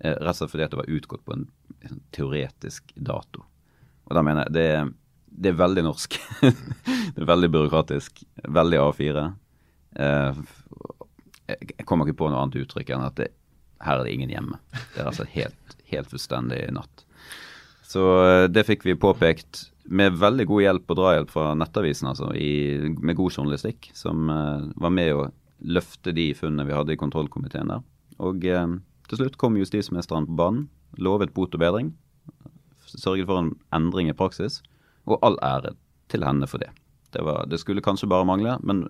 Eh, 0.03 0.17
rett 0.19 0.35
og 0.35 0.41
slett 0.41 0.51
fordi 0.51 0.67
det 0.67 0.81
var 0.81 0.91
utgått 0.99 1.25
på 1.25 1.37
en, 1.37 1.47
en 1.87 2.01
teoretisk 2.15 2.91
dato. 2.95 3.45
Og 4.09 4.17
da 4.17 4.25
mener 4.27 4.49
jeg 4.49 4.57
det, 4.57 4.67
det 5.45 5.53
er 5.53 5.61
veldig 5.61 5.85
norsk. 5.87 6.19
det 6.43 7.23
er 7.23 7.31
veldig 7.31 7.53
byråkratisk. 7.55 8.25
Veldig 8.51 8.83
A4. 8.83 9.29
Eh, 10.03 10.43
jeg 11.53 11.87
kommer 11.87 12.09
ikke 12.09 12.23
på 12.25 12.33
noe 12.33 12.43
annet 12.43 12.63
uttrykk 12.65 12.95
enn 12.95 13.07
at 13.07 13.19
det, 13.21 13.31
her 13.83 14.01
er 14.01 14.07
det 14.07 14.17
ingen 14.17 14.33
hjemme. 14.33 14.59
Det 14.95 15.03
er 15.03 15.11
altså 15.11 15.27
helt, 15.37 15.77
helt 15.91 16.11
fullstendig 16.11 16.65
natt. 16.75 17.07
Så 17.87 18.09
eh, 18.25 18.49
det 18.51 18.67
fikk 18.67 18.87
vi 18.89 18.99
påpekt 18.99 19.69
med 19.93 20.19
veldig 20.19 20.47
god 20.49 20.63
hjelp 20.67 20.93
og 20.93 20.99
drahjelp 20.99 21.31
fra 21.31 21.53
Nettavisen, 21.59 22.11
altså, 22.13 22.31
i, 22.39 22.91
med 23.03 23.19
god 23.19 23.35
journalistikk, 23.35 23.89
som 23.99 24.31
uh, 24.31 24.63
var 24.79 24.93
med 24.95 25.11
å 25.11 25.25
løfte 25.75 26.15
de 26.15 26.29
funnene 26.39 26.69
vi 26.69 26.77
hadde 26.77 26.95
i 26.95 27.01
kontrollkomiteen 27.01 27.73
der. 27.73 27.83
Og 28.23 28.47
uh, 28.47 28.77
til 29.13 29.21
slutt 29.21 29.37
kom 29.37 29.59
justisministeren 29.61 30.25
på 30.25 30.39
banen, 30.39 30.69
lovet 30.97 31.35
bot 31.37 31.53
og 31.53 31.61
bedring, 31.61 31.91
sørget 32.89 33.29
for 33.29 33.43
en 33.43 33.51
endring 33.77 34.09
i 34.09 34.17
praksis, 34.17 34.63
og 35.05 35.21
all 35.27 35.37
ære 35.45 35.75
til 36.09 36.25
henne 36.25 36.49
for 36.49 36.63
det. 36.63 36.71
Det, 37.13 37.21
var, 37.21 37.45
det 37.45 37.61
skulle 37.61 37.85
kanskje 37.85 38.09
bare 38.09 38.25
mangle, 38.25 38.57
men 38.65 38.87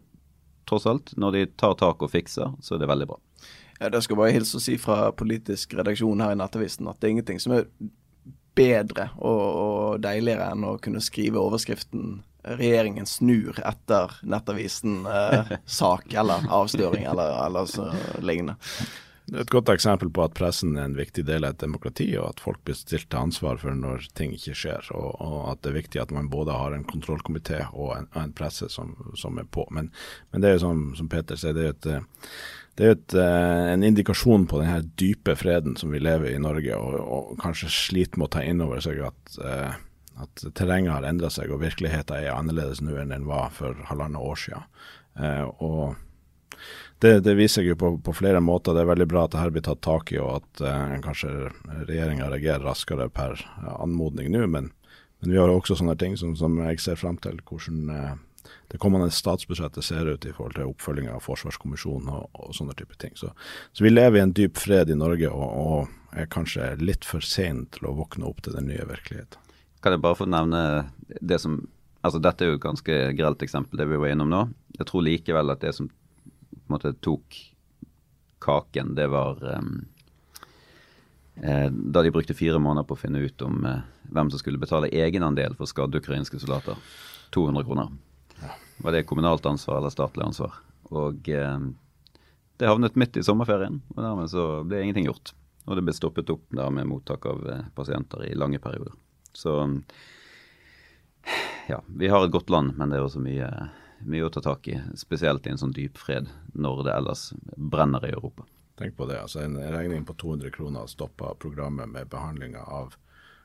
tross 0.70 0.86
alt, 0.86 1.10
når 1.18 1.34
de 1.34 1.42
tar 1.58 1.74
tak 1.80 2.06
og 2.06 2.12
fikser, 2.12 2.54
så 2.62 2.76
er 2.76 2.84
det 2.84 2.90
veldig 2.92 3.10
bra. 3.10 3.18
Ja, 3.80 3.90
Det 3.90 4.04
skal 4.06 4.20
bare 4.20 4.36
hilse 4.36 4.60
å 4.60 4.62
si 4.62 4.78
fra 4.78 5.10
politisk 5.10 5.74
redaksjon 5.74 6.22
her 6.22 6.36
i 6.36 6.38
Nettavisen 6.38 6.86
at 6.86 7.00
det 7.02 7.08
er 7.08 7.16
ingenting 7.16 7.42
som 7.42 7.56
er 7.56 7.66
bedre 8.54 9.08
og, 9.16 9.42
og 9.42 10.02
deiligere 10.04 10.52
enn 10.52 10.68
å 10.68 10.76
kunne 10.78 11.02
skrive 11.02 11.42
overskriften 11.42 12.20
'Regjeringen 12.42 13.06
snur 13.06 13.58
etter 13.62 14.14
Nettavisen-sak 14.26 16.06
eh, 16.10 16.20
eller 16.20 16.46
avsløring 16.50 17.06
eller, 17.06 17.38
eller 17.46 17.66
så 17.70 17.86
lignende'. 18.18 18.58
Et 19.30 19.50
godt 19.50 19.70
eksempel 19.70 20.10
på 20.10 20.24
at 20.24 20.34
pressen 20.34 20.74
er 20.74 20.88
en 20.88 20.96
viktig 20.98 21.22
del 21.28 21.46
av 21.46 21.54
et 21.54 21.60
demokrati, 21.62 22.08
og 22.18 22.32
at 22.32 22.40
folk 22.42 22.58
blir 22.66 22.74
stilt 22.76 23.06
til 23.12 23.20
ansvar 23.20 23.60
for 23.62 23.76
når 23.76 24.08
ting 24.18 24.34
ikke 24.34 24.56
skjer. 24.58 24.88
Og, 24.98 25.14
og 25.22 25.36
at 25.52 25.62
det 25.62 25.70
er 25.70 25.78
viktig 25.78 26.02
at 26.02 26.14
man 26.14 26.30
både 26.32 26.56
har 26.58 26.74
en 26.74 26.88
kontrollkomité 26.88 27.62
og 27.70 27.94
en, 28.00 28.10
en 28.18 28.34
presse 28.34 28.66
som, 28.72 28.96
som, 29.18 29.38
er 29.38 29.46
på. 29.46 29.64
Men, 29.70 29.92
men 30.32 30.42
det 30.42 30.50
er 30.50 30.58
jo 30.58 30.64
som, 30.66 30.82
som 30.98 31.08
Peter 31.12 31.38
sier, 31.38 31.54
det 31.56 31.68
er 31.68 31.76
et 31.76 32.02
det 32.78 32.86
er 32.86 32.94
et, 32.94 33.14
eh, 33.20 33.70
en 33.74 33.82
indikasjon 33.84 34.46
på 34.48 34.62
den 34.62 34.70
her 34.70 34.84
dype 35.00 35.34
freden 35.36 35.74
som 35.76 35.92
vi 35.92 36.00
lever 36.00 36.30
i 36.30 36.36
i 36.38 36.40
Norge, 36.40 36.76
og, 36.76 36.94
og 37.00 37.34
kanskje 37.42 37.68
sliter 37.72 38.20
med 38.20 38.30
å 38.30 38.32
ta 38.32 38.44
inn 38.48 38.62
over 38.64 38.80
seg 38.80 39.02
at, 39.04 39.34
uh, 39.44 39.74
at 40.24 40.44
terrenget 40.56 40.94
har 40.94 41.04
endra 41.04 41.28
seg 41.32 41.52
og 41.52 41.60
virkeligheten 41.60 42.16
er 42.16 42.32
annerledes 42.32 42.80
nå 42.80 42.96
enn 42.96 43.12
den 43.12 43.28
var 43.28 43.52
for 43.52 43.76
halvannet 43.90 44.24
år 44.24 44.40
siden. 44.40 44.64
Uh, 45.20 45.44
og 45.60 46.00
det, 47.02 47.12
det, 47.26 47.34
viser 47.38 47.60
seg 47.60 47.72
jo 47.72 47.78
på, 47.78 47.92
på, 48.04 48.14
flere 48.16 48.40
måter. 48.44 48.76
Det 48.76 48.84
er 48.84 48.92
veldig 48.92 49.08
bra 49.10 49.26
at 49.26 49.34
dette 49.34 49.54
blir 49.54 49.64
tatt 49.66 49.82
tak 49.84 50.12
i, 50.14 50.20
og 50.22 50.40
at 50.40 50.64
eh, 50.66 50.98
kanskje 51.04 51.32
regjeringa 51.88 52.30
reagerer 52.30 52.66
raskere 52.66 53.08
per 53.12 53.42
anmodning 53.76 54.30
nå. 54.32 54.46
Men, 54.46 54.70
men, 55.20 55.32
vi 55.32 55.40
har 55.40 55.50
jo 55.50 55.60
også 55.60 55.80
sånne 55.80 55.96
ting 55.98 56.14
som, 56.20 56.36
som 56.38 56.60
jeg 56.64 56.80
ser 56.82 57.00
frem 57.00 57.18
til. 57.22 57.42
hvordan 57.48 58.20
det 58.72 58.78
kommende 58.80 59.10
statsbudsjettet 59.12 59.84
ser 59.84 60.08
ut 60.08 60.24
i 60.24 60.32
forhold 60.32 60.56
til 60.56 60.70
oppfølginga 60.70 61.16
av 61.18 61.24
forsvarskommisjonen 61.26 62.08
og, 62.08 62.30
og, 62.32 62.54
sånne 62.56 62.74
type 62.78 62.96
ting. 62.98 63.12
Så, 63.20 63.28
så, 63.72 63.84
vi 63.84 63.92
lever 63.92 64.18
i 64.18 64.22
en 64.24 64.32
dyp 64.32 64.56
fred 64.60 64.90
i 64.90 64.96
Norge 64.98 65.28
og, 65.28 65.44
og 65.44 66.16
er 66.16 66.30
kanskje 66.32 66.72
litt 66.80 67.06
for 67.08 67.24
sent 67.24 67.76
til 67.76 67.90
å 67.90 67.94
våkne 67.98 68.28
opp 68.28 68.42
til 68.44 68.56
den 68.56 68.70
nye 68.70 68.86
virkeligheten. 68.88 69.52
Kan 69.82 69.96
jeg 69.96 70.02
bare 70.04 70.18
få 70.18 70.28
nevne 70.30 70.62
det 71.20 71.40
som 71.42 71.60
altså 72.02 72.18
Dette 72.18 72.42
er 72.42 72.50
jo 72.50 72.56
et 72.56 72.64
ganske 72.64 72.94
grelt 73.14 73.42
eksempel, 73.44 73.78
det 73.78 73.86
vi 73.86 73.98
var 74.00 74.10
innom 74.10 74.30
nå. 74.30 74.40
Jeg 74.74 74.88
tror 74.88 75.04
likevel 75.06 75.52
at 75.52 75.60
det 75.62 75.70
som 75.76 75.86
på 76.72 76.80
en 76.80 76.92
måte 76.92 77.00
tok 77.04 77.38
kaken, 78.42 78.94
det 78.94 79.06
var 79.12 79.38
um, 79.58 79.84
eh, 81.36 81.68
da 81.70 82.02
de 82.02 82.10
brukte 82.10 82.34
fire 82.34 82.58
måneder 82.58 82.88
på 82.88 82.96
å 82.96 83.02
finne 83.02 83.22
ut 83.22 83.42
om 83.46 83.66
eh, 83.68 83.84
hvem 84.10 84.30
som 84.32 84.40
skulle 84.40 84.60
betale 84.62 84.90
egenandel 84.90 85.54
for 85.58 85.70
skadde 85.70 86.00
ukrainske 86.02 86.40
soldater. 86.40 86.80
200 87.32 87.64
kroner. 87.64 87.92
Var 88.82 88.92
det 88.92 89.04
kommunalt 89.08 89.46
ansvar 89.46 89.78
eller 89.78 89.92
statlig 89.94 90.24
ansvar? 90.24 90.56
Og 90.90 91.28
eh, 91.28 91.68
det 92.56 92.68
havnet 92.68 92.98
midt 92.98 93.16
i 93.16 93.24
sommerferien, 93.24 93.80
og 93.94 94.02
dermed 94.02 94.32
så 94.32 94.46
ble 94.66 94.82
ingenting 94.82 95.06
gjort. 95.08 95.34
Og 95.68 95.78
det 95.78 95.84
ble 95.86 95.94
stoppet 95.94 96.30
opp 96.34 96.48
der 96.50 96.72
med 96.74 96.88
mottak 96.90 97.28
av 97.30 97.46
eh, 97.48 97.68
pasienter 97.76 98.26
i 98.26 98.34
lange 98.34 98.58
perioder. 98.62 98.96
Så 99.32 99.54
ja, 101.70 101.78
vi 101.86 102.10
har 102.10 102.24
et 102.24 102.34
godt 102.34 102.50
land, 102.50 102.74
men 102.76 102.90
det 102.90 102.98
er 102.98 103.06
også 103.06 103.22
mye, 103.22 103.48
mye 104.08 104.26
å 104.26 104.32
ta 104.32 104.42
tak 104.44 104.68
i. 104.68 104.78
Spesielt 104.98 105.46
i 105.46 105.52
en 105.52 105.60
sånn 105.60 105.74
dyp 105.76 106.00
fred 106.00 106.30
når 106.54 106.84
det 106.86 106.96
ellers 106.96 107.28
brenner 107.56 108.04
i 108.06 108.12
Europa. 108.14 108.46
Tenk 108.78 108.96
på 108.96 109.06
det. 109.06 109.20
altså 109.20 109.44
En 109.44 109.56
regning 109.56 110.04
på 110.08 110.16
200 110.18 110.50
kroner 110.50 110.86
stoppa 110.90 111.34
programmet 111.38 111.88
med 111.88 112.10
behandlinga 112.10 112.64
av 112.64 112.96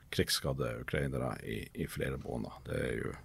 krigsskadde 0.10 0.78
ukrainere 0.82 1.34
i, 1.44 1.62
i 1.74 1.88
flere 1.88 2.18
måneder. 2.24 2.62
Det 2.66 2.78
er 2.84 2.94
jo 3.02 3.16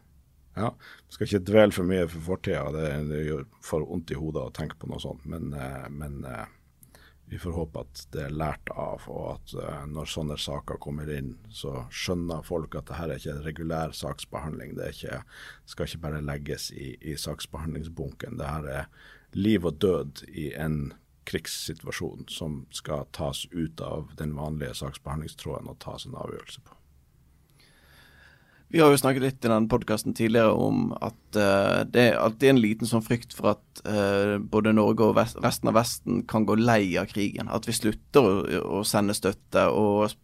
ja, 0.55 0.72
Skal 1.09 1.28
ikke 1.28 1.47
dvele 1.49 1.72
for 1.72 1.89
mye 1.89 2.09
for 2.11 2.26
fortida, 2.26 2.66
det, 2.74 2.89
det 3.09 3.22
gjør 3.24 3.47
for 3.64 3.87
vondt 3.89 4.11
i 4.12 4.18
hodet 4.18 4.43
å 4.43 4.53
tenke 4.53 4.76
på 4.76 4.91
noe 4.91 5.01
sånt. 5.01 5.24
Men, 5.24 5.55
eh, 5.57 5.87
men 5.89 6.18
eh, 6.28 6.51
vi 7.33 7.39
får 7.39 7.53
håpe 7.57 7.80
at 7.80 8.01
det 8.12 8.26
er 8.26 8.35
lært 8.37 8.68
av, 8.76 9.07
og 9.09 9.22
at 9.30 9.53
eh, 9.57 9.85
når 9.89 10.11
sånne 10.12 10.35
saker 10.37 10.76
kommer 10.85 11.09
inn, 11.09 11.30
så 11.49 11.87
skjønner 11.89 12.45
folk 12.45 12.76
at 12.76 12.91
dette 12.91 13.07
er 13.07 13.14
ikke 13.14 13.33
en 13.33 13.47
regulær 13.47 13.95
saksbehandling. 13.97 14.74
Det 14.76 14.91
ikke, 14.93 15.22
skal 15.72 15.89
ikke 15.89 16.03
bare 16.03 16.20
legges 16.28 16.68
i, 16.76 16.91
i 17.01 17.16
saksbehandlingsbunken. 17.16 18.37
Dette 18.37 18.76
er 18.83 19.09
liv 19.33 19.64
og 19.64 19.80
død 19.80 20.26
i 20.28 20.51
en 20.61 20.93
krigssituasjon 21.24 22.28
som 22.28 22.66
skal 22.74 23.09
tas 23.16 23.47
ut 23.57 23.80
av 23.80 24.12
den 24.20 24.37
vanlige 24.37 24.76
saksbehandlingstråden 24.83 25.72
og 25.72 25.80
tas 25.80 26.05
en 26.05 26.20
avgjørelse 26.20 26.66
på. 26.68 26.82
Vi 28.73 28.81
har 28.81 28.89
jo 28.89 28.97
snakket 28.97 29.23
litt 29.23 29.45
i 29.45 29.51
den 29.51 29.66
podkasten 29.68 30.14
tidligere 30.16 30.55
om 30.57 30.95
at 30.97 31.37
uh, 31.37 31.83
det 31.85 32.07
er 32.16 32.47
en 32.49 32.61
liten 32.61 32.89
sånn 32.89 33.05
frykt 33.05 33.35
for 33.37 33.51
at 33.51 33.83
uh, 33.85 34.39
både 34.41 34.73
Norge 34.73 35.11
og 35.11 35.18
vest, 35.18 35.37
resten 35.45 35.68
av 35.68 35.77
Vesten 35.77 36.23
kan 36.25 36.47
gå 36.49 36.57
lei 36.57 36.95
av 36.97 37.11
krigen. 37.11 37.51
At 37.53 37.68
vi 37.68 37.75
slutter 37.77 38.25
å, 38.25 38.62
å 38.79 38.85
sende 38.89 39.12
støtte. 39.12 39.66
og 39.68 40.14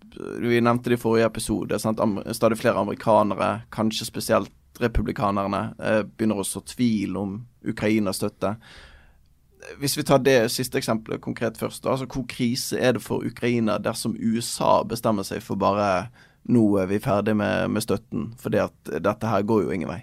Vi 0.40 0.62
nevnte 0.64 0.88
det 0.88 0.96
i 0.96 1.02
forrige 1.02 1.28
episode. 1.28 1.76
Sant? 1.82 2.00
Stadig 2.32 2.56
flere 2.62 2.80
amerikanere, 2.80 3.66
kanskje 3.74 4.08
spesielt 4.08 4.80
republikanerne, 4.80 5.60
uh, 5.76 6.00
begynner 6.08 6.40
å 6.40 6.46
så 6.48 6.64
tvil 6.64 7.20
om 7.20 7.42
Ukrainas 7.68 8.22
støtte. 8.22 8.54
Hvis 9.76 9.98
vi 9.98 10.06
tar 10.08 10.24
det 10.24 10.38
siste 10.54 10.80
eksempelet 10.80 11.20
konkret 11.20 11.60
først, 11.60 11.84
altså 11.84 12.08
hvor 12.08 12.24
krise 12.32 12.80
er 12.80 12.96
det 12.96 13.04
for 13.04 13.28
Ukraina 13.28 13.76
dersom 13.76 14.16
USA 14.16 14.78
bestemmer 14.88 15.28
seg 15.28 15.44
for 15.44 15.60
bare 15.60 16.08
nå 16.48 16.64
er 16.80 16.86
vi 16.90 17.00
ferdig 17.02 17.34
med, 17.36 17.70
med 17.74 17.84
støtten, 17.84 18.32
for 18.40 18.54
dette 18.54 19.32
her 19.32 19.48
går 19.48 19.66
jo 19.66 19.74
ingen 19.74 19.90
vei. 19.90 20.02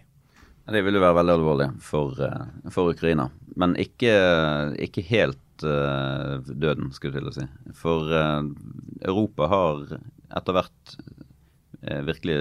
Det 0.65 0.81
vil 0.81 0.97
jo 0.97 1.03
være 1.03 1.19
veldig 1.19 1.33
alvorlig 1.35 1.67
for, 1.85 2.17
eh, 2.25 2.45
for 2.73 2.89
Ukraina, 2.95 3.27
men 3.55 3.75
ikke, 3.77 4.13
ikke 4.81 5.03
helt 5.11 5.63
uh, 5.63 6.41
døden, 6.41 6.89
skulle 6.93 7.13
jeg 7.13 7.21
til 7.21 7.29
å 7.29 7.33
si. 7.35 7.45
For 7.77 8.09
uh, 8.09 8.47
Europa 9.05 9.49
har 9.51 9.83
etter 9.93 10.57
hvert 10.57 10.95
uh, 11.85 12.01
virkelig 12.07 12.39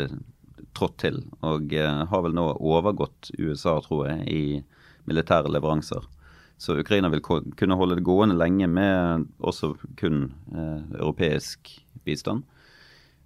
trådt 0.74 0.96
til, 1.04 1.20
og 1.46 1.70
har 1.70 2.22
vel 2.24 2.32
nå 2.34 2.48
overgått 2.56 3.28
USA, 3.38 3.76
tror 3.84 4.08
jeg, 4.08 4.24
i 4.26 5.04
militære 5.06 5.52
leveranser. 5.52 6.02
Så 6.58 6.74
Ukraina 6.80 7.12
vil 7.12 7.22
kunne 7.22 7.76
holde 7.78 8.00
det 8.00 8.06
gående 8.08 8.34
lenge 8.34 8.66
med 8.66 9.28
også 9.38 9.74
kun 10.00 10.32
europeisk 10.56 11.70
bistand. 12.02 12.42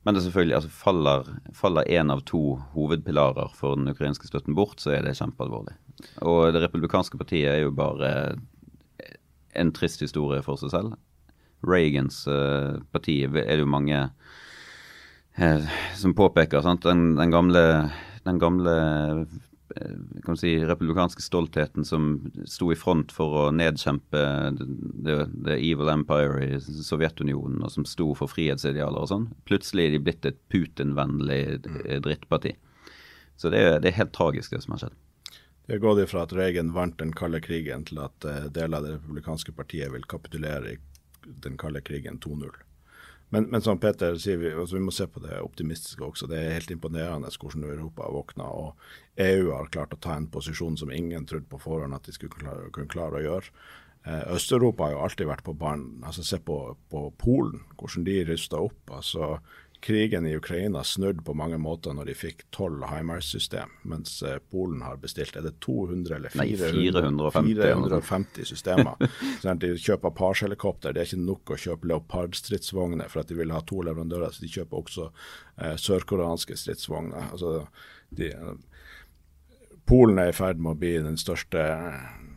Men 0.08 0.16
det 0.16 0.22
selvfølgelig, 0.24 0.54
altså 0.56 0.70
faller, 0.72 1.26
faller 1.52 1.88
en 1.92 2.10
av 2.14 2.22
to 2.24 2.38
hovedpilarer 2.72 3.50
for 3.52 3.76
den 3.76 3.90
ukrainske 3.92 4.24
støtten 4.24 4.54
bort, 4.56 4.80
så 4.80 4.94
er 4.96 5.02
det 5.04 5.18
kjempealvorlig. 5.18 5.74
Og 6.24 6.54
det 6.54 6.62
republikanske 6.62 7.18
partiet 7.20 7.50
er 7.50 7.58
jo 7.66 7.74
bare 7.76 8.12
en 9.52 9.72
trist 9.76 10.00
historie 10.00 10.40
for 10.46 10.56
seg 10.56 10.72
selv. 10.72 10.94
Reagans 11.68 12.22
uh, 12.24 12.80
parti 12.88 13.18
er 13.26 13.36
det 13.36 13.58
jo 13.60 13.68
mange 13.68 14.00
uh, 15.36 15.76
som 16.00 16.16
påpeker. 16.16 16.64
sant? 16.64 16.88
Den, 16.88 17.12
den, 17.20 17.34
gamle, 17.34 17.66
den 18.24 18.40
gamle 18.40 18.78
kan 20.24 20.36
si, 20.36 20.54
republikanske 20.64 21.22
stoltheten 21.22 21.84
som 21.84 22.30
sto 22.48 22.70
i 22.72 22.76
front 22.78 23.12
for 23.12 23.36
å 23.42 23.44
nedkjempe 23.54 24.22
the, 25.04 25.16
the 25.44 25.56
evil 25.56 25.90
empire 25.92 26.40
i 26.44 26.60
Sovjetunionen, 26.60 27.60
og 27.64 27.74
som 27.74 27.86
sto 27.88 28.10
for 28.18 28.30
frihetsidealer 28.32 29.04
og 29.04 29.10
sånn. 29.12 29.26
Plutselig 29.48 29.88
er 29.88 29.96
de 29.96 30.02
blitt 30.06 30.28
et 30.28 30.40
Putin-vennlig 30.52 31.42
eh, 31.84 31.98
drittparti. 32.04 32.54
Så 33.38 33.52
det 33.54 33.62
er, 33.62 33.76
det 33.82 33.92
er, 33.92 34.00
helt 34.00 34.16
tragisk, 34.16 34.54
det 34.54 34.64
som 34.64 34.74
har 34.74 34.86
skjedd. 34.86 34.96
Det 35.68 35.76
har 35.76 35.84
gått 35.84 36.00
ifra 36.06 36.24
at 36.24 36.32
Reagan 36.32 36.72
vant 36.74 36.96
den 36.98 37.12
kalde 37.14 37.42
krigen, 37.44 37.84
til 37.86 38.00
at 38.02 38.24
deler 38.24 38.80
av 38.80 38.86
det 38.86 38.94
republikanske 38.96 39.52
partiet 39.54 39.92
vil 39.92 40.06
kapitulere 40.08 40.74
i 40.74 40.78
den 41.44 41.58
kalde 41.60 41.84
krigen 41.84 42.18
2-0. 42.24 42.48
Men, 43.28 43.44
men, 43.52 43.60
som 43.60 43.80
Peter 43.80 44.16
sier, 44.16 44.38
vi, 44.40 44.52
altså 44.54 44.78
vi, 44.78 44.84
må 44.86 44.92
se 44.94 45.04
på 45.10 45.20
det 45.20 45.40
optimistiske 45.44 46.04
også. 46.04 46.28
Det 46.30 46.38
er 46.40 46.54
helt 46.56 46.70
imponerende 46.72 47.28
hvordan 47.34 47.66
Europa 47.68 48.06
har 48.06 48.14
våkna. 48.16 48.46
Og 48.48 49.20
EU 49.20 49.50
har 49.52 49.68
klart 49.74 49.92
å 49.92 50.00
ta 50.00 50.16
en 50.16 50.30
posisjon 50.32 50.78
som 50.80 50.92
ingen 50.94 51.28
trodde 51.28 51.48
på 51.50 51.60
forhånd 51.60 51.96
at 51.96 52.08
de 52.08 52.16
skulle 52.16 52.38
klare, 52.38 52.70
kunne 52.72 52.92
klare 52.92 53.20
å 53.20 53.24
gjøre. 53.26 53.52
Eh, 54.08 54.24
Øst-Europa 54.32 54.86
har 54.86 54.94
jo 54.94 55.04
alltid 55.04 55.28
vært 55.28 55.44
på 55.44 55.56
banen. 55.60 56.00
Altså, 56.08 56.24
se 56.24 56.40
på, 56.40 56.58
på 56.88 57.04
Polen, 57.20 57.60
hvordan 57.76 58.08
de 58.08 58.22
rusta 58.30 58.62
opp. 58.68 58.80
altså 58.96 59.36
krigen 59.80 60.26
i 60.26 60.36
Ukraina 60.36 60.84
snudde 60.84 61.22
på 61.22 61.34
mange 61.34 61.58
måter 61.58 61.94
når 61.94 62.10
de 62.10 62.14
fikk 62.18 62.44
tolv 62.54 62.82
HIMARS-system, 62.90 63.72
mens 63.88 64.16
eh, 64.22 64.38
Polen 64.50 64.82
har 64.82 64.98
bestilt 65.02 65.36
er 65.38 65.46
det 65.46 65.54
200 65.64 66.16
eller 66.16 66.34
400, 66.34 66.72
Nei, 66.72 66.94
450, 66.94 67.54
450 67.62 68.48
systemer. 68.50 69.10
sånn 69.42 69.62
de 69.62 69.72
kjøper 69.78 70.14
Pars-helikopter. 70.18 70.94
Det 70.94 71.02
er 71.02 71.10
ikke 71.10 71.22
nok 71.22 71.54
å 71.54 71.60
kjøpe 71.66 71.92
Leopard-stridsvogner 71.92 73.12
for 73.12 73.22
at 73.22 73.30
de 73.30 73.38
vil 73.38 73.54
ha 73.54 73.62
to 73.66 73.82
leverandører, 73.86 74.34
så 74.34 74.44
de 74.44 74.52
kjøper 74.58 74.82
også 74.82 75.08
eh, 75.08 75.76
sørkoreanske 75.78 76.58
stridsvogner. 76.58 77.30
Altså, 77.32 77.62
de, 78.10 78.32
Polen 79.88 80.18
er 80.20 80.32
i 80.32 80.36
ferd 80.36 80.58
med 80.60 80.74
å 80.74 80.80
bli 80.80 80.96
den 81.00 81.16
største 81.20 81.62
Eh, 81.78 82.27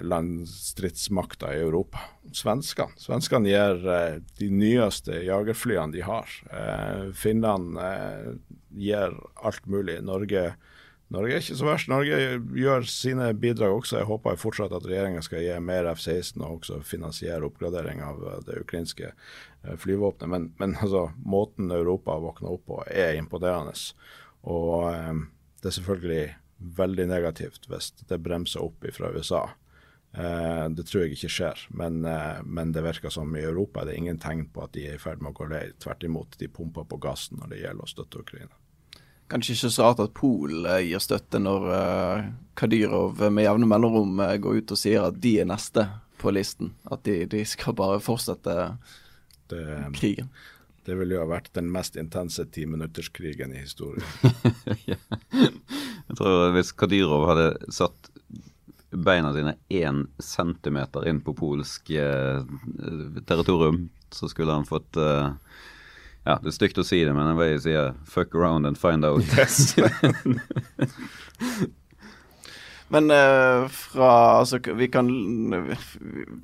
landstridsmakta 0.00 1.54
i 1.54 1.60
Europa. 1.60 2.00
Svenskene. 2.32 2.96
Svenskene 2.96 3.48
gir 3.50 3.84
eh, 3.88 4.16
de 4.38 4.48
nyeste 4.52 5.22
jagerflyene 5.26 5.94
de 5.94 6.02
har. 6.04 6.32
Eh, 6.52 7.12
Finland 7.16 7.78
gir 8.68 9.14
alt 9.34 9.66
mulig. 9.66 10.00
Norge, 10.04 10.50
Norge 11.12 11.36
er 11.36 11.44
ikke 11.44 11.58
så 11.60 11.68
verst. 11.68 11.90
Norge 11.92 12.18
gjør 12.58 12.88
sine 12.88 13.30
bidrag 13.36 13.78
også. 13.78 14.00
Jeg 14.00 14.10
håper 14.10 14.40
fortsatt 14.40 14.74
at 14.76 14.88
regjeringa 14.88 15.22
skal 15.24 15.44
gi 15.44 15.54
mer 15.64 15.88
F-16 15.94 16.42
og 16.42 16.58
også 16.60 16.82
finansiere 16.86 17.46
oppgradering 17.48 18.04
av 18.04 18.20
det 18.46 18.60
ukrainske 18.64 19.14
flyvåpenet. 19.64 20.32
Men, 20.32 20.50
men 20.60 20.76
altså, 20.80 21.08
måten 21.24 21.72
Europa 21.72 22.18
våkner 22.20 22.52
opp 22.52 22.68
på, 22.68 22.82
er 22.92 23.16
imponerende. 23.20 23.74
Og 24.48 24.92
det 25.58 25.72
er 25.72 25.80
selvfølgelig 25.80 26.26
veldig 26.58 27.06
negativt 27.08 27.68
hvis 27.70 27.92
det 28.10 28.20
bremser 28.22 28.64
opp 28.64 28.86
fra 28.94 29.10
USA. 29.14 29.46
Eh, 30.12 30.68
det 30.72 30.86
tror 30.88 31.04
jeg 31.04 31.18
ikke 31.18 31.30
skjer, 31.30 31.64
men, 31.76 32.00
eh, 32.08 32.40
men, 32.44 32.72
det 32.72 32.82
virker 32.86 33.12
som 33.12 33.34
i 33.36 33.44
Europa 33.44 33.82
er 33.82 33.90
det 33.90 33.98
ingen 33.98 34.18
tegn 34.18 34.46
på 34.52 34.64
at 34.64 34.72
de 34.72 34.86
er 34.88 34.96
i 34.96 35.02
ferd 35.02 35.20
med 35.20 35.34
å 35.34 35.36
gå 35.36 35.50
lei. 35.50 35.66
Tvert 35.78 36.06
imot, 36.08 36.38
de 36.40 36.48
pumper 36.48 36.88
på 36.88 37.00
gassen 37.02 37.38
når 37.42 37.52
det 37.52 37.60
gjelder 37.62 37.84
å 37.84 37.92
støtte 37.92 38.22
Ukraina. 38.24 38.54
Kanskje 39.28 39.54
ikke 39.54 39.70
så 39.74 39.90
rart 39.90 40.00
at 40.00 40.14
Pol 40.16 40.64
eh, 40.64 40.86
gir 40.88 41.02
støtte 41.04 41.40
når 41.42 41.66
uh, 41.68 42.28
Kadyrov 42.56 43.20
med 43.28 43.44
jevne 43.44 43.68
mellomrom 43.68 44.22
uh, 44.24 44.36
går 44.40 44.62
ut 44.62 44.72
og 44.72 44.80
sier 44.80 45.04
at 45.04 45.18
de 45.20 45.34
er 45.42 45.50
neste 45.50 45.84
på 46.18 46.32
listen. 46.32 46.72
At 46.88 47.04
de, 47.04 47.26
de 47.28 47.44
skal 47.44 47.76
bare 47.76 48.00
fortsette 48.00 48.54
det, 49.52 49.66
krigen. 49.96 50.32
Det 50.88 50.96
ville 50.96 51.18
jo 51.18 51.20
ha 51.20 51.28
vært 51.28 51.50
den 51.52 51.66
mest 51.68 51.98
intense 52.00 52.46
timinutterskrigen 52.54 53.52
i 53.52 53.60
historien. 53.60 54.06
ja. 54.88 54.96
Jeg 56.08 56.16
tror 56.16 56.54
Hvis 56.54 56.72
Kadyrov 56.72 57.26
hadde 57.28 57.48
satt 57.76 58.08
beina 58.88 59.34
sine 59.36 59.58
én 59.68 60.06
centimeter 60.24 61.04
inn 61.10 61.20
på 61.20 61.34
polsk 61.36 61.90
eh, 61.92 62.40
territorium, 63.28 63.90
så 64.08 64.30
skulle 64.32 64.56
han 64.56 64.64
fått 64.68 64.96
eh, 64.96 65.34
Ja, 66.24 66.38
det 66.40 66.50
er 66.50 66.56
stygt 66.56 66.80
å 66.80 66.86
si 66.88 67.02
det, 67.04 67.12
men 67.16 67.36
jeg 67.36 67.60
sier 67.66 67.92
'fuck 68.08 68.34
around 68.34 68.66
and 68.66 68.80
find 68.80 69.04
out'. 69.04 69.24
Yes. 69.36 69.76
Men 72.88 73.10
uh, 73.10 73.68
fra 73.68 74.10
Altså, 74.38 74.58
vi 74.58 74.88
kan 74.88 75.08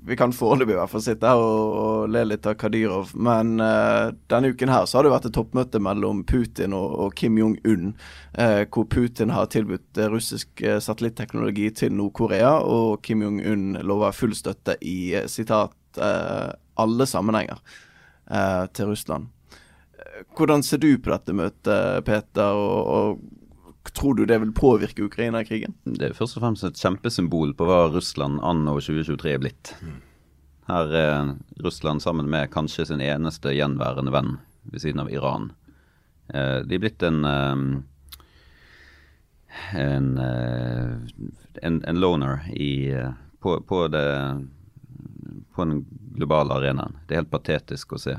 Vi 0.05 0.17
kan 0.17 0.33
foreløpig 0.33 0.75
i 0.75 0.79
hvert 0.79 0.93
fall 0.93 1.05
sitte 1.05 1.29
her 1.29 1.41
og, 1.41 1.77
og, 1.81 2.11
le 2.13 2.25
litt 2.29 2.47
av 2.47 2.57
Kadyrov, 2.61 3.15
men 3.17 3.57
uh, 3.63 4.13
denne 4.31 4.53
uken 4.53 4.73
her 4.73 4.85
så 4.89 4.99
har 4.99 5.07
det 5.07 5.15
vært 5.15 5.29
et 5.31 5.37
toppmøte 5.37 5.81
mellom 5.83 6.23
Putin 6.29 6.77
og, 6.77 6.97
og 7.01 7.15
Kim 7.17 7.39
Jong-un, 7.41 7.95
uh, 8.37 8.63
hvor 8.69 8.89
Putin 8.93 9.33
har 9.33 9.49
tilbudt 9.53 10.01
russisk 10.13 10.61
satellitteknologi 10.61 11.71
til 11.81 11.95
Nord-Korea, 11.97 12.59
og 12.61 13.01
Kim 13.07 13.25
Jong-un 13.25 13.81
lover 13.87 14.13
full 14.17 14.37
støtte 14.37 14.77
i 14.85 15.15
sitat 15.31 15.73
alle 15.95 17.07
sammenhenger 17.07 17.61
til 18.75 18.89
Russland. 18.91 19.29
Hvordan 20.35 20.65
ser 20.67 20.81
du 20.83 20.91
på 20.99 21.13
dette 21.13 21.37
møtet, 21.37 22.05
Peter, 22.07 22.59
og, 22.59 22.89
og 22.91 23.44
Tror 23.93 24.15
du 24.17 24.25
det 24.27 24.39
vil 24.41 24.53
påvirke 24.57 25.05
Ukraina-krigen? 25.05 25.75
Det 25.85 26.09
er 26.09 26.17
først 26.17 26.39
og 26.39 26.47
fremst 26.47 26.65
et 26.65 26.81
kjempesymbol 26.81 27.53
på 27.59 27.67
hva 27.69 27.85
Russland 27.93 28.41
anno 28.43 28.79
2023 28.81 29.35
er 29.35 29.43
blitt. 29.43 29.75
Her 30.71 30.95
er 30.97 31.35
Russland 31.61 32.01
sammen 32.03 32.31
med 32.33 32.51
kanskje 32.55 32.87
sin 32.89 33.03
eneste 33.05 33.53
gjenværende 33.53 34.15
venn 34.15 34.39
ved 34.73 34.81
siden 34.81 35.05
av 35.05 35.13
Iran. 35.13 35.51
Eh, 36.33 36.63
de 36.65 36.79
er 36.79 36.81
blitt 36.81 37.05
en 37.05 37.25
eh, 37.29 37.65
en, 39.77 40.19
eh, 40.19 40.97
en, 41.63 41.85
en 41.85 42.01
loner 42.01 42.49
i, 42.57 42.91
på, 43.39 43.61
på, 43.61 43.89
det, 43.89 44.07
på 45.55 45.65
den 45.65 45.85
globale 46.17 46.55
arenaen. 46.55 46.97
Det 47.07 47.15
er 47.15 47.23
helt 47.23 47.31
patetisk 47.31 47.95
å 47.95 48.01
se. 48.01 48.17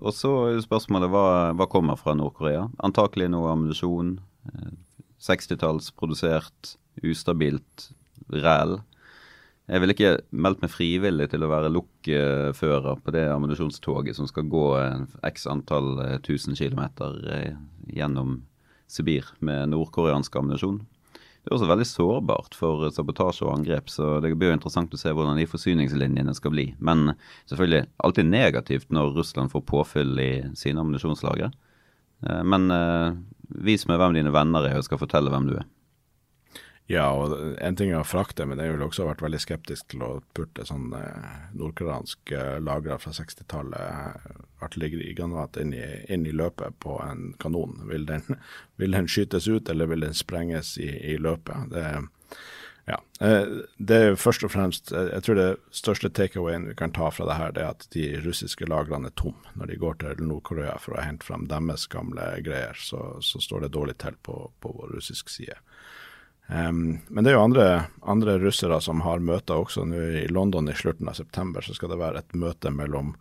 Og 0.00 0.12
så 0.12 0.30
er 0.48 0.62
spørsmålet 0.64 1.12
hva, 1.12 1.26
hva 1.56 1.66
kommer 1.70 1.96
fra 2.00 2.14
Nord-Korea? 2.16 2.66
Antakelig 2.84 3.30
noe 3.32 3.52
ammunisjon, 3.52 4.18
60-tallsprodusert, 5.22 6.76
ustabilt 7.06 7.90
ræl. 8.30 8.78
Jeg 9.68 9.82
ville 9.82 9.92
ikke 9.92 10.12
meldt 10.32 10.62
meg 10.64 10.72
frivillig 10.72 11.26
til 11.28 11.44
å 11.44 11.50
være 11.50 11.72
lokfører 11.72 13.02
på 13.04 13.12
det 13.12 13.26
ammunisjonstoget 13.28 14.16
som 14.16 14.28
skal 14.30 14.48
gå 14.48 14.68
x 15.28 15.44
antall 15.50 15.98
eh, 16.06 16.14
tusen 16.24 16.56
kilometer 16.56 17.18
eh, 17.34 17.58
gjennom 17.92 18.38
Sibir 18.88 19.28
med 19.44 19.68
nordkoreansk 19.74 20.38
ammunisjon. 20.40 20.80
Det 21.44 21.52
er 21.52 21.56
også 21.58 21.68
veldig 21.68 21.86
sårbart 21.88 22.56
for 22.56 22.88
sabotasje 22.92 23.44
og 23.44 23.58
angrep, 23.58 23.92
så 23.92 24.16
det 24.24 24.32
blir 24.36 24.50
jo 24.50 24.56
interessant 24.56 24.96
å 24.96 25.00
se 25.00 25.12
hvordan 25.12 25.36
de 25.36 25.46
forsyningslinjene 25.48 26.32
skal 26.36 26.54
bli. 26.54 26.70
Men 26.80 27.12
selvfølgelig 27.50 27.90
alltid 28.04 28.32
negativt 28.32 28.92
når 28.92 29.12
Russland 29.20 29.52
får 29.52 29.66
påfyll 29.68 30.16
i 30.24 30.32
sine 30.56 30.80
ammunisjonslagre. 30.80 31.52
Eh, 32.24 32.40
men 32.48 32.72
Vis 33.48 33.86
meg 33.88 34.00
hvem 34.00 34.16
dine 34.18 34.32
venner 34.34 34.66
er, 34.68 34.78
og 34.78 34.86
skal 34.86 35.00
fortelle 35.00 35.32
hvem 35.32 35.50
du 35.50 35.58
er. 35.58 35.66
Ja, 36.88 37.10
og 37.12 37.34
en 37.60 37.76
ting 37.76 37.90
er 37.92 38.00
å 38.00 38.08
frakte, 38.08 38.46
men 38.48 38.60
jeg 38.62 38.72
ville 38.72 38.86
også 38.86 39.04
vært 39.04 39.20
veldig 39.20 39.38
skeptisk 39.42 39.90
til 39.92 40.04
å 40.06 40.22
putte 40.32 40.64
sånn 40.64 40.86
eh, 40.96 41.34
nordkoreansk 41.60 42.32
eh, 42.32 42.54
lagra 42.64 42.96
fra 43.02 43.12
60-tallet 43.12 43.76
eh, 43.76 44.38
artillerigranater 44.64 45.66
inn, 45.66 45.74
inn, 46.08 46.24
i 46.24 46.32
løpet 46.32 46.78
på 46.80 46.96
en 47.04 47.34
kanon. 47.44 47.76
Vil 47.90 48.08
den, 48.08 48.24
vil 48.80 48.96
den 48.96 49.10
skytes 49.12 49.50
ut, 49.52 49.68
eller 49.68 49.92
vil 49.92 50.06
den 50.06 50.16
sprenges 50.16 50.78
i, 50.80 50.88
i 51.12 51.18
løpet? 51.20 51.68
Det, 51.74 51.84
ja. 52.88 52.98
Eh, 53.20 53.46
det 53.76 53.96
er 53.96 54.18
først 54.20 54.44
og 54.46 54.52
fremst 54.54 54.92
eh, 54.94 55.10
Jeg 55.12 55.24
tror 55.26 55.38
det 55.38 55.48
største 55.74 56.10
takeawayen 56.14 56.68
vi 56.70 56.76
kan 56.78 56.94
ta 56.96 57.10
fra 57.12 57.26
det 57.28 57.38
her, 57.38 57.54
det 57.54 57.64
er 57.64 57.74
at 57.74 57.88
de 57.94 58.06
russiske 58.24 58.68
lagrene 58.70 59.10
er 59.10 59.16
tomme. 59.20 59.54
Når 59.58 59.72
de 59.72 59.80
går 59.82 59.98
til 60.02 60.22
Nord-Korea 60.24 60.78
for 60.82 60.96
å 60.96 61.04
hente 61.04 61.28
frem 61.28 61.48
deres 61.50 61.88
gamle 61.92 62.30
greier, 62.46 62.78
så, 62.78 63.18
så 63.24 63.42
står 63.42 63.66
det 63.66 63.74
dårlig 63.76 63.98
til 64.02 64.16
på, 64.24 64.40
på 64.62 64.74
russisk 64.94 65.32
side. 65.32 65.58
Um, 66.48 67.02
men 67.12 67.24
det 67.24 67.34
er 67.34 67.36
jo 67.36 67.44
andre, 67.44 67.66
andre 68.08 68.38
russere 68.40 68.80
som 68.80 69.02
har 69.04 69.20
møter 69.20 69.60
også. 69.60 69.84
Nå 69.84 70.04
I 70.22 70.28
London 70.32 70.70
i 70.72 70.76
slutten 70.76 71.10
av 71.10 71.18
september 71.18 71.64
så 71.64 71.76
skal 71.76 71.92
det 71.92 72.00
være 72.00 72.22
et 72.22 72.38
møte 72.40 72.72
mellom 72.72 73.12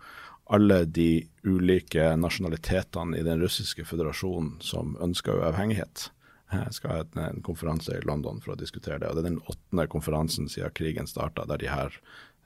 alle 0.47 0.85
de 0.85 1.27
ulike 1.43 2.13
nasjonalitetene 2.15 3.19
i 3.19 3.25
den 3.25 3.41
russiske 3.43 3.83
føderasjonen 3.83 4.55
som 4.63 4.95
ønsker 5.03 5.41
uavhengighet. 5.41 6.07
Jeg 6.47 6.77
skal 6.77 6.93
ha 6.93 7.27
en, 7.27 7.41
konferanse 7.43 7.97
i 7.97 8.05
London 8.07 8.39
for 8.43 8.53
å 8.53 8.59
diskutere 8.59 9.01
det. 9.01 9.09
og 9.09 9.17
Det 9.17 9.25
er 9.25 9.29
den 9.33 9.43
åttende 9.51 9.87
konferansen 9.91 10.47
siden 10.51 10.73
krigen 10.75 11.09
starta 11.09 11.43
der 11.49 11.59
de 11.59 11.67
her 11.67 11.97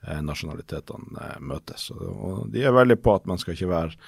eh, 0.08 0.22
nasjonalitetene 0.26 1.22
eh, 1.22 1.44
møtes. 1.52 1.92
Og, 1.94 2.48
De 2.54 2.64
er 2.66 2.74
veldig 2.74 2.98
på 3.06 3.14
at 3.14 3.30
man 3.30 3.38
skal, 3.42 3.54
ikke 3.54 3.70
være, 3.70 4.00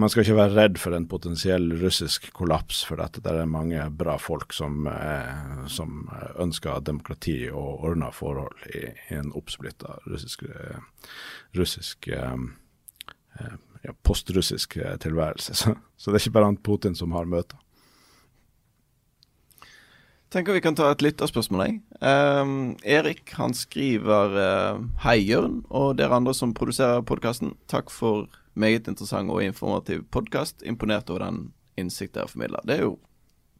man 0.00 0.12
skal 0.12 0.26
ikke 0.26 0.36
være 0.42 0.56
redd 0.58 0.80
for 0.82 0.96
en 0.96 1.08
potensiell 1.08 1.70
russisk 1.80 2.28
kollaps, 2.36 2.82
for 2.84 3.00
dette. 3.00 3.22
det 3.24 3.32
er 3.32 3.48
mange 3.48 3.86
bra 4.02 4.18
folk 4.20 4.52
som, 4.56 4.84
eh, 4.92 5.64
som 5.72 6.04
ønsker 6.36 6.84
demokrati 6.84 7.38
og 7.48 7.88
ordna 7.88 8.12
forhold 8.12 8.68
i, 8.74 8.90
i 9.08 9.18
en 9.22 9.32
oppsplitta 9.32 10.02
russisk, 10.04 10.44
eh, 10.52 10.84
russisk 11.56 12.12
eh, 12.12 12.36
eh, 13.40 13.58
ja, 13.88 13.96
postrussisk 14.04 14.76
tilværelse. 15.00 15.56
Så, 15.64 15.76
så 15.96 16.10
det 16.10 16.20
er 16.20 16.26
ikke 16.26 16.36
bare 16.36 16.52
han 16.52 16.60
Putin 16.60 16.94
som 16.96 17.16
har 17.16 17.24
møter. 17.24 17.56
Tenker 20.30 20.54
vi 20.54 20.60
kan 20.62 20.76
ta 20.78 20.92
et 20.92 21.00
lytterspørsmål, 21.02 21.62
jeg. 21.66 21.78
Um, 22.06 22.76
Erik 22.86 23.32
han 23.34 23.50
skriver 23.56 24.36
uh, 24.38 24.84
Hei, 25.02 25.16
Jørn 25.26 25.64
og 25.74 25.96
dere 25.98 26.20
andre 26.20 26.34
som 26.38 26.52
produserer 26.54 27.02
podkasten. 27.02 27.56
Takk 27.66 27.90
for 27.90 28.28
meget 28.54 28.86
interessant 28.86 29.32
og 29.34 29.42
informativ 29.42 30.04
podkast. 30.14 30.62
Imponert 30.62 31.10
over 31.10 31.24
den 31.24 31.40
innsikt 31.74 32.14
dere 32.14 32.30
formidler. 32.30 32.62
Det 32.62 32.76
er 32.76 32.86
jo 32.86 32.92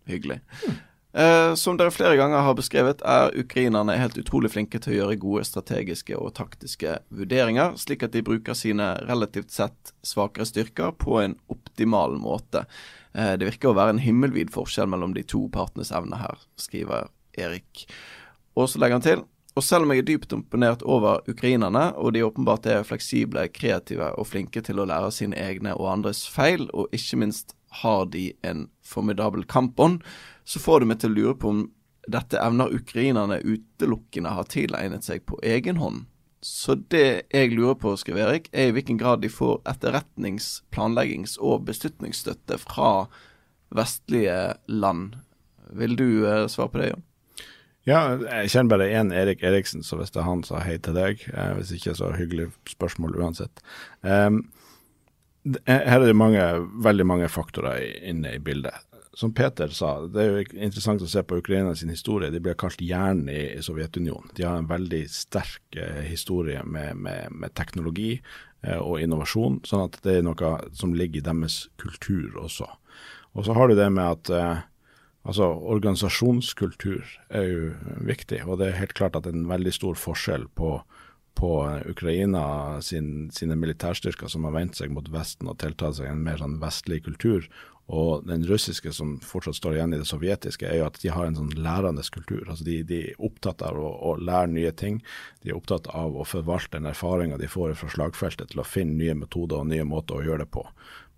hyggelig. 0.06 0.38
Mm. 0.62 0.78
Uh, 1.10 1.56
som 1.58 1.74
dere 1.74 1.90
flere 1.90 2.14
ganger 2.20 2.46
har 2.46 2.54
beskrevet, 2.54 3.02
er 3.02 3.34
ukrainerne 3.42 3.98
helt 3.98 4.22
utrolig 4.22 4.52
flinke 4.54 4.78
til 4.78 4.94
å 4.94 4.98
gjøre 5.00 5.18
gode 5.26 5.42
strategiske 5.50 6.14
og 6.14 6.36
taktiske 6.38 7.00
vurderinger, 7.10 7.74
slik 7.82 8.06
at 8.06 8.14
de 8.14 8.22
bruker 8.22 8.54
sine 8.54 8.92
relativt 9.10 9.50
sett 9.50 9.90
svakere 10.06 10.46
styrker 10.46 10.94
på 11.02 11.18
en 11.18 11.34
optimal 11.50 12.14
måte. 12.22 12.62
Eh, 13.14 13.34
det 13.40 13.48
virker 13.48 13.72
å 13.72 13.76
være 13.78 13.96
en 13.96 14.04
himmelvid 14.04 14.52
forskjell 14.54 14.90
mellom 14.90 15.14
de 15.16 15.24
to 15.26 15.46
partenes 15.52 15.92
evner 15.94 16.22
her, 16.22 16.46
skriver 16.60 17.10
Erik. 17.38 17.86
Og 18.58 18.70
så 18.70 18.82
legger 18.82 18.98
han 18.98 19.06
til 19.06 19.28
og 19.58 19.64
selv 19.66 19.84
om 19.84 19.90
jeg 19.92 20.04
er 20.04 20.06
dypt 20.06 20.34
imponert 20.34 20.82
over 20.86 21.24
ukrainerne, 21.28 21.90
og 21.98 22.14
de 22.14 22.22
åpenbart 22.22 22.68
er 22.70 22.86
fleksible, 22.86 23.48
kreative 23.50 24.12
og 24.14 24.28
flinke 24.30 24.62
til 24.62 24.78
å 24.78 24.86
lære 24.86 25.10
sine 25.14 25.38
egne 25.42 25.74
og 25.74 25.88
andres 25.90 26.22
feil, 26.30 26.68
og 26.70 26.92
ikke 26.94 27.18
minst 27.24 27.56
har 27.82 28.06
de 28.14 28.30
en 28.46 28.68
formidabel 28.86 29.44
kampånd, 29.50 30.04
så 30.46 30.62
får 30.62 30.80
det 30.80 30.90
meg 30.90 31.02
til 31.02 31.12
å 31.12 31.18
lure 31.18 31.34
på 31.42 31.50
om 31.50 31.64
dette 32.10 32.38
evner 32.40 32.72
ukrainerne 32.74 33.40
utelukkende 33.42 34.32
har 34.34 34.48
tilegnet 34.50 35.06
seg 35.06 35.26
på 35.26 35.38
egen 35.46 35.82
hånd. 35.82 36.06
Så 36.40 36.74
det 36.88 37.28
jeg 37.28 37.52
lurer 37.52 37.76
på, 37.76 37.92
skriver 38.00 38.24
Erik, 38.24 38.48
er 38.52 38.70
i 38.70 38.74
hvilken 38.74 38.98
grad 39.00 39.20
de 39.20 39.28
får 39.32 39.60
etterretnings-, 39.68 40.62
planleggings- 40.72 41.36
og 41.36 41.66
beslutningsstøtte 41.68 42.56
fra 42.62 43.10
vestlige 43.76 44.54
land. 44.66 45.18
Vil 45.76 45.96
du 46.00 46.06
eh, 46.24 46.46
svare 46.48 46.72
på 46.72 46.80
det, 46.80 46.90
Jon? 46.94 47.04
Ja, 47.88 48.00
jeg 48.16 48.50
kjenner 48.52 48.72
bare 48.74 48.88
én 48.92 49.12
Erik 49.16 49.44
Eriksen, 49.44 49.84
så 49.84 49.96
hvis 50.00 50.12
det 50.12 50.20
er 50.22 50.28
han, 50.28 50.42
så 50.44 50.60
hei 50.64 50.78
til 50.80 50.96
deg. 50.96 51.22
Eh, 51.32 51.52
hvis 51.58 51.74
ikke, 51.76 51.94
så 51.96 52.12
hyggelig 52.16 52.50
spørsmål 52.68 53.20
uansett. 53.20 53.62
Um, 54.00 54.46
her 55.68 55.96
er 55.96 56.04
det 56.04 56.16
mange, 56.16 56.42
veldig 56.84 57.06
mange 57.08 57.28
faktorer 57.32 57.80
inne 58.04 58.36
i 58.36 58.42
bildet 58.44 58.76
som 59.12 59.32
Peter 59.34 59.68
sa, 59.74 60.06
det 60.06 60.22
er 60.22 60.28
jo 60.30 60.42
interessant 60.62 61.02
å 61.02 61.08
se 61.10 61.22
på 61.26 61.40
Ukraina 61.40 61.74
sin 61.74 61.90
historie. 61.90 62.30
De 62.30 62.40
ble 62.42 62.54
kalt 62.58 62.82
jern 62.84 63.24
i, 63.30 63.40
i 63.56 63.62
Sovjetunionen. 63.64 64.30
De 64.36 64.46
har 64.46 64.60
en 64.60 64.70
veldig 64.70 65.02
sterk 65.10 65.78
eh, 65.78 66.04
historie 66.06 66.62
med, 66.62 66.94
med, 66.96 67.34
med 67.34 67.54
teknologi 67.58 68.12
eh, 68.62 68.78
og 68.78 69.00
innovasjon, 69.02 69.60
sånn 69.66 69.88
at 69.88 69.98
det 70.06 70.20
er 70.20 70.26
noe 70.26 70.54
som 70.78 70.94
ligger 70.94 71.20
i 71.20 71.26
deres 71.26 71.64
kultur 71.82 72.38
også. 72.38 72.68
Og 73.34 73.46
så 73.46 73.54
har 73.58 73.70
du 73.70 73.78
det 73.78 73.90
med 73.94 74.06
at 74.06 74.30
eh, 74.34 74.62
altså 75.26 75.50
organisasjonskultur 75.74 77.02
er 77.34 77.50
jo 77.50 77.74
viktig, 78.06 78.44
og 78.46 78.60
det 78.62 78.70
er 78.70 78.80
helt 78.84 78.94
klart 78.98 79.18
at 79.18 79.26
det 79.26 79.34
er 79.34 79.42
en 79.42 79.50
veldig 79.50 79.74
stor 79.74 79.98
forskjell 79.98 80.46
på 80.58 80.78
på 81.38 81.50
Ukraina 81.88 82.42
sin, 82.84 83.30
sine 83.32 83.56
militærstyrker 83.56 84.28
som 84.28 84.44
har 84.48 84.56
vendt 84.56 84.80
seg 84.80 84.92
mot 84.92 85.06
Vesten 85.12 85.48
og 85.50 85.58
tiltatt 85.62 85.98
seg 85.98 86.10
en 86.10 86.24
mer 86.24 86.40
sånn 86.42 86.58
vestlig 86.62 87.02
kultur, 87.06 87.46
og 87.90 88.26
den 88.28 88.44
russiske 88.46 88.92
som 88.94 89.16
fortsatt 89.26 89.56
står 89.58 89.74
igjen 89.74 89.94
i 89.96 89.98
det 89.98 90.06
sovjetiske, 90.06 90.68
er 90.68 90.78
jo 90.78 90.86
at 90.86 91.00
de 91.02 91.10
har 91.10 91.26
en 91.26 91.34
sånn 91.34 91.50
lærende 91.58 92.04
kultur. 92.14 92.44
Altså 92.46 92.62
de, 92.68 92.76
de 92.86 93.00
er 93.08 93.24
opptatt 93.26 93.64
av 93.66 93.78
å, 93.80 93.88
å, 94.06 94.12
lære 94.20 94.52
nye 94.52 94.70
ting. 94.70 95.00
De 95.42 95.50
er 95.50 95.58
opptatt 95.58 95.90
av 95.90 96.14
å 96.14 96.26
forvalte 96.28 96.76
den 96.76 96.86
erfaringa 96.92 97.40
de 97.40 97.50
får 97.50 97.74
fra 97.80 97.90
slagfeltet 97.90 98.52
til 98.52 98.62
å 98.62 98.68
finne 98.68 98.94
nye 99.00 99.16
metoder 99.18 99.58
og 99.58 99.72
nye 99.72 99.86
måter 99.88 100.20
å 100.20 100.26
gjøre 100.26 100.44
det 100.44 100.52
på. 100.54 100.62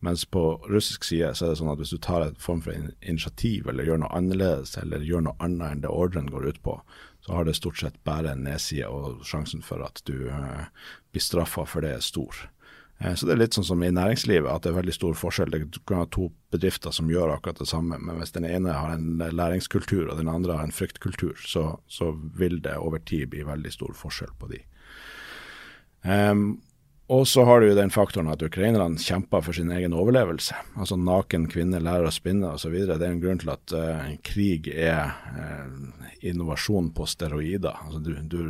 Mens 0.03 0.25
på 0.25 0.47
russisk 0.73 1.05
side 1.07 1.29
så 1.37 1.45
er 1.45 1.53
det 1.53 1.61
sånn 1.61 1.71
at 1.75 1.79
hvis 1.83 1.93
du 1.93 2.01
tar 2.03 2.25
et 2.25 2.41
form 2.43 2.65
for 2.65 2.75
initiativ 3.05 3.69
eller 3.71 3.87
gjør 3.87 4.01
noe 4.03 4.17
annerledes 4.17 4.73
eller 4.81 5.05
gjør 5.07 5.29
noe 5.29 5.39
annet 5.45 5.77
enn 5.77 5.85
det 5.85 5.93
ordren 5.93 6.33
går 6.33 6.49
ut 6.49 6.63
på, 6.65 6.81
så 7.23 7.37
har 7.37 7.47
det 7.47 7.55
stort 7.59 7.79
sett 7.79 7.99
bare 8.05 8.33
en 8.33 8.43
nedside, 8.47 8.89
og 8.89 9.23
sjansen 9.27 9.63
for 9.63 9.85
at 9.87 10.03
du 10.09 10.27
uh, 10.27 10.67
blir 11.15 11.23
straffa 11.23 11.65
for 11.69 11.85
det 11.85 11.95
er 11.97 12.05
stor. 12.05 12.49
Eh, 13.03 13.15
så 13.15 13.27
det 13.27 13.35
er 13.35 13.41
litt 13.43 13.57
sånn 13.57 13.67
som 13.67 13.83
i 13.83 13.91
næringslivet, 13.95 14.49
at 14.51 14.65
det 14.65 14.73
er 14.73 14.79
veldig 14.81 14.95
stor 14.97 15.15
forskjell. 15.19 15.55
Du 15.71 15.79
kan 15.89 16.03
ha 16.03 16.09
to 16.11 16.31
bedrifter 16.55 16.95
som 16.95 17.11
gjør 17.11 17.35
akkurat 17.35 17.63
det 17.63 17.69
samme, 17.71 17.99
men 17.99 18.19
hvis 18.21 18.35
den 18.37 18.47
ene 18.49 18.75
har 18.77 18.95
en 18.95 19.23
læringskultur 19.23 20.09
og 20.09 20.19
den 20.21 20.31
andre 20.31 20.59
har 20.59 20.69
en 20.69 20.75
fryktkultur, 20.75 21.39
så, 21.47 21.69
så 21.87 22.13
vil 22.39 22.61
det 22.65 22.77
over 22.79 23.03
tid 23.03 23.31
bli 23.33 23.47
veldig 23.47 23.73
stor 23.75 23.97
forskjell 23.99 24.35
på 24.39 24.53
de. 24.55 24.63
Um, 26.03 26.61
og 27.13 27.27
så 27.29 27.45
har 27.45 27.61
du 27.61 27.69
jo 27.69 27.77
den 27.77 27.93
faktoren 27.93 28.31
at 28.33 28.43
ukrainerne 28.45 29.01
kjemper 29.01 29.45
for 29.45 29.57
sin 29.57 29.73
egen 29.75 29.93
overlevelse. 29.93 30.57
Altså 30.81 30.97
naken 30.97 31.45
kvinne 31.53 31.83
lærer 31.83 32.09
å 32.09 32.15
spinne 32.15 32.55
osv. 32.57 32.73
Det 32.89 32.97
er 32.97 33.09
en 33.11 33.21
grunn 33.21 33.43
til 33.43 33.53
at 33.53 33.75
uh, 33.77 34.07
krig 34.25 34.71
er 34.73 35.13
uh, 35.37 36.15
innovasjon 36.25 36.89
på 36.97 37.09
steroider. 37.11 37.77
Altså 37.85 38.01
du, 38.07 38.15
du, 38.33 38.41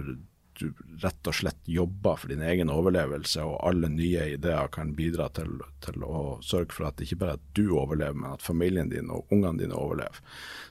du 0.60 0.98
rett 1.02 1.26
og 1.26 1.34
slett 1.34 1.58
jobber 1.66 2.20
for 2.22 2.30
din 2.30 2.44
egen 2.46 2.70
overlevelse, 2.70 3.42
og 3.42 3.58
alle 3.66 3.90
nye 3.90 4.28
ideer 4.36 4.70
kan 4.74 4.94
bidra 4.94 5.26
til, 5.34 5.58
til 5.82 6.06
å 6.06 6.38
sørge 6.44 6.76
for 6.76 6.90
at 6.90 7.02
ikke 7.02 7.18
bare 7.24 7.38
at 7.40 7.46
du 7.58 7.64
overlever, 7.72 8.14
men 8.14 8.36
at 8.36 8.46
familien 8.46 8.92
din 8.92 9.10
og 9.10 9.26
ungene 9.34 9.64
dine 9.64 9.78
overlever. 9.78 10.22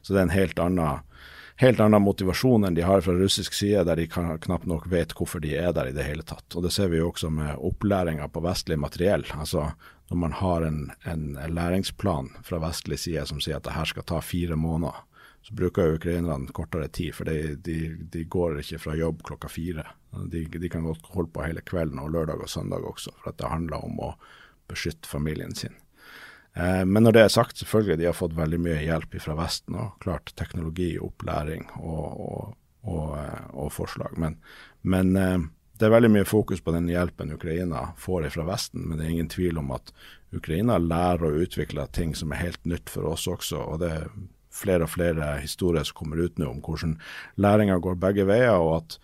Så 0.01 0.13
det 0.13 0.21
er 0.21 0.29
en 0.29 0.37
helt 0.37 0.63
annen, 0.63 1.03
helt 1.61 1.79
annen 1.79 2.01
motivasjon 2.01 2.65
enn 2.65 2.75
de 2.77 2.81
har 2.81 3.03
fra 3.05 3.13
russisk 3.13 3.53
side, 3.53 3.83
der 3.85 3.99
de 3.99 4.07
kan, 4.09 4.33
knapt 4.41 4.65
nok 4.65 4.87
vet 4.89 5.13
hvorfor 5.17 5.43
de 5.43 5.53
er 5.57 5.73
der 5.77 5.91
i 5.91 5.95
det 5.95 6.07
hele 6.07 6.25
tatt. 6.25 6.47
Og 6.55 6.65
Det 6.65 6.71
ser 6.73 6.89
vi 6.89 6.97
jo 6.97 7.11
også 7.11 7.29
med 7.29 7.53
opplæringa 7.57 8.27
på 8.33 8.41
vestlig 8.41 8.79
materiell. 8.81 9.25
Altså 9.37 9.71
Når 10.09 10.17
man 10.17 10.33
har 10.35 10.65
en, 10.67 10.91
en 11.05 11.37
læringsplan 11.47 12.29
fra 12.43 12.59
vestlig 12.59 12.99
side 12.99 13.25
som 13.29 13.39
sier 13.39 13.61
at 13.61 13.63
det 13.63 13.77
her 13.77 13.85
skal 13.85 14.03
ta 14.03 14.19
fire 14.21 14.55
måneder, 14.55 14.97
så 15.41 15.53
bruker 15.55 15.87
jo 15.87 15.97
ukrainerne 15.97 16.53
kortere 16.53 16.87
tid, 16.87 17.13
for 17.15 17.25
de, 17.25 17.55
de, 17.55 17.95
de, 18.13 18.25
går 18.25 18.59
ikke 18.61 18.79
fra 18.81 18.95
jobb 18.97 19.23
klokka 19.23 19.49
fire. 19.49 19.85
De, 20.29 20.43
de, 20.45 20.69
kan 20.69 20.83
godt 20.85 21.07
holde 21.13 21.31
på 21.33 21.45
hele 21.45 21.63
kvelden 21.65 22.01
og 22.01 22.11
lørdag 22.13 22.43
og 22.43 22.49
søndag 22.49 22.85
også, 22.85 23.13
for 23.21 23.31
at 23.31 23.39
det 23.39 23.49
handler 23.49 23.85
om 23.85 24.01
å 24.01 24.11
beskytte 24.69 25.09
familien 25.09 25.55
sin. 25.55 25.73
Eh, 26.53 26.83
men 26.85 27.05
når 27.05 27.15
det 27.15 27.23
er 27.25 27.33
sagt, 27.33 27.61
selvfølgelig 27.61 28.01
de 28.01 28.09
har 28.09 28.17
fått 28.17 28.35
veldig 28.37 28.59
mye 28.61 28.81
hjelp 28.83 29.15
fra 29.23 29.37
Vesten. 29.39 29.77
og 29.79 29.95
Klart 30.03 30.33
teknologi, 30.39 30.93
opplæring 30.99 31.69
og, 31.79 32.05
og, 32.27 32.53
og, 32.83 33.07
eh, 33.19 33.47
og 33.53 33.71
forslag. 33.75 34.17
Men, 34.19 34.37
men 34.81 35.15
eh, 35.15 35.37
det 35.81 35.87
er 35.87 35.95
veldig 35.95 36.11
mye 36.13 36.27
fokus 36.29 36.61
på 36.61 36.73
den 36.75 36.89
hjelpen 36.91 37.33
Ukraina 37.33 37.87
får 37.97 38.29
fra 38.35 38.45
Vesten, 38.51 38.83
men 38.85 38.99
det 38.99 39.07
er 39.07 39.15
ingen 39.15 39.31
tvil 39.31 39.57
om 39.57 39.71
at 39.73 39.93
Ukraina 40.31 40.77
lærer 40.77 41.25
å 41.25 41.41
utvikle 41.41 41.87
ting 41.91 42.13
som 42.15 42.31
er 42.31 42.43
helt 42.43 42.61
nytt 42.69 42.91
for 42.91 43.09
oss 43.09 43.25
også. 43.27 43.57
og 43.57 43.81
det 43.81 43.89
er 43.95 44.11
flere 44.51 44.85
og 44.85 44.91
flere 44.91 45.37
historier 45.41 45.87
som 45.87 45.97
kommer 46.01 46.19
ut 46.21 46.37
nå 46.39 46.49
om 46.51 46.59
hvordan 46.61 46.97
læringa 47.39 47.79
går 47.81 47.97
begge 47.97 48.27
veier, 48.27 48.59
og 48.59 48.81
at 48.81 48.97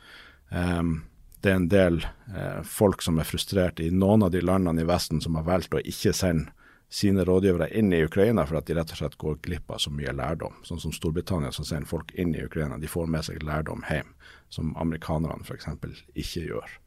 um, 0.51 0.99
det 1.41 1.51
er 1.51 1.55
en 1.55 1.69
del 1.71 1.99
eh, 2.03 2.61
folk 2.65 3.03
som 3.05 3.19
er 3.21 3.27
frustrert 3.29 3.79
i 3.79 3.89
noen 3.93 4.25
av 4.25 4.31
de 4.33 4.41
landene 4.41 4.83
i 4.83 4.87
Vesten 4.87 5.21
som 5.23 5.37
har 5.39 5.45
valgt 5.47 5.75
å 5.77 5.81
ikke 5.81 6.13
sende 6.17 6.51
sine 6.89 7.25
rådgivere 7.27 7.69
inn 7.75 7.93
i 7.93 8.03
Ukraina 8.05 8.45
for 8.47 8.59
at 8.59 8.67
de 8.67 8.75
rett 8.77 8.91
og 8.95 8.99
slett 9.01 9.17
går 9.19 9.39
glipp 9.43 9.71
av 9.71 9.81
så 9.83 9.91
mye 9.91 10.13
lærdom. 10.15 10.55
Sånn 10.63 10.79
som 10.79 10.93
Storbritannia 10.95 11.51
som 11.51 11.67
sender 11.67 11.89
folk 11.89 12.13
inn 12.15 12.35
i 12.35 12.45
Ukraina. 12.45 12.79
De 12.79 12.87
får 12.87 13.09
med 13.11 13.27
seg 13.27 13.43
lærdom 13.43 13.83
hjem, 13.89 14.13
som 14.49 14.71
amerikanerne 14.79 15.43
f.eks. 15.43 15.67
ikke 16.15 16.45
gjør. 16.47 16.77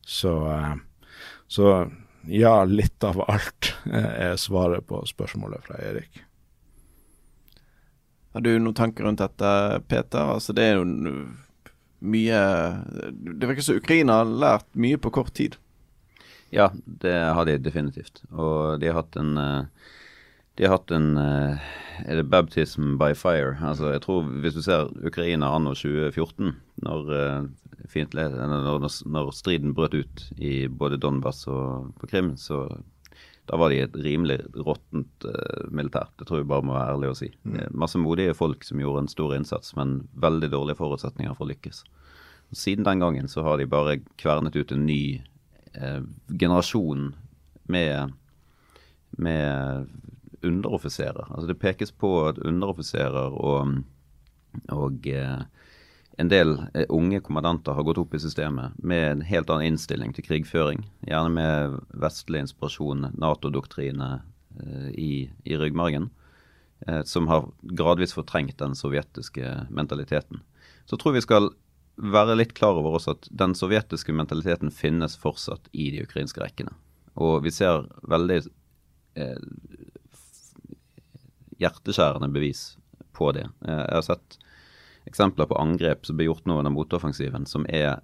Så, 0.00 0.32
uh, 0.48 0.78
så 1.48 1.66
ja, 2.28 2.54
litt 2.64 3.04
av 3.04 3.20
alt 3.28 3.74
er 3.92 4.36
svaret 4.40 4.88
på 4.88 5.04
spørsmålet 5.08 5.68
fra 5.68 5.80
Erik. 5.90 6.24
Har 8.32 8.44
du 8.46 8.52
noen 8.58 8.76
tanker 8.78 9.04
rundt 9.04 9.20
dette, 9.20 9.80
Peter? 9.90 10.36
Altså, 10.36 10.54
det 10.54 10.64
er 10.64 10.78
jo 10.78 10.84
mye 12.00 12.42
Det 13.10 13.48
virker 13.48 13.64
som 13.66 13.80
Ukraina 13.80 14.20
har 14.20 14.30
lært 14.30 14.68
mye 14.72 15.00
på 15.00 15.12
kort 15.12 15.34
tid. 15.36 15.58
Ja, 16.50 16.70
det 16.84 17.14
har 17.14 17.46
de 17.46 17.58
definitivt. 17.62 18.22
Og 18.30 18.80
de 18.82 18.90
har 18.90 19.00
hatt 19.02 19.18
en 19.20 19.36
eh, 19.38 19.88
de 20.58 20.66
har 20.66 20.76
hatt 20.76 20.90
en 20.92 21.16
eh, 21.16 21.68
Er 22.04 22.18
det 22.20 22.28
baptism 22.28 22.96
by 23.00 23.14
fire? 23.16 23.54
Altså, 23.64 23.92
jeg 23.94 24.02
tror 24.04 24.26
Hvis 24.42 24.58
du 24.58 24.62
ser 24.64 24.90
Ukraina 25.06 25.52
anno 25.56 25.72
2014, 25.72 26.54
når, 26.84 27.12
eh, 27.16 28.06
når, 28.36 28.88
når 29.08 29.30
striden 29.36 29.74
brøt 29.76 29.94
ut 29.94 30.24
i 30.36 30.66
både 30.68 30.98
Donbas 31.00 31.46
og 31.48 31.94
på 32.00 32.10
Krim, 32.10 32.34
så 32.36 32.66
da 33.50 33.56
var 33.58 33.72
de 33.72 33.80
et 33.82 33.96
rimelig 33.98 34.36
råttent 34.54 35.24
uh, 35.26 35.64
militær. 35.74 36.12
Det 36.20 36.28
tror 36.28 36.38
jeg 36.38 36.46
bare 36.52 36.62
må 36.62 36.76
være 36.76 36.92
ærlig 36.92 37.08
å 37.10 37.16
si. 37.18 37.30
Mm. 37.42 37.56
Masse 37.82 37.98
modige 37.98 38.36
folk 38.38 38.62
som 38.62 38.78
gjorde 38.78 39.02
en 39.02 39.10
stor 39.10 39.34
innsats, 39.34 39.72
men 39.74 39.96
veldig 40.22 40.52
dårlige 40.52 40.78
forutsetninger 40.78 41.34
for 41.34 41.48
å 41.48 41.50
lykkes. 41.50 41.80
Siden 42.54 42.86
den 42.86 43.02
gangen 43.02 43.26
så 43.32 43.42
har 43.42 43.58
de 43.58 43.66
bare 43.66 43.98
kvernet 44.22 44.54
ut 44.54 44.70
en 44.76 44.86
ny 44.86 45.18
uh, 45.78 46.02
generasjon 46.28 47.14
med, 47.70 48.12
med 49.10 49.86
underoffiserer. 50.42 51.28
Altså 51.30 51.46
det 51.50 51.60
pekes 51.60 51.92
på 51.92 52.14
at 52.28 52.38
underoffiserer 52.38 53.36
og, 53.36 53.76
og 54.72 55.06
uh, 55.06 55.42
en 56.20 56.28
del 56.28 56.58
eh, 56.74 56.84
unge 56.88 57.20
kommandanter 57.24 57.72
har 57.72 57.86
gått 57.86 57.98
opp 58.02 58.14
i 58.14 58.20
systemet 58.20 58.76
med 58.76 59.04
en 59.10 59.22
helt 59.24 59.50
annen 59.50 59.72
innstilling 59.72 60.12
til 60.12 60.26
krigføring. 60.26 60.82
Gjerne 61.08 61.32
med 61.32 61.78
vestlig 62.02 62.42
inspirasjon, 62.44 63.06
Nato-doktrine 63.16 64.10
eh, 64.60 64.90
i, 64.90 65.12
i, 65.44 65.56
ryggmargen. 65.56 66.10
eh, 66.86 67.02
som 67.04 67.28
har 67.28 67.48
gradvis 67.62 68.12
fortrengt 68.16 68.58
den 68.58 68.74
sovjetiske 68.74 69.66
mentaliteten. 69.70 70.42
Så 70.84 70.96
tror 70.96 71.16
vi 71.16 71.24
skal 71.24 71.50
være 71.96 72.36
litt 72.38 72.54
klar 72.56 72.78
over 72.78 72.98
også 72.98 73.16
at 73.16 73.28
den 73.42 73.54
sovjetiske 73.56 74.14
mentaliteten 74.16 74.70
finnes 74.74 75.16
fortsatt 75.20 75.68
i 75.72 75.90
de 75.94 76.04
ukrainske 76.06 76.42
rekkene. 76.42 76.72
Og 77.20 77.42
vi 77.44 77.52
ser 77.52 77.86
veldig 78.08 78.38
eh, 79.20 79.40
hjerteskjærende 81.60 82.30
bevis 82.32 82.62
på 83.16 83.32
det. 83.36 83.48
Eh, 83.66 83.82
jeg 83.82 83.98
har 83.98 84.06
sett 84.06 84.38
eksempler 85.08 85.48
på 85.50 85.58
angrep 85.60 86.06
som 86.06 86.18
ble 86.18 86.28
gjort 86.28 86.46
nå 86.48 86.60
under 86.60 86.72
motoffensiven, 86.74 87.46
som 87.48 87.66
er 87.68 88.00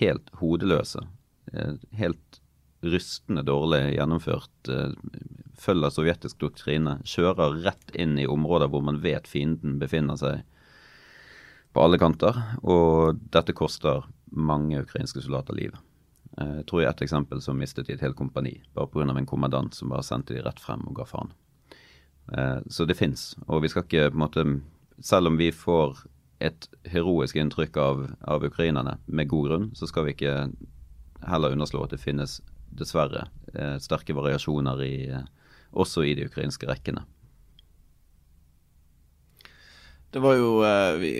helt 0.00 0.28
hodeløse. 0.40 1.04
Eh, 1.52 1.78
helt 2.00 2.40
rystende 2.86 3.42
dårlig 3.46 3.96
gjennomført. 3.96 4.68
Eh, 4.68 4.92
følger 5.56 5.94
sovjetisk 5.94 6.40
doktrine. 6.42 6.98
Kjører 7.04 7.62
rett 7.64 7.94
inn 7.94 8.18
i 8.18 8.28
områder 8.28 8.70
hvor 8.72 8.84
man 8.84 9.00
vet 9.04 9.28
fienden 9.30 9.78
befinner 9.80 10.18
seg 10.20 10.44
på 11.76 11.84
alle 11.84 12.00
kanter. 12.00 12.38
Og 12.64 13.20
dette 13.32 13.54
koster 13.56 14.06
mange 14.32 14.80
ukrainske 14.80 15.20
soldater 15.24 15.56
livet. 15.56 15.82
Jeg 16.36 16.66
tror 16.68 16.82
i 16.82 16.88
et 16.88 17.02
eksempel 17.04 17.40
som 17.44 17.56
mistet 17.56 17.88
de 17.88 17.94
et 17.96 18.02
helt 18.04 18.16
kompani, 18.16 18.58
bare 18.76 18.90
pga. 18.92 19.08
en 19.08 19.28
kommandant 19.28 19.74
som 19.74 19.88
bare 19.88 20.04
sendte 20.04 20.34
de 20.34 20.42
rett 20.44 20.60
frem 20.60 20.82
og 20.88 20.96
ga 20.96 21.04
faen. 21.08 21.30
Så 22.68 22.84
det 22.84 22.96
fins. 22.98 23.36
Og 23.46 23.62
vi 23.62 23.68
skal 23.68 23.84
ikke 23.84 24.10
på 24.10 24.16
en 24.16 24.24
måte 24.24 24.44
Selv 25.00 25.28
om 25.28 25.36
vi 25.36 25.50
får 25.52 26.06
et 26.40 26.68
heroisk 26.88 27.36
inntrykk 27.36 27.76
av, 27.76 27.98
av 28.24 28.44
ukrainerne, 28.44 28.96
med 29.06 29.28
god 29.28 29.48
grunn, 29.48 29.66
så 29.76 29.86
skal 29.86 30.06
vi 30.06 30.14
ikke 30.14 30.48
heller 31.28 31.52
underslå 31.52 31.82
at 31.84 31.92
det 31.92 32.00
finnes 32.00 32.38
dessverre 32.72 33.26
eh, 33.52 33.76
sterke 33.76 34.16
variasjoner 34.16 34.82
i, 34.84 34.94
eh, 35.12 35.26
også 35.76 36.04
i 36.06 36.14
de 36.16 36.30
ukrainske 36.30 36.68
rekkene. 36.68 37.04
Det 40.16 40.22
var 40.24 40.38
jo 40.38 40.50
eh, 40.64 40.94
vi, 40.96 41.12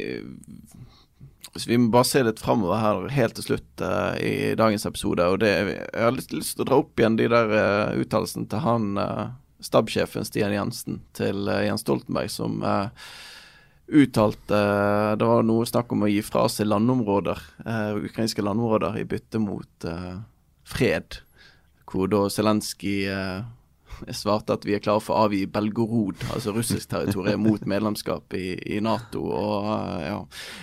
vi 1.68 1.76
må 1.76 1.90
bare 1.92 2.08
se 2.08 2.22
litt 2.24 2.40
framover 2.40 2.80
her 2.80 3.02
helt 3.12 3.36
til 3.36 3.44
slutt 3.50 3.84
eh, 3.84 4.14
i 4.24 4.34
dagens 4.56 4.88
episode. 4.88 5.26
og 5.28 5.42
det, 5.42 5.52
Jeg 5.52 6.04
har 6.06 6.16
litt 6.16 6.32
lyst 6.32 6.56
til 6.56 6.64
å 6.64 6.68
dra 6.70 6.78
opp 6.80 6.96
igjen 6.96 7.18
de 7.20 7.28
der 7.28 7.52
uh, 7.52 7.92
uttalelsene 8.00 8.48
til 8.48 8.64
han 8.64 8.96
uh, 8.96 9.34
stabssjefen 9.60 10.24
Stian 10.24 10.54
Jensen 10.56 11.02
til 11.16 11.44
uh, 11.44 11.60
Jens 11.66 11.84
Stoltenberg, 11.84 12.32
som 12.32 12.64
uh, 12.64 12.88
uttalte 13.86 14.60
Det 15.18 15.28
var 15.28 15.44
noe 15.46 15.66
snakk 15.68 15.92
om 15.94 16.06
å 16.06 16.10
gi 16.10 16.22
fra 16.24 16.46
seg 16.50 16.68
landområder, 16.70 17.42
eh, 17.66 17.92
ukrainske 18.08 18.42
landområder, 18.42 18.98
i 18.98 19.06
bytte 19.06 19.38
mot 19.38 19.86
eh, 19.86 20.16
fred. 20.66 21.20
Hvor 21.86 22.10
da 22.10 22.24
Zelenskyj 22.32 23.06
eh, 23.12 23.44
svarte 24.16 24.56
at 24.56 24.66
vi 24.66 24.76
er 24.76 24.82
klare 24.84 25.02
for 25.04 25.16
å 25.16 25.26
avgi 25.26 25.44
Belgorod, 25.50 26.20
altså 26.34 26.54
russisk 26.56 26.90
territorium, 26.90 27.44
mot 27.48 27.66
medlemskap 27.68 28.36
i, 28.38 28.56
i 28.76 28.80
Nato. 28.84 29.24
Og 29.26 29.70
ja 30.02 30.18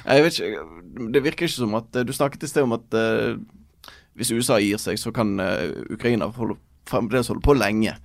Jeg 0.06 0.26
vet 0.26 0.40
ikke 0.40 1.10
Det 1.14 1.24
virker 1.26 1.48
ikke 1.48 1.56
som 1.56 1.76
at 1.80 2.00
Du 2.06 2.14
snakket 2.16 2.46
i 2.46 2.52
sted 2.52 2.68
om 2.68 2.78
at 2.78 3.00
hvis 4.14 4.30
USA 4.30 4.60
gir 4.62 4.78
seg, 4.78 5.00
så 5.02 5.10
kan 5.10 5.32
Ukraina 5.90 6.28
holde, 6.36 6.60
fremdeles 6.86 7.32
holde 7.32 7.42
på 7.42 7.56
lenge. 7.58 7.96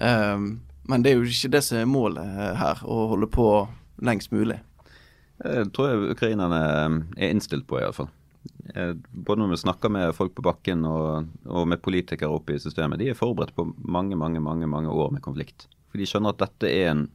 men 0.00 1.04
det 1.04 1.10
er 1.10 1.18
jo 1.18 1.28
ikke 1.28 1.50
det 1.52 1.60
som 1.66 1.76
er 1.76 1.90
målet 1.90 2.38
her, 2.56 2.80
å 2.88 3.10
holde 3.10 3.28
på 3.28 3.48
lengst 4.00 4.32
mulig. 4.32 4.56
Det 5.42 5.72
tror 5.74 5.88
jeg 5.90 6.12
ukrainerne 6.14 6.60
eh, 6.62 6.98
er 7.24 7.32
innstilt 7.34 7.66
på, 7.68 7.80
iallfall. 7.80 8.10
Eh, 8.74 8.94
både 9.10 9.42
når 9.42 9.52
vi 9.52 9.60
snakker 9.62 9.92
med 9.92 10.14
folk 10.16 10.34
på 10.36 10.44
bakken 10.46 10.84
og, 10.88 11.28
og, 11.46 11.66
med 11.68 11.82
politikere 11.84 12.32
oppe 12.32 12.56
i 12.56 12.62
systemet. 12.62 13.00
De 13.00 13.10
er 13.12 13.18
forberedt 13.18 13.54
på 13.56 13.68
mange 13.78 14.16
mange, 14.16 14.40
mange, 14.40 14.68
mange 14.70 14.90
år 14.90 15.12
med 15.14 15.24
konflikt. 15.24 15.68
For 15.90 16.00
de 16.00 16.08
skjønner 16.08 16.34
at 16.34 16.42
dette 16.42 16.70
er 16.70 16.90
en, 16.92 17.06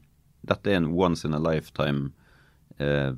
dette 0.48 0.72
er 0.72 0.82
en 0.82 0.92
once 0.94 1.28
in 1.28 1.36
a 1.36 1.42
lifetime 1.42 2.12
eh, 2.80 3.14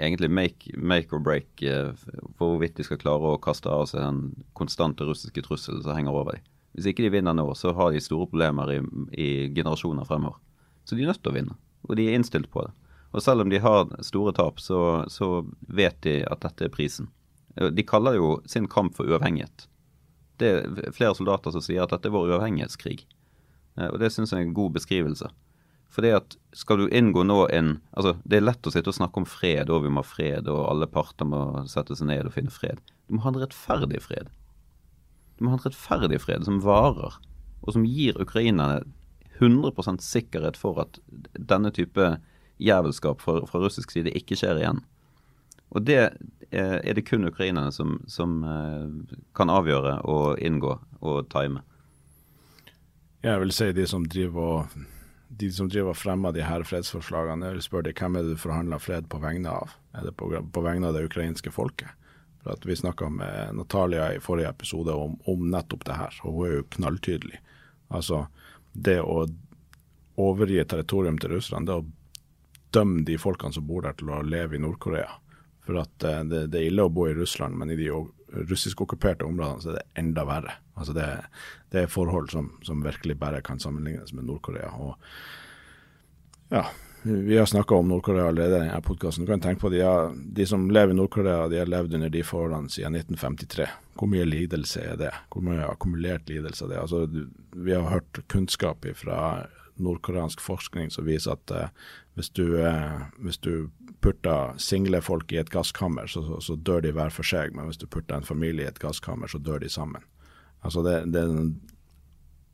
egentlig 0.00 0.30
make, 0.32 0.72
make 0.76 1.12
or 1.12 1.20
break 1.20 1.62
eh, 1.62 1.92
for 2.38 2.54
hvorvidt 2.54 2.78
de 2.80 2.86
skal 2.86 3.02
klare 3.02 3.34
å 3.34 3.40
kaste 3.42 3.68
av 3.68 3.88
seg 3.90 4.00
den 4.00 4.44
konstante 4.56 5.04
russiske 5.04 5.44
trusselen 5.44 5.84
som 5.84 5.96
henger 5.98 6.16
over 6.16 6.38
dem. 6.38 6.46
Hvis 6.74 6.86
ikke 6.92 7.02
de 7.04 7.16
vinner 7.16 7.34
nå, 7.34 7.48
så 7.58 7.74
har 7.74 7.90
de 7.90 8.00
store 8.00 8.30
problemer 8.30 8.70
i, 8.76 8.78
i 9.18 9.30
generasjoner 9.52 10.06
fremover. 10.06 10.38
Så 10.86 10.96
de 10.96 11.04
er 11.04 11.10
nødt 11.10 11.20
til 11.22 11.34
å 11.34 11.36
vinne 11.36 11.58
og 11.88 11.96
de 11.98 12.06
er 12.08 12.18
innstilt 12.18 12.50
på 12.52 12.64
det. 12.66 12.72
Og 13.10 13.22
selv 13.24 13.42
om 13.42 13.50
de 13.50 13.58
har 13.58 13.88
store 14.06 14.32
tap, 14.36 14.60
så, 14.62 15.04
så 15.10 15.42
vet 15.66 15.98
de 16.06 16.20
at 16.30 16.42
dette 16.44 16.68
er 16.68 16.74
prisen. 16.74 17.10
De 17.58 17.82
kaller 17.82 18.18
jo 18.20 18.36
sin 18.46 18.68
kamp 18.70 18.94
for 18.96 19.10
uavhengighet. 19.10 19.66
Det 20.40 20.50
er 20.50 20.94
flere 20.96 21.16
soldater 21.18 21.52
som 21.52 21.64
sier 21.64 21.82
at 21.84 21.92
dette 21.92 22.08
er 22.08 22.14
vår 22.14 22.30
uavhengighetskrig. 22.30 23.02
Eh, 23.76 23.88
og 23.90 23.98
det 24.00 24.12
syns 24.14 24.32
jeg 24.32 24.44
er 24.44 24.48
en 24.48 24.56
god 24.56 24.76
beskrivelse. 24.78 25.30
For 25.90 26.06
det 26.06 26.12
at 26.14 26.36
skal 26.54 26.84
du 26.84 26.92
inngå 26.94 27.24
nå 27.26 27.40
en 27.50 27.72
Altså, 27.90 28.14
det 28.22 28.38
er 28.38 28.46
lett 28.46 28.66
å 28.66 28.72
sitte 28.72 28.92
og 28.92 28.96
snakke 28.96 29.20
om 29.20 29.26
fred, 29.26 29.72
og 29.74 29.84
vi 29.84 29.90
må 29.90 30.04
ha 30.04 30.06
fred, 30.06 30.48
og 30.48 30.68
alle 30.70 30.88
parter 30.90 31.26
må 31.26 31.64
sette 31.70 31.98
seg 31.98 32.08
ned 32.12 32.30
og 32.30 32.36
finne 32.36 32.54
fred. 32.54 32.78
Du 33.08 33.16
må 33.16 33.24
ha 33.24 33.34
en 33.34 33.40
rettferdig 33.42 34.00
fred. 34.04 34.30
Du 35.36 35.44
må 35.44 35.52
ha 35.52 35.58
en 35.58 35.66
rettferdig 35.66 36.20
fred 36.22 36.46
som 36.46 36.62
varer, 36.62 37.18
og 37.60 37.74
som 37.74 37.84
gir 37.84 38.18
ukrainerne 38.22 38.84
100% 39.40 40.04
sikkerhet 40.04 40.58
for 40.60 40.78
at 40.82 41.00
denne 41.34 41.72
type 41.74 42.12
jævelskap 42.60 43.22
fra, 43.24 43.40
fra, 43.48 43.62
russisk 43.62 43.90
side 43.94 44.12
ikke 44.16 44.38
skjer 44.38 44.60
igjen. 44.60 44.84
Og 45.70 45.84
det 45.86 46.00
er 46.50 46.94
det 46.96 47.06
kun 47.06 47.28
ukrainerne 47.28 47.70
som, 47.72 48.00
som 48.10 48.40
eh, 48.42 49.18
kan 49.38 49.52
avgjøre 49.52 50.00
og 50.10 50.40
inngå 50.42 50.72
og 51.00 51.28
time. 51.30 51.62
Jeg 53.22 53.42
vil 53.42 53.52
si 53.54 53.68
de 53.76 53.84
som 53.86 54.06
driver 54.08 54.56
og 54.56 54.80
de 55.40 55.50
som 55.52 55.68
driver 55.70 55.94
fremmer 55.94 56.34
de 56.34 56.42
her 56.42 56.64
fredsforslagene, 56.66 57.46
jeg 57.46 57.56
vil 57.56 57.64
spørre 57.64 57.86
dem 57.86 57.96
hvem 58.00 58.16
er 58.18 58.26
det 58.26 58.34
du 58.34 58.40
forhandler 58.42 58.82
fred 58.82 59.06
på 59.08 59.20
vegne 59.22 59.52
av? 59.52 59.76
Er 59.94 60.08
det 60.08 60.16
på, 60.18 60.28
på 60.28 60.64
vegne 60.64 60.90
av 60.90 60.96
det 60.96 61.04
ukrainske 61.06 61.52
folket? 61.54 61.92
For 62.42 62.56
at 62.56 62.66
Vi 62.66 62.76
snakka 62.76 63.08
med 63.12 63.54
Natalia 63.56 64.10
i 64.14 64.20
forrige 64.20 64.50
episode 64.50 64.92
om, 64.96 65.18
om, 65.28 65.46
nettopp 65.52 65.84
det 65.86 65.96
her, 66.00 66.18
og 66.24 66.34
hun 66.34 66.46
er 66.48 66.54
jo 66.56 66.66
knalltydelig. 66.76 67.40
Altså, 67.88 68.24
det 68.72 68.98
å 69.04 69.26
overgi 70.20 70.64
territorium 70.64 71.18
til 71.20 71.36
russerne, 71.36 71.66
det 71.68 71.78
å 71.78 71.86
dømme 72.74 73.04
de 73.06 73.18
folkene 73.18 73.56
som 73.56 73.66
bor 73.66 73.84
der 73.86 73.96
til 73.98 74.12
å 74.12 74.22
leve 74.26 74.56
i 74.56 74.62
Nord-Korea. 74.62 75.10
For 75.66 75.80
at 75.82 76.04
eh, 76.06 76.22
det, 76.30 76.46
det, 76.52 76.60
er 76.60 76.70
ille 76.70 76.86
å 76.86 76.92
bo 76.92 77.08
i 77.08 77.14
Russland, 77.16 77.58
men 77.58 77.70
i 77.70 77.78
de 77.78 77.90
russisk-okkuperte 78.50 79.26
områdene 79.26 79.62
så 79.62 79.72
er 79.72 79.80
det 79.80 80.02
enda 80.02 80.24
verre. 80.28 80.58
Altså 80.74 80.94
det, 80.96 81.08
det 81.72 81.84
er 81.84 81.90
forhold 81.92 82.30
som, 82.32 82.52
som, 82.66 82.84
virkelig 82.84 83.18
bare 83.20 83.42
kan 83.44 83.60
sammenlignes 83.60 84.14
med 84.16 84.28
Nord-Korea. 84.28 84.70
Ja, 86.50 86.64
vi 87.02 87.38
har 87.38 87.46
snakka 87.46 87.74
om 87.74 87.88
Nord-Korea 87.88 88.28
allerede 88.28 88.56
i 88.56 88.64
denne 88.64 88.80
podkasten. 88.84 89.24
Du 89.24 89.32
kan 89.32 89.40
tenke 89.40 89.60
på 89.60 89.72
de, 89.72 89.82
de 90.36 90.46
som 90.46 90.66
lever 90.70 90.94
i 90.94 90.98
Nord-Korea, 90.98 91.48
de 91.48 91.60
har 91.60 91.70
levd 91.70 91.94
under 91.98 92.12
de 92.12 92.24
forholdene 92.26 92.72
siden 92.72 92.98
1953. 92.98 93.68
Hvor 94.00 94.10
mye 94.10 94.26
lidelse 94.28 94.82
er 94.92 94.98
det? 95.00 95.12
Hvor 95.32 95.44
mye 95.44 95.68
akkumulert 95.68 96.28
lidelse 96.28 96.66
er 96.66 96.74
det? 96.74 96.82
Altså, 96.82 97.06
vi 97.56 97.76
har 97.76 97.88
hørt 97.88 98.22
kunnskap 98.32 98.86
fra 98.96 99.20
nordkoreansk 99.82 100.40
forskning 100.42 100.90
som 100.92 101.08
viser 101.08 101.34
at 101.34 101.54
uh, 101.54 101.90
hvis, 102.18 102.30
du, 102.36 102.56
uh, 102.60 103.06
hvis, 103.18 103.38
du, 103.38 103.70
putter 104.00 104.54
single 104.56 105.02
folk 105.04 105.32
i 105.32 105.36
et 105.40 105.50
gasskammer, 105.52 106.06
så, 106.08 106.22
så, 106.24 106.38
så, 106.40 106.54
dør 106.56 106.80
de 106.80 106.92
hver 106.96 107.12
for 107.12 107.26
seg. 107.26 107.52
Men 107.52 107.68
hvis 107.68 107.80
du 107.80 107.86
putter 107.86 108.16
en 108.16 108.24
familie 108.24 108.64
i 108.64 108.70
et 108.70 108.80
gasskammer, 108.80 109.28
så 109.28 109.38
dør 109.38 109.60
de 109.60 109.68
sammen. 109.68 110.06
Altså 110.64 110.80
det, 110.84 110.94
det 111.12 111.20
er 111.20 111.28
den, 111.28 111.50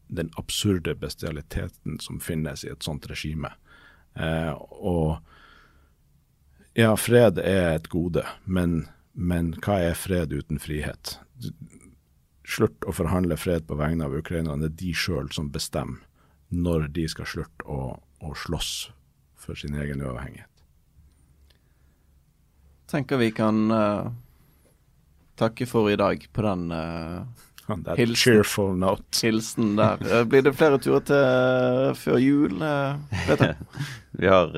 den, 0.09 0.33
absurde 0.39 0.95
bestialiteten 0.99 2.01
som 2.03 2.19
finnes 2.23 2.65
i 2.65 2.73
et 2.73 2.83
sånt 2.83 3.07
regime. 3.11 3.53
Uh, 4.19 4.59
og 4.83 5.23
ja, 6.77 6.91
fred 6.99 7.39
er 7.39 7.77
et 7.77 7.89
gode, 7.89 8.27
men, 8.45 8.89
men 9.15 9.55
hva 9.65 9.79
er 9.87 9.95
fred 9.95 10.35
uten 10.35 10.59
frihet? 10.61 11.17
Slutt 12.47 12.85
å 12.87 12.95
forhandle 12.95 13.39
fred 13.39 13.67
på 13.71 13.79
vegne 13.79 14.07
av 14.07 14.19
ukrainerne. 14.19 14.67
Det 14.67 14.73
er 14.73 14.83
de 14.83 14.93
sjøl 14.99 15.31
som 15.35 15.55
bestemmer 15.55 16.03
når 16.57 16.89
de 16.97 17.07
skal 17.11 17.29
slutte 17.29 17.67
å, 17.69 17.97
å 18.25 18.35
slåss 18.37 18.91
for 19.47 19.59
sin 19.59 19.77
egen 19.79 20.03
uavhengighet. 20.03 20.51
Tenker 22.91 23.19
vi 23.19 23.33
kan 23.35 23.67
uh, 23.71 24.13
takke 25.39 25.67
for 25.67 25.91
i 25.91 25.99
dag 25.99 26.23
på 26.33 26.45
den 26.47 26.71
uh, 26.71 27.27
hilsen, 27.99 28.85
hilsen 29.23 29.73
der. 29.79 30.05
Uh, 30.07 30.23
blir 30.29 30.47
det 30.47 30.55
flere 30.55 30.79
turer 30.83 31.03
til 31.07 31.99
før 31.99 32.21
jul? 32.23 32.63
vi 34.23 34.31
har 34.31 34.55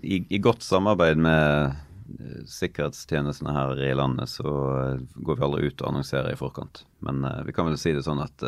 i, 0.00 0.22
i, 0.24 0.40
godt 0.40 0.64
samarbeid 0.64 1.20
med 1.20 1.76
sikkerhetstjenestene 2.48 3.52
her 3.52 3.84
i 3.84 3.92
landet, 3.92 4.32
så 4.32 4.48
går 5.12 5.36
vi 5.36 5.44
aldri 5.44 5.68
ut 5.68 5.82
og 5.84 5.90
annonserer 5.92 6.32
i 6.32 6.40
forkant. 6.40 6.86
Men 7.04 7.20
vi 7.44 7.52
kan 7.52 7.68
vel 7.68 7.76
si 7.80 7.92
det 7.92 8.06
sånn 8.06 8.24
at 8.24 8.44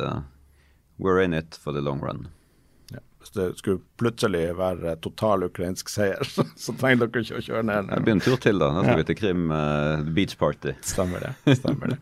we're 0.97 1.21
in 1.21 1.37
it 1.37 1.61
for 1.61 1.77
the 1.77 1.85
long 1.85 2.01
run. 2.01 2.31
Hvis 3.21 3.35
det 3.37 3.47
skulle 3.59 3.83
plutselig 4.01 4.47
være 4.57 4.95
total 5.05 5.45
ukrainsk 5.51 5.93
seier, 5.93 6.25
så, 6.65 6.77
trenger 6.81 7.07
dere 7.07 7.25
ikke 7.27 7.41
å 7.41 7.47
kjøre 7.51 7.67
ned. 7.69 7.91
Det 7.93 8.05
begynte 8.07 8.31
tur 8.31 8.41
til, 8.41 8.63
da. 8.63 8.71
da 8.77 8.85
skal 8.87 9.03
vi 9.03 9.09
til 9.11 9.21
Krim 9.21 9.51
uh, 9.53 10.07
beach 10.17 10.39
party. 10.41 10.77
Stemmer 10.87 11.29
det. 11.29 11.59
Stemmer 11.61 11.95
det. 11.95 12.01